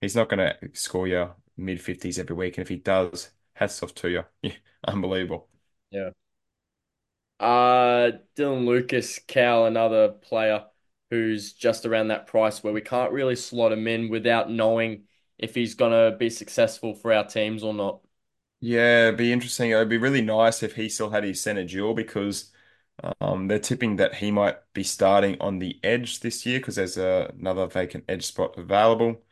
He's 0.00 0.16
not 0.16 0.28
going 0.28 0.38
to 0.38 0.56
score 0.74 1.08
you 1.08 1.30
mid 1.56 1.78
50s 1.78 2.18
every 2.18 2.36
week, 2.36 2.56
and 2.56 2.62
if 2.62 2.68
he 2.68 2.76
does, 2.76 3.30
hats 3.54 3.82
off 3.82 3.94
to 3.96 4.08
you. 4.08 4.24
Yeah, 4.42 4.52
unbelievable. 4.86 5.48
Yeah. 5.90 6.10
Uh, 7.40 8.12
Dylan 8.36 8.64
Lucas, 8.66 9.18
Cal, 9.18 9.66
another 9.66 10.08
player 10.10 10.64
who's 11.10 11.52
just 11.52 11.86
around 11.86 12.08
that 12.08 12.26
price 12.26 12.62
where 12.62 12.72
we 12.72 12.80
can't 12.80 13.12
really 13.12 13.36
slot 13.36 13.72
him 13.72 13.86
in 13.88 14.08
without 14.08 14.50
knowing 14.50 15.04
if 15.38 15.54
he's 15.54 15.74
gonna 15.74 16.16
be 16.16 16.30
successful 16.30 16.94
for 16.94 17.12
our 17.12 17.24
teams 17.24 17.62
or 17.62 17.72
not. 17.72 18.00
Yeah, 18.60 19.06
it'd 19.08 19.18
be 19.18 19.32
interesting. 19.32 19.70
It'd 19.70 19.88
be 19.88 19.98
really 19.98 20.22
nice 20.22 20.62
if 20.62 20.74
he 20.74 20.88
still 20.88 21.10
had 21.10 21.22
his 21.24 21.40
center 21.42 21.64
dual 21.64 21.94
because 21.94 22.50
um, 23.20 23.48
they're 23.48 23.58
tipping 23.60 23.96
that 23.96 24.14
he 24.16 24.30
might 24.32 24.56
be 24.74 24.84
starting 24.84 25.36
on 25.40 25.58
the 25.60 25.80
edge 25.84 26.20
this 26.20 26.46
year 26.46 26.58
because 26.60 26.76
there's 26.76 26.98
a, 26.98 27.32
another 27.38 27.66
vacant 27.68 28.04
edge 28.08 28.26
spot 28.26 28.58
available. 28.58 29.22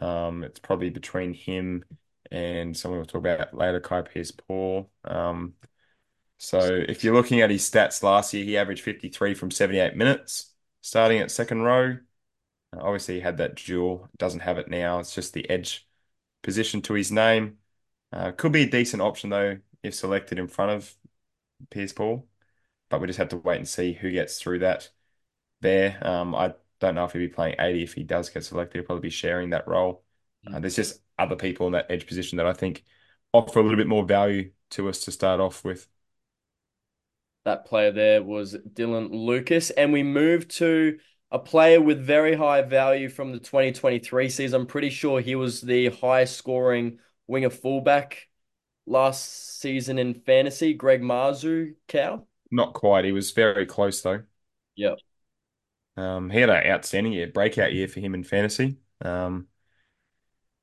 Um, 0.00 0.44
it's 0.44 0.60
probably 0.60 0.90
between 0.90 1.34
him 1.34 1.84
and 2.32 2.76
someone 2.76 2.98
we'll 3.00 3.06
talk 3.06 3.20
about 3.20 3.54
later, 3.54 3.80
Kai 3.80 4.02
Pearce-Paul. 4.02 4.90
Um, 5.04 5.54
so 6.38 6.60
if 6.88 7.04
you're 7.04 7.14
looking 7.14 7.40
at 7.42 7.50
his 7.50 7.68
stats 7.70 8.02
last 8.02 8.34
year, 8.34 8.44
he 8.44 8.58
averaged 8.58 8.82
53 8.82 9.34
from 9.34 9.50
78 9.52 9.96
minutes, 9.96 10.54
starting 10.82 11.20
at 11.20 11.30
second 11.30 11.62
row. 11.62 11.98
Obviously, 12.78 13.16
he 13.16 13.20
had 13.22 13.38
that 13.38 13.56
dual. 13.56 14.08
Doesn't 14.18 14.40
have 14.40 14.58
it 14.58 14.68
now. 14.68 15.00
It's 15.00 15.14
just 15.14 15.34
the 15.34 15.48
edge 15.50 15.88
position 16.42 16.82
to 16.84 16.94
his 16.94 17.12
name. 17.12 17.58
Uh, 18.12 18.32
could 18.32 18.52
be 18.52 18.62
a 18.62 18.70
decent 18.70 19.02
option 19.02 19.30
though 19.30 19.58
if 19.82 19.94
selected 19.94 20.38
in 20.38 20.48
front 20.48 20.70
of 20.72 20.94
Pearce 21.70 21.92
Paul, 21.92 22.28
but 22.90 23.00
we 23.00 23.06
just 23.06 23.18
have 23.18 23.30
to 23.30 23.36
wait 23.38 23.58
and 23.58 23.68
see 23.68 23.92
who 23.92 24.10
gets 24.10 24.40
through 24.40 24.60
that 24.60 24.90
there. 25.60 25.98
Um, 26.06 26.34
I 26.34 26.54
don't 26.80 26.94
know 26.94 27.04
if 27.04 27.12
he'll 27.12 27.22
be 27.22 27.28
playing 27.28 27.56
80 27.58 27.82
if 27.82 27.94
he 27.94 28.04
does 28.04 28.30
get 28.30 28.44
selected. 28.44 28.78
He'll 28.78 28.86
probably 28.86 29.02
be 29.02 29.10
sharing 29.10 29.50
that 29.50 29.68
role. 29.68 30.04
Uh, 30.46 30.60
there's 30.60 30.76
just 30.76 31.00
other 31.18 31.36
people 31.36 31.66
in 31.66 31.72
that 31.74 31.86
edge 31.90 32.06
position 32.06 32.38
that 32.38 32.46
I 32.46 32.52
think 32.52 32.84
offer 33.32 33.60
a 33.60 33.62
little 33.62 33.76
bit 33.78 33.86
more 33.88 34.04
value 34.04 34.52
to 34.70 34.88
us 34.88 35.04
to 35.04 35.12
start 35.12 35.40
off 35.40 35.64
with. 35.64 35.88
That 37.44 37.66
player 37.66 37.90
there 37.90 38.22
was 38.22 38.54
Dylan 38.56 39.10
Lucas, 39.10 39.70
and 39.70 39.92
we 39.92 40.02
moved 40.02 40.50
to 40.58 40.98
a 41.30 41.38
player 41.38 41.80
with 41.80 42.04
very 42.04 42.34
high 42.34 42.62
value 42.62 43.08
from 43.08 43.32
the 43.32 43.38
2023 43.40 44.28
season. 44.28 44.60
I'm 44.60 44.66
pretty 44.66 44.90
sure 44.90 45.20
he 45.20 45.34
was 45.34 45.60
the 45.60 45.88
highest 45.88 46.36
scoring 46.36 46.98
winger 47.26 47.50
fullback 47.50 48.28
last 48.86 49.60
season 49.60 49.98
in 49.98 50.14
fantasy. 50.14 50.74
Greg 50.74 51.02
Marzhew, 51.02 51.74
Cow? 51.88 52.26
Not 52.50 52.74
quite. 52.74 53.04
He 53.04 53.12
was 53.12 53.30
very 53.30 53.66
close 53.66 54.02
though. 54.02 54.22
Yep. 54.76 54.98
Um, 55.96 56.30
he 56.30 56.40
had 56.40 56.50
an 56.50 56.66
outstanding 56.66 57.12
year, 57.12 57.26
breakout 57.26 57.72
year 57.72 57.88
for 57.88 58.00
him 58.00 58.14
in 58.14 58.24
fantasy. 58.24 58.78
Um, 59.04 59.48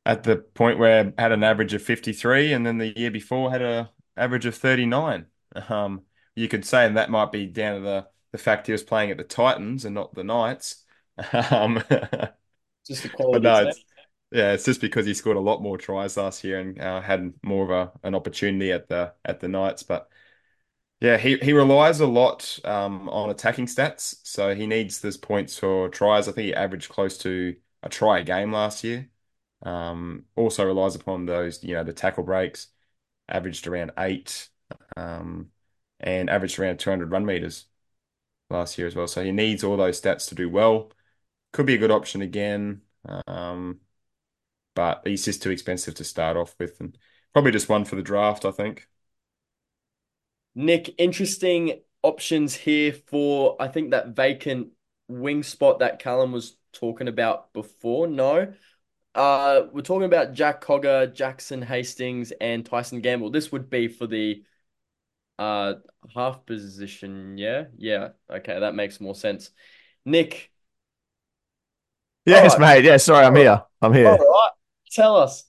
at 0.06 0.24
the 0.24 0.38
point 0.38 0.80
where 0.80 1.14
had 1.18 1.32
an 1.32 1.44
average 1.44 1.74
of 1.74 1.82
53 1.82 2.54
and 2.54 2.66
then 2.66 2.78
the 2.78 2.98
year 2.98 3.12
before 3.12 3.52
had 3.52 3.62
a 3.62 3.92
average 4.18 4.46
of 4.46 4.56
39. 4.56 5.26
Um, 5.68 6.02
you 6.36 6.48
could 6.48 6.66
say 6.66 6.86
and 6.86 6.98
that 6.98 7.10
might 7.10 7.32
be 7.32 7.46
down 7.46 7.76
to 7.76 7.82
the 7.82 8.08
the 8.32 8.38
fact 8.38 8.68
he 8.68 8.72
was 8.72 8.84
playing 8.84 9.12
at 9.12 9.18
the 9.18 9.24
Titans 9.24 9.86
and 9.86 9.96
not 9.96 10.14
the 10.14 10.24
Knights. 10.24 10.84
Um, 11.52 11.84
Just 12.88 13.04
the 13.04 13.10
quality. 13.10 13.44
no, 13.44 13.68
it's, 13.68 13.84
yeah, 14.32 14.54
it's 14.54 14.66
just 14.66 14.82
because 14.82 15.06
he 15.06 15.14
scored 15.14 15.38
a 15.38 15.40
lot 15.40 15.62
more 15.62 15.78
tries 15.78 16.18
last 16.18 16.44
year 16.44 16.60
and 16.60 16.80
uh, 16.80 17.02
had 17.02 17.34
more 17.44 17.64
of 17.64 17.70
a 17.72 17.92
an 18.08 18.16
opportunity 18.16 18.72
at 18.72 18.88
the 18.88 19.14
at 19.26 19.40
the 19.40 19.48
Knights. 19.48 19.84
But 19.84 20.10
yeah, 21.02 21.18
he 21.18 21.38
he 21.40 21.54
relies 21.54 22.00
a 22.02 22.08
lot 22.08 22.60
um, 22.66 23.10
on 23.10 23.30
attacking 23.30 23.68
stats, 23.68 24.16
so 24.24 24.56
he 24.56 24.68
needs 24.68 25.02
those 25.02 25.18
points 25.18 25.58
for 25.60 25.90
tries. 25.90 26.28
I 26.28 26.34
think 26.34 26.46
he 26.48 26.54
averaged 26.56 26.90
close 26.90 27.18
to 27.20 27.56
a 27.84 27.90
try 27.90 28.20
a 28.20 28.24
game 28.24 28.52
last 28.54 28.84
year. 28.84 29.10
Um, 29.64 30.26
also 30.36 30.66
relies 30.66 30.96
upon 30.96 31.26
those, 31.26 31.64
you 31.64 31.76
know, 31.76 31.84
the 31.84 31.94
tackle 31.94 32.24
breaks, 32.24 32.68
averaged 33.30 33.68
around 33.68 33.92
eight, 34.00 34.50
um, 34.98 35.52
and 36.02 36.30
averaged 36.30 36.60
around 36.60 36.80
200 36.80 37.12
run 37.12 37.26
meters 37.26 37.66
last 38.50 38.78
year 38.78 38.88
as 38.88 38.96
well. 38.96 39.08
So 39.08 39.24
he 39.24 39.32
needs 39.32 39.64
all 39.64 39.78
those 39.78 40.02
stats 40.02 40.28
to 40.30 40.36
do 40.36 40.50
well. 40.50 40.92
Could 41.54 41.66
be 41.68 41.76
a 41.76 41.78
good 41.80 41.92
option 41.92 42.22
again, 42.22 42.82
um, 43.28 43.80
but 44.80 45.02
he's 45.06 45.26
just 45.26 45.44
too 45.44 45.52
expensive 45.52 45.94
to 45.96 46.06
start 46.06 46.38
off 46.38 46.56
with, 46.58 46.80
and 46.80 46.98
probably 47.34 47.52
just 47.52 47.68
one 47.68 47.84
for 47.84 47.98
the 47.98 48.02
draft, 48.02 48.46
I 48.46 48.52
think. 48.52 48.88
Nick, 50.56 50.96
interesting 50.98 51.82
options 52.02 52.56
here 52.56 52.94
for 52.94 53.62
I 53.62 53.68
think 53.68 53.92
that 53.92 54.10
vacant 54.16 54.70
wing 55.08 55.44
spot 55.44 55.80
that 55.80 56.00
Callum 56.00 56.32
was 56.32 56.56
talking 56.74 57.08
about 57.08 57.54
before. 57.54 58.08
No. 58.08 58.54
Uh, 59.16 59.64
we're 59.74 59.82
talking 59.82 60.06
about 60.06 60.34
Jack 60.34 60.62
Cogger, 60.64 61.14
Jackson 61.14 61.62
Hastings, 61.62 62.32
and 62.42 62.66
Tyson 62.66 63.02
Gamble. 63.02 63.32
This 63.32 63.52
would 63.52 63.70
be 63.70 63.88
for 63.88 64.08
the 64.08 64.44
uh 65.40 65.76
half 66.14 66.46
position, 66.46 67.38
yeah? 67.38 67.66
Yeah. 67.78 68.10
Okay, 68.30 68.60
that 68.60 68.76
makes 68.76 69.02
more 69.02 69.16
sense. 69.16 69.52
Nick, 70.06 70.52
Yes, 72.26 72.58
Alright. 72.58 72.60
mate. 72.60 72.84
Yeah, 72.86 72.98
sorry, 72.98 73.26
I'm 73.26 73.36
here. 73.36 73.64
I'm 73.82 73.94
here. 73.94 74.18
all 74.20 74.32
right, 74.32 74.52
tell 74.92 75.16
us. 75.16 75.44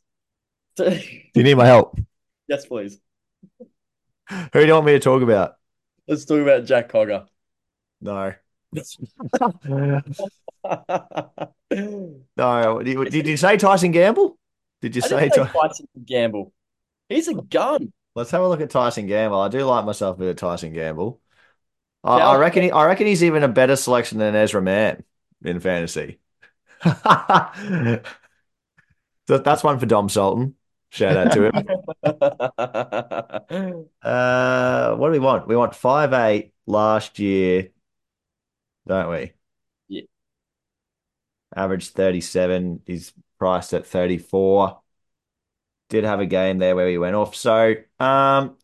Do 0.77 0.99
you 1.35 1.43
need 1.43 1.57
my 1.57 1.67
help? 1.67 1.99
Yes, 2.49 2.67
please. 2.67 2.99
Who 3.59 4.61
do 4.61 4.67
you 4.67 4.73
want 4.73 4.87
me 4.87 4.93
to 4.93 5.01
talk 5.01 5.23
about? 5.23 5.55
Let's 6.07 6.25
talk 6.25 6.41
about 6.41 6.65
Jack 6.65 6.91
Cogger. 6.91 7.27
No. 8.01 8.33
No. 12.37 12.83
Did, 12.83 13.11
did 13.11 13.27
you 13.27 13.37
say 13.37 13.57
Tyson 13.57 13.93
Gamble? 13.93 14.37
Did 14.83 14.97
you 14.97 15.03
say 15.03 15.29
didn't 15.29 15.35
say 15.35 15.45
Ty- 15.45 15.69
Tyson 15.69 15.87
Gamble. 16.05 16.53
He's 17.09 17.29
a 17.29 17.35
gun. 17.35 17.93
Let's 18.15 18.31
have 18.33 18.43
a 18.43 18.49
look 18.49 18.61
at 18.61 18.71
Tyson 18.71 19.07
Gamble. 19.07 19.41
I 19.41 19.49
do 19.49 19.65
like 19.65 19.85
myself 19.85 20.17
a 20.17 20.19
bit 20.19 20.29
of 20.31 20.37
Tyson 20.37 20.73
Gamble. 20.73 21.21
I, 22.03 22.19
I 22.19 22.39
reckon 22.39 22.65
he, 22.65 22.71
I 22.71 22.87
reckon 22.87 23.07
he's 23.07 23.23
even 23.23 23.43
a 23.43 23.49
better 23.49 23.77
selection 23.77 24.19
than 24.19 24.35
Ezra 24.35 24.63
Mam 24.63 25.05
in 25.45 25.61
fantasy. 25.61 26.19
That's 29.39 29.65
one 29.65 29.79
for 29.79 29.87
Dom 29.87 30.09
Sultan. 30.09 30.55
Shout 30.91 31.17
out 31.17 31.33
to 31.33 31.45
him. 31.47 31.67
Uh, 34.03 34.95
what 34.97 35.09
do 35.09 35.13
we 35.13 35.19
want? 35.19 35.47
We 35.47 35.57
want 35.57 35.75
five 35.75 36.13
eight 36.13 36.53
last 36.67 37.19
year, 37.19 37.71
don't 38.87 39.11
we? 39.11 39.33
Yeah. 39.89 40.03
Average 41.55 41.89
37. 41.91 42.83
He's 42.87 43.13
priced 43.39 43.73
at 43.75 43.87
34. 43.87 44.81
Did 45.89 46.05
have 46.05 46.21
a 46.21 46.27
game 46.27 46.59
there 46.59 46.77
where 46.77 46.89
he 46.89 46.99
went 46.99 47.17
off. 47.17 47.35
So, 47.35 47.75
um, 47.99 48.57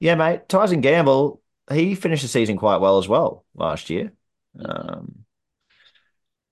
Yeah, 0.00 0.16
mate. 0.16 0.48
Tyson 0.48 0.80
Gamble, 0.82 1.42
he 1.72 1.94
finished 1.96 2.22
the 2.22 2.28
season 2.28 2.58
quite 2.58 2.78
well 2.78 2.98
as 2.98 3.08
well 3.08 3.46
last 3.54 3.90
year. 3.90 4.12
Um, 4.64 5.24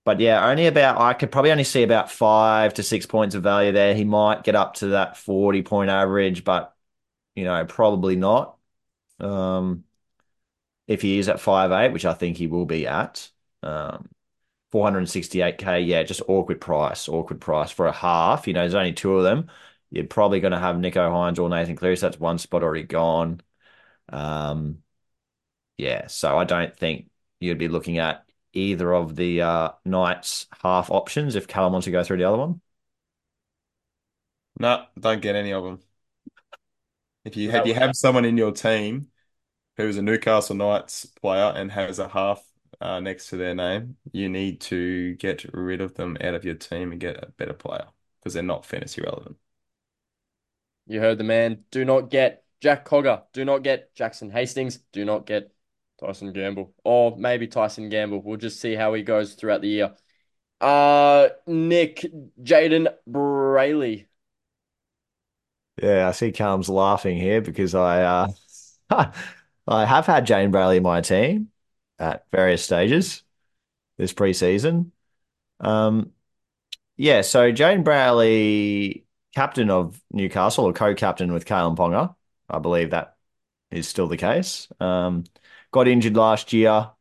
but 0.07 0.21
yeah, 0.21 0.47
only 0.47 0.67
about 0.67 1.01
I 1.01 1.13
could 1.13 1.33
probably 1.33 1.51
only 1.51 1.65
see 1.65 1.83
about 1.83 2.09
five 2.09 2.73
to 2.75 2.83
six 2.83 3.05
points 3.05 3.35
of 3.35 3.43
value 3.43 3.73
there. 3.73 3.93
He 3.93 4.05
might 4.05 4.45
get 4.45 4.55
up 4.55 4.75
to 4.75 4.87
that 4.87 5.17
40 5.17 5.63
point 5.63 5.89
average, 5.89 6.45
but 6.45 6.73
you 7.35 7.43
know, 7.43 7.65
probably 7.65 8.15
not. 8.15 8.57
Um, 9.19 9.83
if 10.87 11.01
he 11.01 11.19
is 11.19 11.27
at 11.27 11.41
five 11.41 11.73
eight, 11.73 11.91
which 11.91 12.05
I 12.05 12.13
think 12.13 12.37
he 12.37 12.47
will 12.47 12.65
be 12.65 12.87
at. 12.87 13.29
Um, 13.63 14.07
468k, 14.71 15.85
yeah, 15.85 16.03
just 16.03 16.21
awkward 16.29 16.61
price, 16.61 17.09
awkward 17.09 17.41
price 17.41 17.71
for 17.71 17.87
a 17.87 17.91
half. 17.91 18.47
You 18.47 18.53
know, 18.53 18.61
there's 18.61 18.75
only 18.75 18.93
two 18.93 19.17
of 19.17 19.25
them. 19.25 19.49
You're 19.91 20.05
probably 20.07 20.39
going 20.39 20.53
to 20.53 20.59
have 20.59 20.77
Nicho 20.77 21.11
Hynes 21.11 21.37
or 21.37 21.49
Nathan 21.49 21.75
Cleary, 21.75 21.97
so 21.97 22.07
that's 22.07 22.19
one 22.19 22.37
spot 22.37 22.63
already 22.63 22.83
gone. 22.83 23.41
Um, 24.09 24.83
yeah, 25.77 26.07
so 26.07 26.37
I 26.37 26.45
don't 26.45 26.75
think 26.77 27.09
you'd 27.41 27.57
be 27.57 27.67
looking 27.67 27.97
at 27.99 28.26
either 28.57 28.93
of 28.93 29.15
the 29.15 29.41
uh, 29.41 29.71
Knights 29.85 30.47
half 30.63 30.89
options 30.91 31.35
if 31.35 31.47
Callum 31.47 31.73
wants 31.73 31.85
to 31.85 31.91
go 31.91 32.03
through 32.03 32.17
the 32.17 32.25
other 32.25 32.37
one. 32.37 32.61
No, 34.59 34.85
don't 34.99 35.21
get 35.21 35.35
any 35.35 35.53
of 35.53 35.63
them. 35.63 35.79
If 37.25 37.35
you 37.37 37.51
if 37.51 37.65
you 37.65 37.73
have 37.73 37.95
someone 37.95 38.25
in 38.25 38.37
your 38.37 38.51
team 38.51 39.09
who's 39.77 39.97
a 39.97 40.01
Newcastle 40.01 40.55
Knights 40.55 41.05
player 41.07 41.53
and 41.55 41.71
has 41.71 41.99
a 41.99 42.09
half 42.09 42.43
uh, 42.81 42.99
next 43.01 43.29
to 43.29 43.37
their 43.37 43.55
name, 43.55 43.97
you 44.11 44.29
need 44.29 44.61
to 44.61 45.15
get 45.15 45.45
rid 45.53 45.81
of 45.81 45.95
them 45.95 46.17
out 46.21 46.35
of 46.35 46.45
your 46.45 46.55
team 46.55 46.91
and 46.91 47.01
get 47.01 47.23
a 47.23 47.27
better 47.31 47.53
player 47.53 47.87
because 48.19 48.33
they're 48.35 48.43
not 48.43 48.65
fantasy 48.65 49.01
relevant. 49.01 49.37
You 50.87 51.01
heard 51.01 51.17
the 51.17 51.23
man. 51.23 51.65
Do 51.71 51.85
not 51.85 52.09
get 52.09 52.43
Jack 52.61 52.85
Cogger. 52.85 53.23
Do 53.33 53.45
not 53.45 53.63
get 53.63 53.93
Jackson 53.95 54.31
Hastings. 54.31 54.77
Do 54.91 55.05
not 55.05 55.25
get 55.25 55.53
Tyson 55.99 56.31
Gamble. 56.33 56.73
Or 56.83 57.17
maybe 57.17 57.47
Tyson 57.47 57.89
Gamble. 57.89 58.21
We'll 58.21 58.37
just 58.37 58.59
see 58.59 58.75
how 58.75 58.93
he 58.93 59.03
goes 59.03 59.33
throughout 59.33 59.61
the 59.61 59.67
year. 59.69 59.95
Uh 60.61 61.29
Nick 61.47 62.05
Jayden 62.41 62.87
Brailey. 63.09 64.07
Yeah, 65.81 66.07
I 66.07 66.11
see 66.11 66.31
Callum's 66.31 66.69
laughing 66.69 67.17
here 67.17 67.41
because 67.41 67.75
I 67.75 68.01
uh, 68.03 68.27
I 69.67 69.85
have 69.85 70.05
had 70.07 70.25
Jane 70.25 70.51
Brailey 70.51 70.77
in 70.77 70.83
my 70.83 71.01
team 71.01 71.51
at 71.99 72.25
various 72.31 72.63
stages 72.63 73.23
this 73.97 74.13
preseason. 74.13 74.91
Um, 75.59 76.13
yeah, 76.97 77.21
so 77.21 77.51
Jane 77.51 77.83
Brailey, 77.83 79.05
captain 79.35 79.69
of 79.69 80.01
Newcastle 80.11 80.65
or 80.65 80.73
co-captain 80.73 81.33
with 81.33 81.45
Kalyn 81.45 81.77
Ponga, 81.77 82.15
I 82.49 82.59
believe 82.59 82.91
that 82.91 83.17
is 83.71 83.87
still 83.87 84.07
the 84.07 84.17
case. 84.17 84.67
Um, 84.79 85.25
got 85.71 85.87
injured 85.87 86.15
last 86.15 86.53
year. 86.53 86.91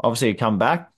Obviously, 0.00 0.28
he'll 0.28 0.38
come 0.38 0.58
back. 0.58 0.92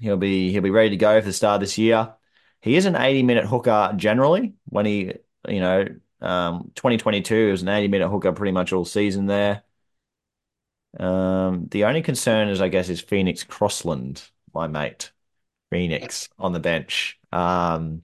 He'll 0.00 0.16
be 0.16 0.50
he'll 0.52 0.62
be 0.62 0.70
ready 0.70 0.90
to 0.90 0.96
go 0.96 1.20
for 1.20 1.26
the 1.26 1.32
start 1.32 1.56
of 1.56 1.60
this 1.60 1.78
year. 1.78 2.14
He 2.60 2.76
is 2.76 2.86
an 2.86 2.96
80 2.96 3.22
minute 3.22 3.46
hooker 3.46 3.92
generally. 3.96 4.54
When 4.66 4.86
he, 4.86 5.14
you 5.48 5.60
know, 5.60 5.86
um, 6.20 6.70
2022 6.74 7.50
was 7.50 7.62
an 7.62 7.68
80 7.68 7.88
minute 7.88 8.08
hooker 8.08 8.32
pretty 8.32 8.52
much 8.52 8.72
all 8.72 8.84
season 8.84 9.26
there. 9.26 9.62
Um, 10.98 11.68
the 11.70 11.84
only 11.84 12.02
concern 12.02 12.48
is, 12.48 12.60
I 12.60 12.68
guess, 12.68 12.88
is 12.88 13.00
Phoenix 13.00 13.44
Crossland, 13.44 14.28
my 14.54 14.66
mate, 14.66 15.12
Phoenix 15.70 16.28
on 16.38 16.52
the 16.52 16.60
bench, 16.60 17.18
um, 17.32 18.02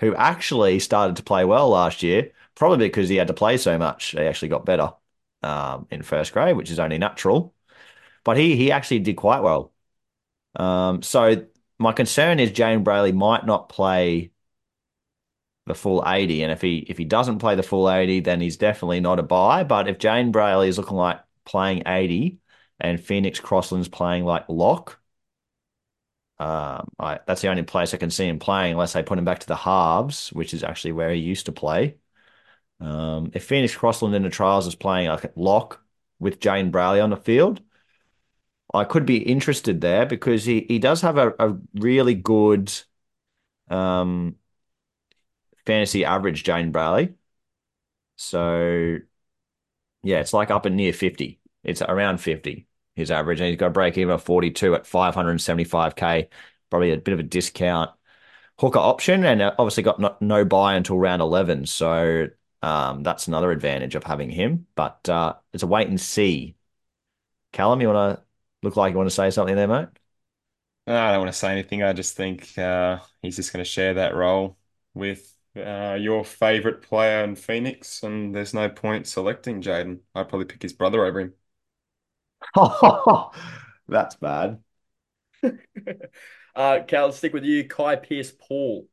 who 0.00 0.14
actually 0.16 0.80
started 0.80 1.16
to 1.16 1.22
play 1.22 1.44
well 1.44 1.68
last 1.70 2.02
year, 2.02 2.32
probably 2.54 2.88
because 2.88 3.08
he 3.08 3.16
had 3.16 3.28
to 3.28 3.34
play 3.34 3.56
so 3.56 3.78
much. 3.78 4.10
He 4.10 4.18
actually 4.20 4.48
got 4.48 4.66
better 4.66 4.92
um, 5.44 5.86
in 5.90 6.02
first 6.02 6.32
grade, 6.32 6.56
which 6.56 6.70
is 6.70 6.78
only 6.80 6.98
natural. 6.98 7.54
But 8.24 8.36
he 8.38 8.56
he 8.56 8.72
actually 8.72 9.00
did 9.00 9.16
quite 9.16 9.42
well. 9.42 9.72
Um, 10.56 11.02
so 11.02 11.46
my 11.78 11.92
concern 11.92 12.40
is 12.40 12.52
Jane 12.52 12.84
Brailey 12.84 13.14
might 13.14 13.46
not 13.46 13.68
play 13.68 14.32
the 15.66 15.74
full 15.74 16.02
80. 16.06 16.42
And 16.42 16.52
if 16.52 16.60
he 16.60 16.78
if 16.78 16.98
he 16.98 17.04
doesn't 17.04 17.38
play 17.38 17.54
the 17.54 17.62
full 17.62 17.90
80, 17.90 18.20
then 18.20 18.40
he's 18.40 18.56
definitely 18.56 19.00
not 19.00 19.18
a 19.18 19.22
buy. 19.22 19.64
But 19.64 19.88
if 19.88 19.98
Jane 19.98 20.32
Brailey 20.32 20.68
is 20.68 20.78
looking 20.78 20.96
like 20.96 21.20
playing 21.44 21.82
80 21.86 22.38
and 22.80 23.00
Phoenix 23.00 23.40
Crossland's 23.40 23.88
playing 23.88 24.24
like 24.24 24.48
lock, 24.48 25.00
um, 26.38 26.88
I, 26.98 27.20
that's 27.26 27.42
the 27.42 27.48
only 27.48 27.62
place 27.62 27.94
I 27.94 27.96
can 27.98 28.10
see 28.10 28.26
him 28.28 28.38
playing 28.38 28.72
unless 28.72 28.92
they 28.92 29.02
put 29.02 29.18
him 29.18 29.24
back 29.24 29.40
to 29.40 29.46
the 29.46 29.56
halves, 29.56 30.32
which 30.32 30.52
is 30.54 30.64
actually 30.64 30.92
where 30.92 31.10
he 31.12 31.20
used 31.20 31.46
to 31.46 31.52
play. 31.52 31.96
Um, 32.80 33.30
if 33.34 33.44
Phoenix 33.44 33.74
Crossland 33.76 34.14
in 34.14 34.22
the 34.22 34.30
trials 34.30 34.66
is 34.66 34.74
playing 34.74 35.08
like 35.08 35.32
lock 35.36 35.82
with 36.18 36.40
Jane 36.40 36.70
Brailey 36.72 37.02
on 37.02 37.10
the 37.10 37.16
field, 37.16 37.60
I 38.72 38.84
could 38.84 39.06
be 39.06 39.18
interested 39.18 39.80
there 39.80 40.04
because 40.06 40.44
he, 40.44 40.62
he 40.68 40.78
does 40.78 41.00
have 41.02 41.16
a, 41.18 41.32
a 41.38 41.56
really 41.74 42.14
good 42.14 42.72
um, 43.70 44.36
fantasy 45.66 46.04
average, 46.04 46.44
Jane 46.44 46.72
Brailey. 46.72 47.14
So, 48.16 48.98
yeah, 50.02 50.20
it's 50.20 50.32
like 50.32 50.50
up 50.50 50.66
and 50.66 50.76
near 50.76 50.92
50. 50.92 51.40
It's 51.62 51.82
around 51.82 52.18
50, 52.18 52.66
his 52.94 53.10
average. 53.10 53.40
And 53.40 53.48
he's 53.48 53.58
got 53.58 53.68
a 53.68 53.70
break 53.70 53.96
even 53.98 54.14
of 54.14 54.22
42 54.22 54.74
at 54.74 54.86
575K, 54.86 56.28
probably 56.70 56.92
a 56.92 56.98
bit 56.98 57.14
of 57.14 57.20
a 57.20 57.22
discount 57.22 57.90
hooker 58.58 58.78
option. 58.78 59.24
And 59.24 59.42
obviously 59.42 59.82
got 59.84 60.00
no, 60.00 60.16
no 60.20 60.44
bye 60.44 60.74
until 60.76 60.98
round 60.98 61.22
11. 61.22 61.66
So, 61.66 62.28
um, 62.64 63.02
that's 63.04 63.28
another 63.28 63.50
advantage 63.52 63.94
of 63.96 64.04
having 64.04 64.30
him. 64.30 64.66
But 64.76 65.08
uh, 65.08 65.36
it's 65.52 65.62
a 65.62 65.66
wait 65.66 65.88
and 65.88 66.00
see. 66.00 66.56
Callum, 67.52 67.80
you 67.80 67.88
want 67.90 68.18
to 68.18 68.24
look 68.62 68.76
like 68.76 68.92
you 68.92 68.98
want 68.98 69.08
to 69.10 69.14
say 69.16 69.30
something 69.30 69.56
there, 69.56 69.68
mate? 69.68 69.88
No, 70.86 70.96
I 70.96 71.12
don't 71.12 71.20
want 71.22 71.32
to 71.32 71.38
say 71.38 71.50
anything. 71.52 71.82
I 71.82 71.92
just 71.94 72.14
think 72.16 72.58
uh, 72.58 73.00
he's 73.22 73.36
just 73.36 73.52
going 73.52 73.64
to 73.64 73.70
share 73.70 73.94
that 73.94 74.14
role 74.14 74.58
with 74.92 75.34
uh, 75.56 75.96
your 75.98 76.24
favorite 76.24 76.82
player 76.82 77.24
in 77.24 77.36
Phoenix, 77.36 78.02
and 78.02 78.34
there's 78.34 78.52
no 78.52 78.68
point 78.68 79.06
selecting 79.06 79.62
Jayden. 79.62 80.00
I'd 80.14 80.28
probably 80.28 80.44
pick 80.46 80.60
his 80.62 80.74
brother 80.74 81.04
over 81.06 81.20
him. 81.20 81.34
Oh, 82.56 83.30
That's 83.88 84.16
bad. 84.16 84.62
uh, 86.56 86.80
Cal, 86.86 87.12
stick 87.12 87.32
with 87.32 87.44
you. 87.44 87.64
Kai 87.68 87.96
Pearce 87.96 88.32
Paul. 88.32 88.88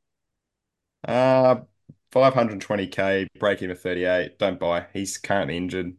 Uh, 1.07 1.61
520k, 2.11 3.27
break 3.39 3.61
even 3.61 3.75
38. 3.75 4.37
Don't 4.39 4.59
buy. 4.59 4.87
He's 4.93 5.17
currently 5.17 5.57
injured. 5.57 5.95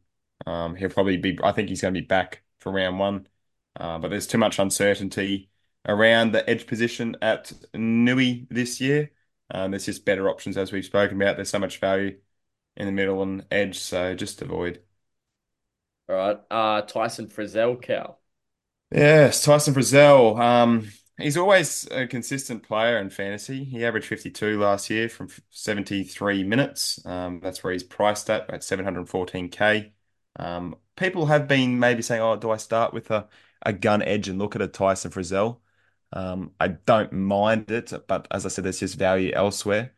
Um, 0.46 0.74
he'll 0.76 0.90
probably 0.90 1.16
be, 1.16 1.38
I 1.42 1.52
think 1.52 1.68
he's 1.68 1.80
going 1.82 1.94
to 1.94 2.00
be 2.00 2.06
back 2.06 2.42
for 2.60 2.72
round 2.72 2.98
one. 2.98 3.28
Uh, 3.76 3.98
but 3.98 4.08
there's 4.08 4.26
too 4.26 4.38
much 4.38 4.58
uncertainty 4.58 5.50
around 5.86 6.32
the 6.32 6.48
edge 6.48 6.66
position 6.66 7.16
at 7.22 7.52
Newy 7.74 8.46
this 8.50 8.80
year. 8.80 9.10
Um, 9.50 9.70
there's 9.72 9.86
just 9.86 10.04
better 10.04 10.28
options 10.28 10.56
as 10.56 10.72
we've 10.72 10.84
spoken 10.84 11.20
about. 11.20 11.36
There's 11.36 11.50
so 11.50 11.58
much 11.58 11.78
value 11.78 12.18
in 12.76 12.86
the 12.86 12.92
middle 12.92 13.22
and 13.22 13.46
edge, 13.50 13.78
so 13.78 14.14
just 14.14 14.42
avoid. 14.42 14.82
All 16.08 16.14
right. 16.16 16.40
Uh, 16.50 16.82
Tyson 16.82 17.26
Frizell, 17.28 17.80
Cal. 17.82 18.20
Yes, 18.90 19.42
Tyson 19.44 19.74
Frizell. 19.74 20.38
Um, 20.38 20.90
he's 21.18 21.36
always 21.36 21.86
a 21.90 22.06
consistent 22.06 22.62
player 22.62 22.98
in 22.98 23.10
fantasy. 23.10 23.64
He 23.64 23.84
averaged 23.84 24.06
52 24.06 24.58
last 24.60 24.90
year 24.90 25.08
from 25.08 25.28
73 25.50 26.42
minutes. 26.44 27.04
Um, 27.06 27.40
that's 27.40 27.62
where 27.64 27.72
he's 27.72 27.82
priced 27.82 28.30
at 28.30 28.50
at 28.50 28.64
714k. 28.64 29.92
Um, 30.36 30.76
people 30.96 31.26
have 31.26 31.48
been 31.48 31.78
maybe 31.78 32.02
saying, 32.02 32.22
"Oh, 32.22 32.36
do 32.36 32.50
I 32.50 32.56
start 32.56 32.92
with 32.94 33.10
a, 33.10 33.28
a 33.62 33.72
gun 33.72 34.02
edge 34.02 34.28
and 34.28 34.38
look 34.38 34.56
at 34.56 34.62
a 34.62 34.68
Tyson 34.68 35.10
Frizell?" 35.10 35.60
Um, 36.12 36.54
I 36.60 36.68
don't 36.68 37.12
mind 37.12 37.70
it, 37.70 37.92
but 38.08 38.28
as 38.30 38.44
I 38.46 38.48
said, 38.50 38.64
there's 38.64 38.80
just 38.80 38.96
value 38.98 39.32
elsewhere. 39.34 39.94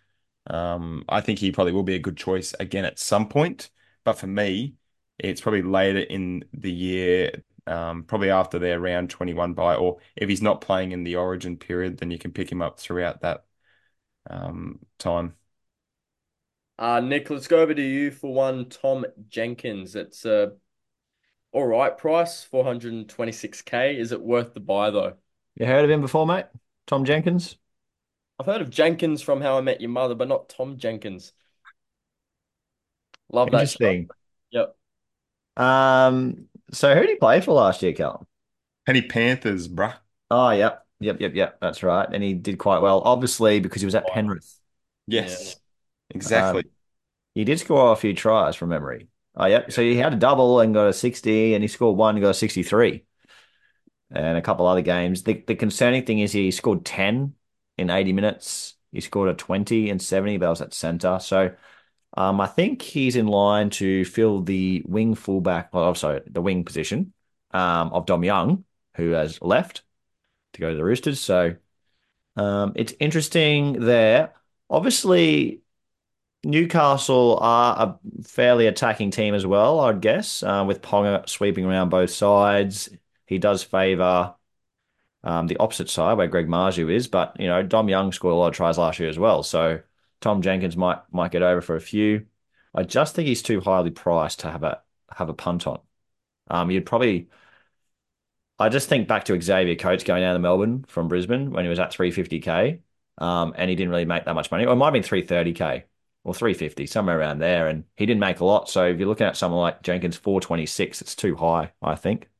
Um, 0.47 1.05
I 1.09 1.21
think 1.21 1.39
he 1.39 1.53
probably 1.53 1.73
will 1.73 1.83
be 1.83 1.95
a 1.95 1.99
good 1.99 2.17
choice 2.17 2.55
again 2.61 2.85
at 2.85 2.99
some 2.99 3.29
point. 3.29 3.71
But 4.05 4.15
for 4.19 4.27
me, 4.27 4.77
it's 5.19 5.41
probably 5.41 5.63
later 5.63 6.01
in 6.01 6.45
the 6.53 6.71
year, 6.73 7.43
um, 7.67 8.05
probably 8.05 8.31
after 8.31 8.59
their 8.59 8.81
round 8.81 9.11
21 9.11 9.55
bye, 9.55 9.77
or 9.77 9.99
if 10.17 10.29
he's 10.29 10.43
not 10.43 10.61
playing 10.61 10.93
in 10.93 11.05
the 11.05 11.17
origin 11.17 11.57
period, 11.57 11.99
then 11.99 12.11
you 12.11 12.19
can 12.19 12.33
pick 12.33 12.51
him 12.51 12.63
up 12.63 12.79
throughout 12.79 13.23
that 13.23 13.45
um, 14.29 14.81
time. 14.99 15.35
Uh, 16.79 17.01
Nick, 17.01 17.31
let's 17.31 17.47
go 17.47 17.61
over 17.61 17.75
to 17.75 17.83
you 17.83 18.11
for 18.11 18.33
one. 18.33 18.69
Tom 18.69 19.07
Jenkins. 19.29 19.95
It's 19.95 20.25
a 20.25 20.53
all 21.53 21.67
right 21.67 21.97
price, 21.97 22.47
426k. 22.53 23.97
Is 23.97 24.13
it 24.13 24.21
worth 24.21 24.55
the 24.55 24.61
buy 24.61 24.91
though? 24.91 25.15
You 25.55 25.67
heard 25.67 25.85
of 25.85 25.91
him 25.91 26.01
before, 26.01 26.27
mate? 26.27 26.47
Tom 26.87 27.05
Jenkins? 27.05 27.57
I've 28.39 28.47
heard 28.47 28.61
of 28.61 28.71
Jenkins 28.71 29.23
from 29.23 29.41
How 29.41 29.57
I 29.57 29.61
Met 29.61 29.81
Your 29.81 29.91
Mother, 29.91 30.17
but 30.17 30.27
not 30.27 30.49
Tom 30.49 30.77
Jenkins. 30.77 31.33
Love 33.31 33.53
that. 33.53 33.63
Interesting. 33.63 34.09
Yep. 34.51 34.77
Um, 35.57 36.49
so 36.75 36.95
who 36.95 37.01
did 37.01 37.11
he 37.11 37.17
play 37.17 37.41
for 37.41 37.53
last 37.53 37.83
year, 37.83 37.93
Cal? 37.93 38.27
Penny 38.87 39.03
Panthers, 39.03 39.69
bruh. 39.69 39.95
Oh, 40.31 40.51
yep. 40.51 40.87
Yep, 41.01 41.21
yep, 41.21 41.35
yep. 41.35 41.59
That's 41.61 41.83
right. 41.83 42.09
And 42.11 42.23
he 42.23 42.35
did 42.35 42.59
quite 42.59 42.81
well, 42.81 43.03
obviously, 43.05 43.61
because 43.61 43.83
he 43.83 43.87
was 43.87 43.95
at 43.95 44.07
Penrith. 44.07 44.59
Yes, 45.07 45.57
exactly. 46.11 46.63
Um, 46.65 46.71
he 47.35 47.45
did 47.45 47.59
score 47.59 47.93
a 47.93 47.97
few 47.97 48.15
tries 48.15 48.57
from 48.57 48.71
memory. 48.71 49.09
Oh, 49.37 49.47
yeah. 49.47 49.69
So 49.69 49.83
he 49.83 49.97
had 49.97 50.13
a 50.13 50.17
double 50.17 50.61
and 50.61 50.73
got 50.73 50.87
a 50.87 50.93
60, 50.93 51.55
and 51.55 51.63
he 51.65 51.69
scored 51.69 51.97
one 51.97 52.15
and 52.15 52.23
got 52.23 52.31
a 52.31 52.35
63. 52.35 53.05
And 54.11 54.39
a 54.39 54.43
couple 54.43 54.67
other 54.67 54.83
games. 54.83 55.25
The, 55.25 55.43
the 55.47 55.57
concerning 55.57 56.05
thing 56.05 56.21
is 56.21 56.33
he 56.33 56.51
scored 56.51 56.85
10 56.85 57.35
in 57.77 57.91
80 57.91 58.13
minutes. 58.13 58.75
He 58.93 59.01
scored 59.01 59.29
a 59.29 59.35
20 59.35 59.91
and 59.91 60.01
70, 60.01 60.37
but 60.37 60.47
I 60.47 60.51
was 60.51 60.61
at 60.61 60.73
centre. 60.73 61.19
So 61.21 61.55
um, 62.17 62.41
I 62.41 62.47
think 62.47 62.83
he's 62.83 63.17
in 63.17 63.27
line 63.27 63.71
to 63.71 64.05
fill 64.05 64.43
the 64.43 64.83
wing 64.87 65.15
fullback, 65.15 65.73
well, 65.73 65.85
oh, 65.85 65.95
sorry, 65.95 66.23
the 66.27 66.43
wing 66.43 66.65
position 66.65 67.13
um, 67.53 67.93
of 67.93 68.07
Dom 68.07 68.25
Young, 68.25 68.65
who 68.97 69.11
has 69.11 69.41
left 69.43 69.83
to 70.53 70.61
go 70.61 70.71
to 70.71 70.77
the 70.77 70.85
Roosters. 70.85 71.21
So 71.21 71.57
um, 72.37 72.73
it's 72.77 72.95
interesting 73.01 73.85
there. 73.85 74.33
Obviously, 74.71 75.63
Newcastle 76.45 77.39
are 77.41 77.99
a 77.99 78.23
fairly 78.23 78.67
attacking 78.67 79.11
team 79.11 79.35
as 79.35 79.47
well, 79.47 79.81
I'd 79.81 80.01
guess, 80.01 80.43
uh, 80.43 80.65
with 80.67 80.83
Ponga 80.83 81.29
sweeping 81.29 81.65
around 81.65 81.89
both 81.89 82.11
sides. 82.11 82.91
He 83.27 83.39
does 83.39 83.63
favour 83.63 84.35
um, 85.25 85.47
the 85.47 85.57
opposite 85.57 85.89
side 85.91 86.19
where 86.19 86.27
Greg 86.29 86.47
Marzhew 86.49 86.93
is, 86.93 87.09
but 87.09 87.39
you 87.41 87.47
know 87.49 87.63
Dom 87.63 87.89
Young 87.89 88.13
scored 88.13 88.35
a 88.35 88.37
lot 88.37 88.49
of 88.49 88.55
tries 88.55 88.79
last 88.79 88.99
year 88.99 89.09
as 89.09 89.19
well, 89.19 89.43
so 89.43 89.81
Tom 90.25 90.41
Jenkins 90.41 90.75
might 90.75 91.01
might 91.13 91.33
get 91.33 91.43
over 91.43 91.61
for 91.61 91.77
a 91.77 91.81
few. 91.83 92.25
I 92.75 92.83
just 92.83 93.15
think 93.15 93.29
he's 93.29 93.43
too 93.43 93.61
highly 93.61 93.91
priced 93.91 94.41
to 94.41 94.51
have 94.51 94.63
a 94.63 94.83
have 95.13 95.29
a 95.29 95.35
punt 95.35 95.67
on. 95.67 95.81
Um, 96.49 96.71
you'd 96.71 96.87
probably. 96.87 97.29
I 98.59 98.71
just 98.71 98.89
think 98.89 99.07
back 99.07 99.25
to 99.27 99.39
Xavier 99.41 99.77
Coates 99.77 100.05
going 100.05 100.23
down 100.23 100.35
to 100.35 100.39
Melbourne 100.39 100.85
from 100.89 101.09
Brisbane 101.09 101.51
when 101.51 101.65
he 101.65 101.69
was 101.69 101.79
at 101.79 101.93
350k, 101.93 102.81
um, 103.19 103.53
and 103.57 103.69
he 103.69 103.77
didn't 103.77 103.91
really 103.91 104.07
make 104.07 104.25
that 104.25 104.35
much 104.35 104.51
money. 104.51 104.65
Or 104.65 104.73
it 104.73 104.77
might 104.77 104.87
have 104.87 104.93
been 104.95 105.03
330k 105.03 105.85
or 106.25 106.35
350, 106.35 106.87
somewhere 106.87 107.19
around 107.19 107.41
there, 107.41 107.69
and 107.69 107.85
he 107.97 108.07
didn't 108.07 108.21
make 108.21 108.41
a 108.41 108.45
lot. 108.47 108.71
So 108.71 108.87
if 108.87 108.99
you're 108.99 109.09
looking 109.09 109.27
at 109.27 109.37
someone 109.37 109.61
like 109.61 109.83
Jenkins 109.83 110.17
426, 110.17 111.03
it's 111.03 111.15
too 111.15 111.37
high, 111.37 111.73
I 111.83 111.97
think. 111.97 112.31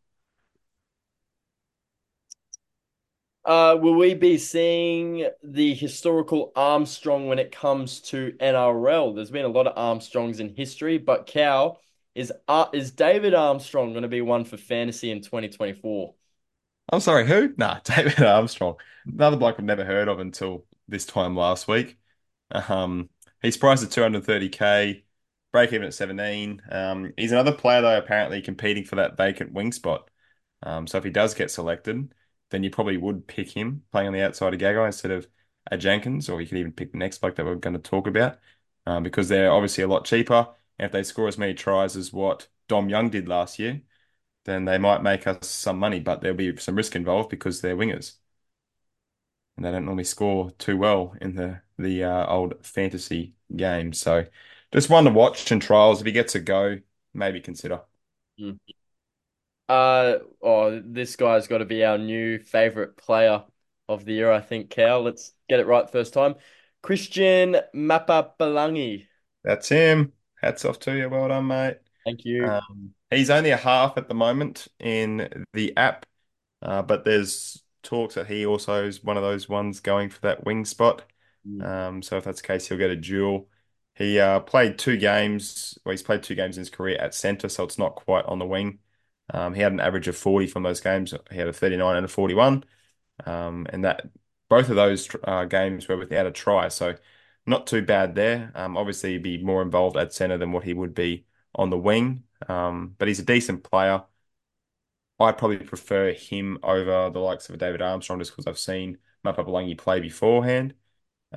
Uh, 3.45 3.77
will 3.79 3.95
we 3.95 4.15
be 4.15 4.39
seeing 4.39 5.29
the 5.43 5.75
historical 5.75 6.51
Armstrong 6.57 7.27
when 7.27 7.39
it 7.39 7.53
comes 7.53 8.01
to 8.01 8.35
NRL? 8.41 9.15
There's 9.15 9.31
been 9.31 9.45
a 9.45 9.49
lot 9.49 9.67
of 9.67 9.77
Armstrongs 9.77 10.41
in 10.41 10.55
history, 10.55 10.97
but 10.97 11.27
Cal, 11.27 11.81
is 12.15 12.33
uh, 12.49 12.67
is 12.73 12.91
David 12.93 13.35
Armstrong 13.35 13.93
going 13.93 14.03
to 14.03 14.09
be 14.09 14.23
one 14.23 14.45
for 14.45 14.57
fantasy 14.57 15.11
in 15.11 15.21
2024? 15.21 16.15
I'm 16.91 17.01
sorry, 17.01 17.27
who? 17.27 17.53
Nah, 17.59 17.81
David 17.85 18.23
Armstrong. 18.23 18.77
Another 19.07 19.37
bloke 19.37 19.57
I've 19.59 19.65
never 19.65 19.85
heard 19.85 20.09
of 20.09 20.21
until 20.21 20.65
this 20.89 21.05
time 21.05 21.37
last 21.37 21.69
week. 21.69 21.99
Um, 22.51 23.11
he's 23.43 23.57
priced 23.59 23.83
at 23.85 23.91
230k, 23.91 25.05
break 25.53 25.73
even 25.73 25.87
at 25.87 25.95
17. 25.95 26.63
Um, 26.71 27.13
he's 27.19 27.33
another 27.33 27.53
player 27.53 27.83
though, 27.83 27.99
apparently 27.99 28.41
competing 28.41 28.85
for 28.85 28.97
that 28.97 29.19
vacant 29.19 29.53
wing 29.53 29.73
spot. 29.73 30.09
Um, 30.63 30.87
so 30.87 30.97
if 30.97 31.05
he 31.05 31.11
does 31.11 31.35
get 31.35 31.51
selected 31.51 32.09
then 32.55 32.63
you 32.65 32.71
probably 32.71 32.97
would 32.97 33.27
pick 33.27 33.51
him 33.51 33.85
playing 33.93 34.09
on 34.09 34.15
the 34.15 34.23
outside 34.23 34.55
of 34.55 34.61
Gagai 34.61 34.87
instead 34.87 35.11
of 35.13 35.29
a 35.71 35.79
Jenkins, 35.79 36.29
or 36.29 36.41
you 36.41 36.47
could 36.49 36.59
even 36.59 36.73
pick 36.73 36.93
the 36.93 36.99
next 36.99 37.19
bloke 37.21 37.37
that 37.37 37.45
we're 37.47 37.55
going 37.57 37.75
to 37.77 37.81
talk 37.83 38.07
about 38.07 38.39
um, 38.87 39.03
because 39.03 39.29
they're 39.29 39.53
obviously 39.53 39.85
a 39.85 39.89
lot 39.89 40.05
cheaper. 40.05 40.49
And 40.79 40.87
if 40.87 40.93
they 40.93 41.03
score 41.03 41.29
as 41.29 41.39
many 41.39 41.55
tries 41.55 41.97
as 41.97 42.13
what 42.13 42.49
Dom 42.69 42.89
Young 42.89 43.11
did 43.11 43.29
last 43.29 43.59
year, 43.59 43.83
then 44.45 44.65
they 44.67 44.79
might 44.79 45.03
make 45.03 45.27
us 45.27 45.49
some 45.49 45.79
money, 45.79 46.01
but 46.01 46.21
there'll 46.23 46.37
be 46.37 46.57
some 46.59 46.77
risk 46.77 46.97
involved 46.97 47.31
because 47.31 47.61
they're 47.63 47.77
wingers. 47.77 48.15
And 49.57 49.65
they 49.65 49.71
don't 49.71 49.85
normally 49.85 50.05
score 50.05 50.51
too 50.53 50.77
well 50.77 51.15
in 51.21 51.35
the 51.37 51.63
the 51.79 52.05
uh, 52.05 52.27
old 52.27 52.65
fantasy 52.67 53.35
game. 53.57 53.93
So 53.93 54.27
just 54.73 54.91
one 54.91 55.05
to 55.05 55.11
watch 55.11 55.51
in 55.53 55.61
trials. 55.61 56.01
If 56.01 56.07
he 56.07 56.13
gets 56.13 56.35
a 56.35 56.41
go, 56.41 56.81
maybe 57.15 57.41
consider. 57.41 57.83
Mm. 58.41 58.59
Uh, 59.69 60.17
oh, 60.43 60.83
this 60.85 61.17
guy's 61.17 61.47
got 61.47 61.59
to 61.59 61.65
be 61.65 61.85
our 61.85 61.99
new 61.99 62.39
favorite 62.39 62.97
player 62.97 63.45
of 63.89 64.05
the 64.05 64.13
year, 64.13 64.33
I 64.33 64.41
think, 64.41 64.71
Cal. 64.71 65.03
Let's 65.03 65.33
get 65.49 65.61
it 65.61 65.67
right 65.67 65.89
first 65.89 66.13
time. 66.13 66.35
Christian 66.83 67.57
Mapapalangi. 67.75 69.07
That's 69.43 69.69
him. 69.69 70.13
Hats 70.41 70.65
off 70.65 70.79
to 70.81 70.97
you. 70.97 71.09
Well 71.09 71.29
done, 71.29 71.47
mate. 71.47 71.79
Thank 72.05 72.25
you. 72.25 72.45
Um, 72.45 72.95
he's 73.11 73.31
only 73.31 73.51
a 73.51 73.57
half 73.57 73.97
at 73.97 74.09
the 74.09 74.15
moment 74.15 74.69
in 74.79 75.47
the 75.55 75.75
app, 75.77 76.05
uh, 76.61 76.83
but 76.83 77.05
there's 77.05 77.63
talks 77.83 78.15
that 78.15 78.27
he 78.27 78.45
also 78.45 78.85
is 78.85 79.03
one 79.03 79.17
of 79.17 79.23
those 79.23 79.49
ones 79.49 79.81
going 79.81 80.11
for 80.11 80.21
that 80.23 80.45
wing 80.45 80.65
spot. 80.65 81.05
Mm. 81.49 81.67
Um, 81.67 82.03
so 82.03 82.19
if 82.19 82.25
that's 82.25 82.41
the 82.41 82.47
case, 82.47 82.69
he'll 82.69 82.79
get 82.79 82.91
a 82.91 82.97
dual. 82.97 83.49
He 83.95 84.19
uh, 84.19 84.41
played 84.41 84.79
two 84.79 84.97
games. 84.97 85.79
Well, 85.85 85.93
he's 85.93 86.03
played 86.03 86.23
two 86.23 86.35
games 86.35 86.57
in 86.57 86.63
his 86.63 86.71
career 86.71 86.99
at 86.99 87.15
centre, 87.15 87.49
so 87.49 87.65
it's 87.65 87.79
not 87.79 87.95
quite 87.95 88.25
on 88.27 88.39
the 88.39 88.47
wing. 88.47 88.81
Um, 89.33 89.55
he 89.55 89.63
had 89.63 89.73
an 89.73 89.81
average 89.81 90.09
of 90.09 90.17
40 90.17 90.47
from 90.47 90.63
those 90.63 90.81
games. 90.81 91.15
He 91.31 91.39
had 91.39 91.49
a 91.49 91.53
39 91.53 91.97
and 91.97 92.05
a 92.05 92.09
41. 92.09 92.65
Um, 93.27 93.67
and 93.71 93.85
that 93.85 94.07
both 94.49 94.69
of 94.71 94.77
those 94.77 95.09
uh, 95.25 95.45
games 95.47 95.89
were 95.89 95.97
without 95.97 96.27
a 96.27 96.31
try. 96.33 96.69
So 96.69 96.97
not 97.47 97.67
too 97.67 97.83
bad 97.83 98.15
there. 98.15 98.53
Um, 98.55 98.77
obviously, 98.77 99.13
he'd 99.13 99.23
be 99.23 99.43
more 99.43 99.63
involved 99.63 99.97
at 99.97 100.13
centre 100.13 100.39
than 100.39 100.53
what 100.53 100.65
he 100.65 100.75
would 100.75 100.95
be 100.95 101.27
on 101.55 101.71
the 101.71 101.79
wing. 101.79 102.25
Um, 102.49 102.95
but 102.99 103.09
he's 103.09 103.21
a 103.21 103.25
decent 103.25 103.65
player. 103.65 104.03
I'd 105.21 105.39
probably 105.39 105.59
prefer 105.59 106.13
him 106.13 106.59
over 106.63 107.11
the 107.11 107.21
likes 107.21 107.49
of 107.49 107.59
David 107.59 107.83
Armstrong 107.83 108.19
just 108.19 108.33
because 108.33 108.47
I've 108.47 108.59
seen 108.59 108.99
Mapapalangi 109.25 109.79
play 109.79 110.01
beforehand. 110.01 110.75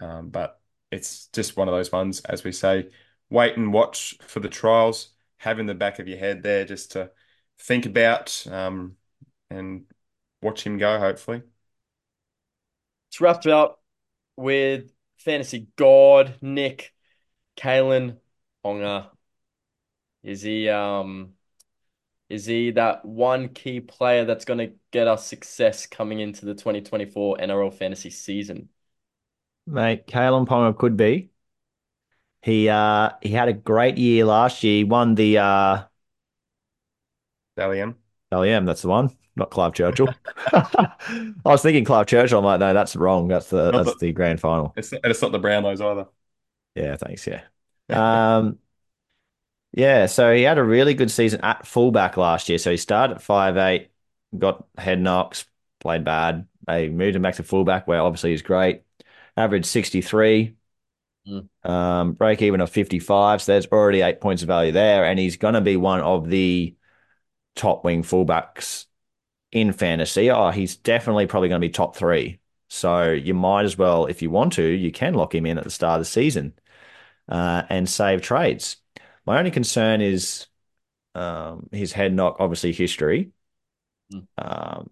Um, 0.01 0.29
but 0.29 0.61
it's 0.91 1.27
just 1.29 1.57
one 1.57 1.67
of 1.69 1.73
those 1.75 1.91
ones, 1.91 2.21
as 2.21 2.43
we 2.43 2.51
say, 2.53 2.91
wait 3.29 3.57
and 3.57 3.73
watch 3.73 4.17
for 4.21 4.39
the 4.41 4.49
trials. 4.49 5.11
Have 5.39 5.59
in 5.59 5.67
the 5.67 5.75
back 5.75 5.99
of 5.99 6.07
your 6.07 6.17
head 6.19 6.43
there 6.43 6.65
just 6.65 6.93
to 6.93 7.11
think 7.59 7.85
about 7.85 8.45
um, 8.49 8.97
and 9.49 9.85
watch 10.41 10.63
him 10.63 10.77
go, 10.77 10.99
hopefully. 10.99 11.43
It's 13.09 13.21
wrapped 13.21 13.47
up 13.47 13.81
with 14.35 14.91
fantasy 15.17 15.67
god 15.75 16.37
Nick 16.41 16.93
Kalyn 17.57 18.17
Ponga. 18.63 19.09
Is 20.23 20.41
he 20.41 20.69
um 20.69 21.33
is 22.29 22.45
he 22.45 22.71
that 22.71 23.05
one 23.05 23.49
key 23.49 23.79
player 23.79 24.25
that's 24.25 24.45
going 24.45 24.59
to 24.59 24.73
get 24.91 25.07
us 25.07 25.25
success 25.25 25.85
coming 25.85 26.19
into 26.19 26.45
the 26.45 26.55
2024 26.55 27.37
NRL 27.39 27.71
fantasy 27.71 28.09
season? 28.09 28.69
Mate, 29.67 30.07
Kalyn 30.07 30.45
Ponga 30.47 30.75
could 30.77 30.97
be. 30.97 31.31
He 32.41 32.69
uh 32.69 33.11
he 33.21 33.29
had 33.29 33.49
a 33.49 33.53
great 33.53 33.97
year 33.97 34.25
last 34.25 34.63
year. 34.63 34.77
He 34.77 34.83
won 34.83 35.15
the 35.15 35.37
uh 35.39 35.83
Dally 38.31 38.51
M. 38.51 38.65
That's 38.65 38.81
the 38.81 38.87
one. 38.89 39.15
Not 39.35 39.51
Clive 39.51 39.73
Churchill. 39.73 40.07
I 40.53 40.89
was 41.45 41.61
thinking 41.61 41.85
Clive 41.85 42.07
Churchill. 42.07 42.39
I'm 42.39 42.45
like, 42.45 42.59
no, 42.59 42.73
that's 42.73 42.95
wrong. 42.95 43.27
That's 43.27 43.49
the 43.49 43.71
Not 43.71 43.85
that's 43.85 43.99
the- 43.99 44.07
the 44.07 44.11
grand 44.13 44.39
final. 44.39 44.73
It's 44.75 44.91
not, 44.91 45.01
it's 45.03 45.21
not 45.21 45.31
the 45.31 45.39
Brownlows 45.39 45.81
either. 45.81 46.07
Yeah, 46.75 46.95
thanks. 46.97 47.27
Yeah. 47.27 47.41
Um, 47.89 48.59
yeah, 49.73 50.07
so 50.07 50.33
he 50.33 50.43
had 50.43 50.57
a 50.57 50.63
really 50.63 50.93
good 50.93 51.11
season 51.11 51.41
at 51.41 51.67
fullback 51.67 52.17
last 52.17 52.49
year. 52.49 52.57
So 52.57 52.71
he 52.71 52.77
started 52.77 53.15
at 53.15 53.21
five 53.21 53.57
eight, 53.57 53.91
got 54.37 54.65
head 54.77 54.99
knocks, 54.99 55.45
played 55.79 56.03
bad. 56.03 56.47
They 56.65 56.89
moved 56.89 57.15
him 57.15 57.21
back 57.21 57.35
to 57.35 57.43
fullback, 57.43 57.87
where 57.87 58.01
obviously 58.01 58.31
he's 58.31 58.41
great. 58.41 58.81
Average 59.35 59.65
63, 59.65 60.55
Mm. 61.27 61.49
um, 61.69 62.13
break 62.13 62.41
even 62.41 62.61
of 62.61 62.69
55. 62.69 63.41
So 63.41 63.51
there's 63.51 63.65
already 63.67 63.99
eight 64.01 64.21
points 64.21 64.43
of 64.43 64.47
value 64.47 64.71
there. 64.71 65.03
And 65.03 65.19
he's 65.19 65.35
going 65.35 65.55
to 65.55 65.61
be 65.61 65.75
one 65.75 65.99
of 65.99 66.29
the 66.29 66.73
top 67.57 67.83
wing 67.83 68.03
fullbacks 68.03 68.85
in 69.51 69.73
fantasy. 69.73 70.29
Oh, 70.31 70.51
he's 70.51 70.75
definitely 70.75 71.27
probably 71.27 71.49
going 71.49 71.61
to 71.61 71.67
be 71.67 71.71
top 71.71 71.95
three. 71.95 72.39
So 72.69 73.11
you 73.11 73.33
might 73.33 73.65
as 73.65 73.77
well, 73.77 74.05
if 74.05 74.21
you 74.21 74.29
want 74.29 74.53
to, 74.53 74.63
you 74.63 74.91
can 74.91 75.13
lock 75.13 75.33
him 75.33 75.45
in 75.45 75.57
at 75.57 75.63
the 75.63 75.69
start 75.69 75.99
of 75.99 76.01
the 76.01 76.05
season 76.05 76.53
uh, 77.29 77.63
and 77.69 77.89
save 77.89 78.21
trades. 78.21 78.77
My 79.25 79.39
only 79.39 79.51
concern 79.51 80.01
is 80.01 80.47
um, 81.15 81.69
his 81.71 81.93
head 81.93 82.13
knock, 82.13 82.37
obviously 82.39 82.71
history. 82.73 83.31
Mm. 84.13 84.27
Um, 84.37 84.89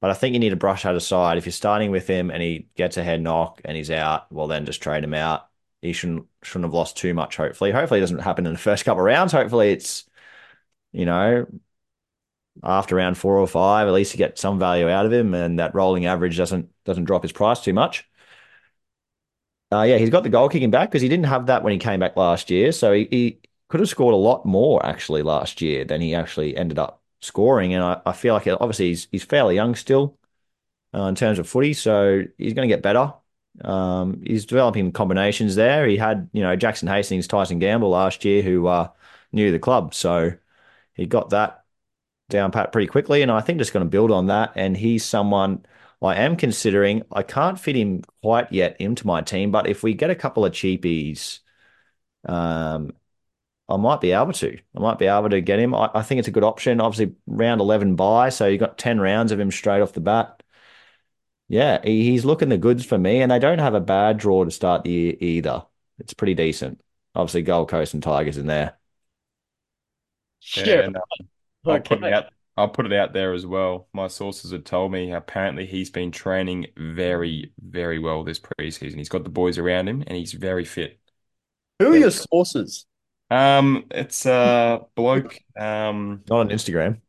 but 0.00 0.10
I 0.10 0.14
think 0.14 0.34
you 0.34 0.40
need 0.40 0.50
to 0.50 0.56
brush 0.56 0.82
that 0.82 0.96
aside. 0.96 1.38
If 1.38 1.46
you're 1.46 1.52
starting 1.52 1.92
with 1.92 2.08
him 2.08 2.30
and 2.30 2.42
he 2.42 2.66
gets 2.76 2.96
a 2.96 3.04
head 3.04 3.22
knock 3.22 3.60
and 3.64 3.76
he's 3.76 3.90
out, 3.90 4.30
well 4.32 4.48
then 4.48 4.66
just 4.66 4.82
trade 4.82 5.04
him 5.04 5.14
out. 5.14 5.48
He 5.80 5.92
shouldn't 5.92 6.26
shouldn't 6.42 6.64
have 6.64 6.74
lost 6.74 6.96
too 6.96 7.14
much. 7.14 7.36
Hopefully, 7.36 7.70
hopefully 7.70 7.98
it 7.98 8.02
doesn't 8.02 8.18
happen 8.18 8.46
in 8.46 8.52
the 8.52 8.58
first 8.70 8.84
couple 8.84 9.00
of 9.00 9.06
rounds. 9.06 9.32
Hopefully 9.32 9.70
it's 9.70 10.04
you 10.92 11.06
know 11.06 11.46
after 12.62 12.96
round 12.96 13.16
four 13.16 13.38
or 13.38 13.46
five, 13.46 13.86
at 13.88 13.94
least 13.94 14.12
you 14.12 14.18
get 14.18 14.38
some 14.38 14.58
value 14.58 14.88
out 14.88 15.06
of 15.06 15.12
him, 15.12 15.34
and 15.34 15.58
that 15.58 15.74
rolling 15.74 16.06
average 16.06 16.36
doesn't 16.36 16.68
doesn't 16.84 17.04
drop 17.04 17.22
his 17.22 17.32
price 17.32 17.60
too 17.60 17.72
much. 17.72 18.08
Uh, 19.72 19.82
yeah, 19.82 19.96
he's 19.96 20.10
got 20.10 20.22
the 20.22 20.28
goal 20.28 20.48
kicking 20.48 20.70
back 20.70 20.90
because 20.90 21.00
he 21.02 21.08
didn't 21.08 21.26
have 21.26 21.46
that 21.46 21.62
when 21.62 21.72
he 21.72 21.78
came 21.78 21.98
back 22.00 22.16
last 22.16 22.50
year. 22.50 22.72
So 22.72 22.92
he, 22.92 23.08
he 23.10 23.40
could 23.68 23.80
have 23.80 23.88
scored 23.88 24.12
a 24.12 24.16
lot 24.16 24.44
more 24.44 24.84
actually 24.84 25.22
last 25.22 25.62
year 25.62 25.84
than 25.84 26.00
he 26.00 26.14
actually 26.14 26.56
ended 26.56 26.78
up 26.78 27.02
scoring. 27.20 27.72
And 27.72 27.82
I, 27.82 28.00
I 28.04 28.12
feel 28.12 28.34
like 28.34 28.46
obviously 28.46 28.88
he's 28.88 29.08
he's 29.10 29.24
fairly 29.24 29.54
young 29.54 29.74
still 29.74 30.18
uh, 30.94 31.04
in 31.04 31.16
terms 31.16 31.38
of 31.38 31.48
footy, 31.48 31.74
so 31.74 32.22
he's 32.38 32.54
going 32.54 32.68
to 32.68 32.74
get 32.74 32.82
better. 32.82 33.14
Um, 33.64 34.22
he's 34.26 34.46
developing 34.46 34.92
combinations 34.92 35.56
there. 35.56 35.86
He 35.86 35.96
had 35.98 36.30
you 36.32 36.42
know 36.42 36.56
Jackson 36.56 36.88
Hastings, 36.88 37.28
Tyson 37.28 37.58
Gamble 37.58 37.90
last 37.90 38.24
year, 38.24 38.42
who 38.42 38.66
uh, 38.68 38.88
new 39.32 39.46
to 39.46 39.52
the 39.52 39.58
club. 39.60 39.94
So 39.94 40.32
he 40.94 41.06
got 41.06 41.30
that 41.30 41.64
down 42.28 42.50
pat 42.50 42.72
pretty 42.72 42.88
quickly. 42.88 43.22
And 43.22 43.30
I 43.30 43.40
think 43.40 43.58
just 43.58 43.72
going 43.72 43.84
to 43.84 43.90
build 43.90 44.10
on 44.10 44.26
that. 44.26 44.52
And 44.56 44.76
he's 44.76 45.04
someone 45.04 45.64
I 46.02 46.16
am 46.16 46.36
considering. 46.36 47.02
I 47.12 47.22
can't 47.22 47.58
fit 47.58 47.76
him 47.76 48.02
quite 48.22 48.52
yet 48.52 48.76
into 48.80 49.06
my 49.06 49.22
team, 49.22 49.50
but 49.50 49.68
if 49.68 49.82
we 49.82 49.94
get 49.94 50.10
a 50.10 50.14
couple 50.14 50.44
of 50.44 50.52
cheapies, 50.52 51.40
um, 52.26 52.92
I 53.68 53.76
might 53.76 54.00
be 54.00 54.12
able 54.12 54.32
to. 54.34 54.58
I 54.76 54.80
might 54.80 54.98
be 54.98 55.06
able 55.06 55.30
to 55.30 55.40
get 55.40 55.58
him. 55.58 55.74
I, 55.74 55.90
I 55.94 56.02
think 56.02 56.18
it's 56.18 56.28
a 56.28 56.32
good 56.32 56.44
option. 56.44 56.80
Obviously, 56.80 57.14
round 57.26 57.60
11 57.60 57.96
bye. 57.96 58.30
So 58.30 58.46
you 58.46 58.58
got 58.58 58.78
10 58.78 59.00
rounds 59.00 59.32
of 59.32 59.40
him 59.40 59.50
straight 59.50 59.80
off 59.80 59.92
the 59.92 60.00
bat. 60.00 60.42
Yeah, 61.48 61.80
he, 61.84 62.04
he's 62.10 62.24
looking 62.24 62.48
the 62.48 62.58
goods 62.58 62.84
for 62.84 62.98
me. 62.98 63.22
And 63.22 63.30
they 63.30 63.38
don't 63.38 63.58
have 63.58 63.74
a 63.74 63.80
bad 63.80 64.18
draw 64.18 64.44
to 64.44 64.50
start 64.50 64.84
the 64.84 64.90
year 64.90 65.14
either. 65.20 65.64
It's 65.98 66.14
pretty 66.14 66.34
decent. 66.34 66.80
Obviously, 67.14 67.42
Gold 67.42 67.68
Coast 67.70 67.94
and 67.94 68.02
Tigers 68.02 68.38
in 68.38 68.46
there. 68.46 68.78
Sure. 70.42 70.82
and, 70.82 70.96
uh, 70.96 71.00
I'll 71.66 71.80
put 71.80 72.02
it 72.02 72.12
out. 72.12 72.24
I'll 72.56 72.68
put 72.68 72.84
it 72.86 72.92
out 72.92 73.12
there 73.14 73.32
as 73.32 73.46
well. 73.46 73.88
My 73.94 74.08
sources 74.08 74.50
have 74.50 74.64
told 74.64 74.92
me 74.92 75.12
apparently 75.12 75.64
he's 75.64 75.90
been 75.90 76.10
training 76.10 76.66
very, 76.76 77.52
very 77.58 77.98
well 77.98 78.24
this 78.24 78.38
preseason. 78.38 78.96
He's 78.96 79.08
got 79.08 79.24
the 79.24 79.30
boys 79.30 79.56
around 79.56 79.88
him 79.88 80.02
and 80.06 80.16
he's 80.18 80.32
very 80.32 80.64
fit. 80.64 80.98
Who 81.78 81.92
are 81.92 81.96
your 81.96 82.10
sources? 82.10 82.84
Um, 83.30 83.86
it's 83.90 84.26
a 84.26 84.82
bloke. 84.94 85.38
Um, 85.58 86.22
Not 86.28 86.40
on 86.40 86.48
Instagram. 86.50 87.00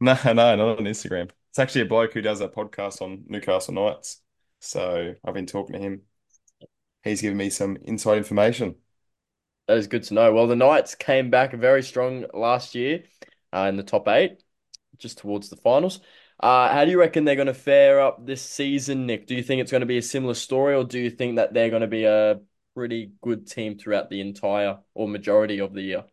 no, 0.00 0.16
no, 0.24 0.32
not 0.32 0.60
on 0.60 0.84
Instagram. 0.84 1.30
It's 1.50 1.58
actually 1.58 1.80
a 1.82 1.86
bloke 1.86 2.12
who 2.12 2.22
does 2.22 2.40
a 2.40 2.48
podcast 2.48 3.02
on 3.02 3.24
Newcastle 3.26 3.74
Knights. 3.74 4.20
So 4.60 5.14
I've 5.24 5.34
been 5.34 5.46
talking 5.46 5.72
to 5.74 5.80
him. 5.80 6.02
He's 7.02 7.22
given 7.22 7.36
me 7.38 7.50
some 7.50 7.76
inside 7.82 8.18
information. 8.18 8.76
That 9.68 9.78
is 9.78 9.88
good 9.88 10.04
to 10.04 10.14
know. 10.14 10.32
Well, 10.32 10.46
the 10.46 10.56
Knights 10.56 10.94
came 10.94 11.30
back 11.30 11.52
very 11.52 11.82
strong 11.82 12.26
last 12.32 12.74
year 12.74 13.02
uh, 13.52 13.66
in 13.68 13.76
the 13.76 13.82
top 13.82 14.06
eight, 14.08 14.42
just 14.98 15.18
towards 15.18 15.48
the 15.48 15.56
finals. 15.56 16.00
Uh, 16.38 16.68
how 16.68 16.84
do 16.84 16.90
you 16.90 17.00
reckon 17.00 17.24
they're 17.24 17.34
going 17.34 17.46
to 17.46 17.54
fare 17.54 18.00
up 18.00 18.24
this 18.24 18.42
season, 18.42 19.06
Nick? 19.06 19.26
Do 19.26 19.34
you 19.34 19.42
think 19.42 19.60
it's 19.60 19.70
going 19.70 19.80
to 19.80 19.86
be 19.86 19.98
a 19.98 20.02
similar 20.02 20.34
story, 20.34 20.74
or 20.74 20.84
do 20.84 20.98
you 20.98 21.10
think 21.10 21.36
that 21.36 21.54
they're 21.54 21.70
going 21.70 21.82
to 21.82 21.88
be 21.88 22.04
a 22.04 22.40
pretty 22.74 23.12
good 23.22 23.46
team 23.48 23.78
throughout 23.78 24.10
the 24.10 24.20
entire 24.20 24.78
or 24.94 25.08
majority 25.08 25.60
of 25.60 25.72
the 25.72 25.82
year? 25.82 26.04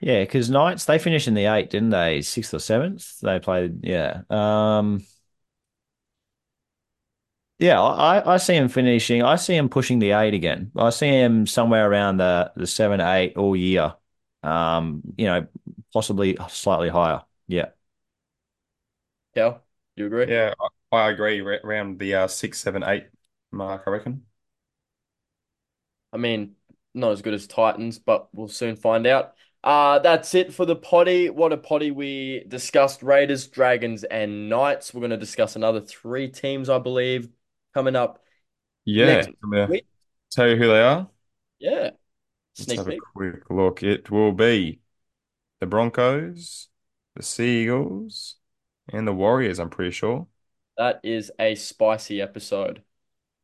Yeah, 0.00 0.20
because 0.20 0.48
Knights 0.48 0.86
they 0.86 0.98
finished 0.98 1.28
in 1.28 1.34
the 1.34 1.46
eight, 1.46 1.70
didn't 1.70 1.90
they? 1.90 2.22
Sixth 2.22 2.54
or 2.54 2.58
seventh. 2.58 3.20
They 3.20 3.38
played. 3.38 3.84
Yeah. 3.84 4.22
Um. 4.30 5.04
Yeah, 7.58 7.80
I, 7.82 8.34
I 8.34 8.36
see 8.36 8.54
him 8.54 8.68
finishing. 8.68 9.22
I 9.22 9.34
see 9.36 9.56
him 9.56 9.68
pushing 9.68 9.98
the 9.98 10.12
eight 10.12 10.32
again. 10.34 10.70
I 10.76 10.90
see 10.90 11.08
him 11.08 11.46
somewhere 11.46 11.90
around 11.90 12.18
the 12.18 12.52
the 12.56 12.66
seven, 12.66 13.00
eight 13.00 13.36
all 13.36 13.56
year. 13.56 13.96
Um, 14.44 15.02
you 15.16 15.26
know, 15.26 15.46
possibly 15.92 16.36
slightly 16.48 16.88
higher. 16.88 17.22
Yeah. 17.48 17.70
Cal, 19.34 19.64
you 19.96 20.06
agree? 20.06 20.26
Yeah, 20.26 20.54
I, 20.92 20.96
I 20.96 21.10
agree. 21.10 21.40
Ra- 21.40 21.58
Around 21.64 21.98
the 21.98 22.14
uh, 22.14 22.26
six, 22.28 22.60
seven, 22.60 22.82
eight 22.82 23.08
mark, 23.50 23.84
I 23.86 23.90
reckon. 23.90 24.26
I 26.12 26.16
mean, 26.16 26.56
not 26.94 27.12
as 27.12 27.22
good 27.22 27.34
as 27.34 27.46
Titans, 27.46 27.98
but 27.98 28.28
we'll 28.34 28.48
soon 28.48 28.76
find 28.76 29.06
out. 29.06 29.34
Uh, 29.62 29.98
that's 29.98 30.34
it 30.34 30.54
for 30.54 30.64
the 30.64 30.76
potty. 30.76 31.30
What 31.30 31.52
a 31.52 31.56
potty 31.56 31.90
we 31.90 32.44
discussed 32.48 33.02
Raiders, 33.02 33.46
Dragons, 33.48 34.04
and 34.04 34.48
Knights. 34.48 34.94
We're 34.94 35.00
going 35.00 35.10
to 35.10 35.16
discuss 35.16 35.56
another 35.56 35.80
three 35.80 36.28
teams, 36.28 36.68
I 36.68 36.78
believe, 36.78 37.28
coming 37.74 37.96
up. 37.96 38.22
Yeah, 38.84 39.22
tell 40.30 40.48
you 40.48 40.56
who 40.56 40.66
they 40.68 40.82
are. 40.82 41.08
Yeah. 41.58 41.90
Let's 42.58 42.64
Sneak 42.64 42.78
have 42.78 42.88
a 42.88 42.90
peek. 42.92 43.00
quick 43.14 43.50
look. 43.50 43.82
It 43.82 44.10
will 44.10 44.32
be 44.32 44.80
the 45.60 45.66
Broncos, 45.66 46.68
the 47.14 47.22
Seagulls, 47.22 48.36
and 48.92 49.06
the 49.06 49.12
Warriors, 49.12 49.58
I'm 49.58 49.70
pretty 49.70 49.92
sure. 49.92 50.26
That 50.76 51.00
is 51.02 51.30
a 51.38 51.54
spicy 51.54 52.20
episode. 52.22 52.82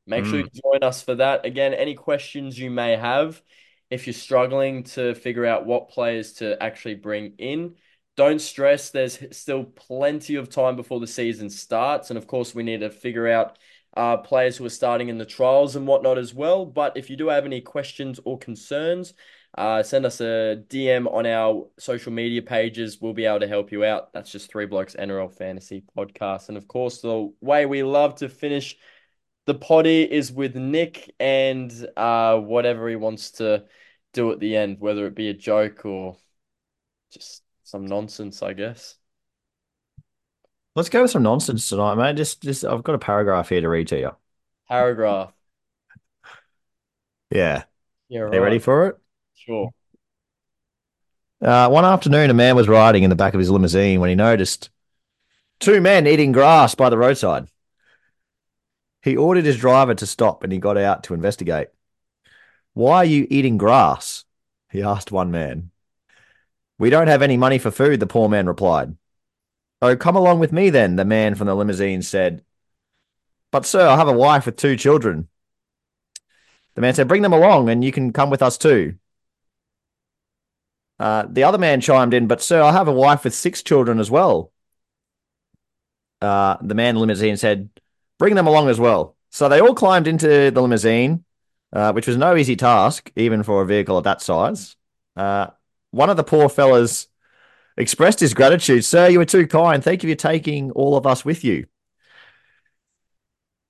Make 0.07 0.25
sure 0.27 0.41
Mm. 0.41 0.51
you 0.55 0.61
join 0.63 0.83
us 0.83 1.03
for 1.03 1.15
that. 1.17 1.45
Again, 1.47 1.75
any 1.75 1.95
questions 1.95 2.59
you 2.59 2.71
may 2.71 2.97
have, 2.97 3.43
if 3.91 4.07
you're 4.07 4.15
struggling 4.15 4.85
to 4.85 5.15
figure 5.15 5.47
out 5.47 5.67
what 5.67 5.89
players 5.89 6.35
to 6.35 6.63
actually 6.63 6.95
bring 6.97 7.35
in, 7.39 7.77
don't 8.17 8.41
stress. 8.41 8.91
There's 8.91 9.19
still 9.37 9.65
plenty 9.65 10.37
of 10.37 10.49
time 10.49 10.77
before 10.77 11.01
the 11.01 11.07
season 11.07 11.51
starts. 11.51 12.11
And 12.11 12.19
of 12.19 12.27
course, 12.27 12.55
we 12.55 12.63
need 12.63 12.81
to 12.81 12.91
figure 12.91 13.29
out 13.29 13.59
uh, 13.97 14.17
players 14.19 14.57
who 14.57 14.65
are 14.65 14.71
starting 14.71 15.09
in 15.09 15.19
the 15.19 15.27
trials 15.27 15.77
and 15.77 15.87
whatnot 15.87 16.19
as 16.19 16.35
well. 16.35 16.67
But 16.67 16.97
if 16.97 17.09
you 17.11 17.17
do 17.17 17.29
have 17.29 17.45
any 17.45 17.61
questions 17.61 18.21
or 18.25 18.39
concerns, 18.39 19.15
uh, 19.57 19.83
send 19.83 20.05
us 20.05 20.21
a 20.21 20.65
DM 20.69 21.07
on 21.13 21.27
our 21.27 21.69
social 21.79 22.13
media 22.13 22.43
pages. 22.43 23.01
We'll 23.01 23.13
be 23.13 23.25
able 23.25 23.41
to 23.41 23.49
help 23.49 23.71
you 23.71 23.85
out. 23.85 24.13
That's 24.13 24.33
just 24.33 24.51
Three 24.51 24.67
Blokes 24.67 24.97
NRL 24.97 25.33
Fantasy 25.33 25.85
Podcast. 25.97 26.49
And 26.49 26.59
of 26.59 26.67
course, 26.67 27.01
the 27.01 27.33
way 27.41 27.67
we 27.67 27.85
love 27.85 28.17
to 28.17 28.29
finish 28.29 28.77
the 29.47 29.55
potty 29.55 30.03
is 30.03 30.33
with 30.33 30.57
Nick 30.57 31.15
and 31.21 31.71
uh, 31.97 32.39
whatever 32.39 32.89
he 32.89 32.97
wants 32.97 33.33
to 33.33 33.65
do 34.13 34.33
at 34.33 34.41
the 34.41 34.57
end, 34.57 34.81
whether 34.81 35.07
it 35.07 35.15
be 35.15 35.29
a 35.29 35.35
joke 35.35 35.85
or 35.85 36.17
just 37.13 37.43
some 37.63 37.87
nonsense, 37.87 38.43
I 38.43 38.55
guess. 38.55 38.97
Let's 40.77 40.89
go 40.89 41.03
with 41.03 41.13
some 41.13 41.23
nonsense 41.23 41.69
tonight, 41.69 41.95
mate. 41.95 42.17
Just, 42.17 42.43
just 42.43 42.65
I've 42.65 42.83
got 42.83 42.97
a 42.97 42.99
paragraph 42.99 43.49
here 43.49 43.61
to 43.61 43.69
read 43.69 43.89
to 43.89 43.99
you. 43.99 44.11
Paragraph. 44.69 45.33
Yeah. 47.31 47.65
Yeah, 48.09 48.23
Are 48.23 48.35
you 48.35 48.41
ready 48.43 48.59
for 48.59 48.89
it? 48.89 48.97
Sure. 49.35 49.71
Uh, 51.41 51.69
one 51.69 51.85
afternoon, 51.85 52.31
a 52.31 52.35
man 52.35 52.57
was 52.57 52.69
riding 52.69 53.03
in 53.03 53.11
the 53.11 53.17
back 53.17 53.35
of 53.35 53.39
his 53.39 53.51
limousine 53.51 54.01
when 54.01 54.09
he 54.09 54.15
noticed 54.17 54.71
two 55.61 55.81
men 55.81 56.07
eating 56.07 56.33
grass 56.33 56.75
by 56.75 56.91
the 56.91 56.99
roadside. 56.99 57.47
He 59.03 59.17
ordered 59.17 59.45
his 59.45 59.59
driver 59.59 59.95
to 59.95 60.07
stop 60.07 60.43
and 60.43 60.53
he 60.53 60.59
got 60.59 60.79
out 60.79 61.05
to 61.05 61.15
investigate. 61.15 61.69
Why 62.73 62.97
are 62.97 63.05
you 63.05 63.27
eating 63.31 63.59
grass? 63.59 64.25
He 64.71 64.83
asked 64.83 65.13
one 65.13 65.31
man. 65.31 65.71
We 66.79 66.91
don't 66.91 67.09
have 67.09 67.23
any 67.23 67.37
money 67.37 67.59
for 67.59 67.71
food, 67.71 68.01
the 68.01 68.07
poor 68.07 68.29
man 68.29 68.47
replied. 68.47 68.97
Oh, 69.83 69.97
come 69.97 70.17
along 70.17 70.39
with 70.39 70.53
me 70.53 70.71
then, 70.71 70.97
the 70.97 71.05
man 71.05 71.35
from 71.35 71.47
the 71.47 71.55
limousine 71.55 72.03
said. 72.03 72.43
But, 73.51 73.67
sir, 73.67 73.87
I 73.87 73.97
have 73.97 74.09
a 74.09 74.13
wife 74.13 74.47
with 74.47 74.57
two 74.57 74.77
children. 74.77 75.29
The 76.75 76.81
man 76.81 76.95
said, 76.95 77.09
Bring 77.09 77.23
them 77.23 77.33
along 77.33 77.69
and 77.69 77.85
you 77.85 77.93
can 77.93 78.13
come 78.13 78.31
with 78.31 78.43
us 78.43 78.59
too. 78.59 78.97
Uh, 80.99 81.27
the 81.29 81.45
other 81.45 81.59
man 81.59 81.81
chimed 81.81 82.15
in, 82.15 82.27
but 82.27 82.43
sir, 82.43 82.63
I 82.63 82.73
have 82.73 82.89
a 82.89 82.93
wife 82.93 83.25
with 83.25 83.35
six 83.35 83.63
children 83.63 83.99
as 83.99 84.11
well. 84.11 84.53
Uh, 86.21 86.57
the 86.63 86.75
man 86.75 86.91
in 86.91 86.95
the 86.95 87.01
limousine 87.01 87.37
said, 87.37 87.69
bring 88.19 88.35
them 88.35 88.47
along 88.47 88.69
as 88.69 88.81
well. 88.81 89.17
So 89.31 89.49
they 89.49 89.61
all 89.61 89.75
climbed 89.75 90.07
into 90.07 90.51
the 90.51 90.61
limousine, 90.63 91.25
uh, 91.73 91.93
which 91.93 92.07
was 92.07 92.17
no 92.17 92.37
easy 92.37 92.57
task, 92.57 93.11
even 93.17 93.43
for 93.43 93.63
a 93.63 93.67
vehicle 93.67 93.99
of 93.99 94.05
that 94.05 94.23
size. 94.23 94.77
Uh, 95.17 95.49
one 95.91 96.11
of 96.11 96.17
the 96.17 96.25
poor 96.25 96.49
fellas 96.49 97.09
expressed 97.77 98.21
his 98.21 98.35
gratitude. 98.35 98.85
Sir, 98.85 99.09
you 99.09 99.19
were 99.19 99.25
too 99.25 99.47
kind. 99.47 99.83
Thank 99.83 100.03
you 100.03 100.11
for 100.11 100.17
taking 100.17 100.71
all 100.73 100.97
of 100.97 101.07
us 101.07 101.25
with 101.25 101.45
you. 101.45 101.67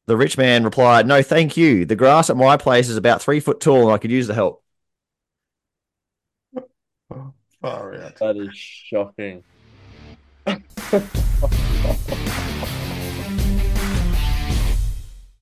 The 0.07 0.17
rich 0.17 0.37
man 0.37 0.65
replied, 0.65 1.07
No, 1.07 1.23
thank 1.23 1.57
you. 1.57 1.87
The 1.87 1.97
grass 1.97 2.29
at 2.29 2.37
my 2.37 2.57
place 2.57 2.89
is 2.89 2.97
about 2.97 3.23
three 3.23 3.41
foot 3.41 3.61
tall 3.61 3.85
and 3.85 3.93
I 3.93 3.99
could 3.99 4.11
use 4.11 4.27
the 4.27 4.35
help. 4.35 4.63
Far 7.61 7.95
out. 7.95 8.17
That 8.17 8.37
is 8.37 8.55
shocking. 8.55 9.43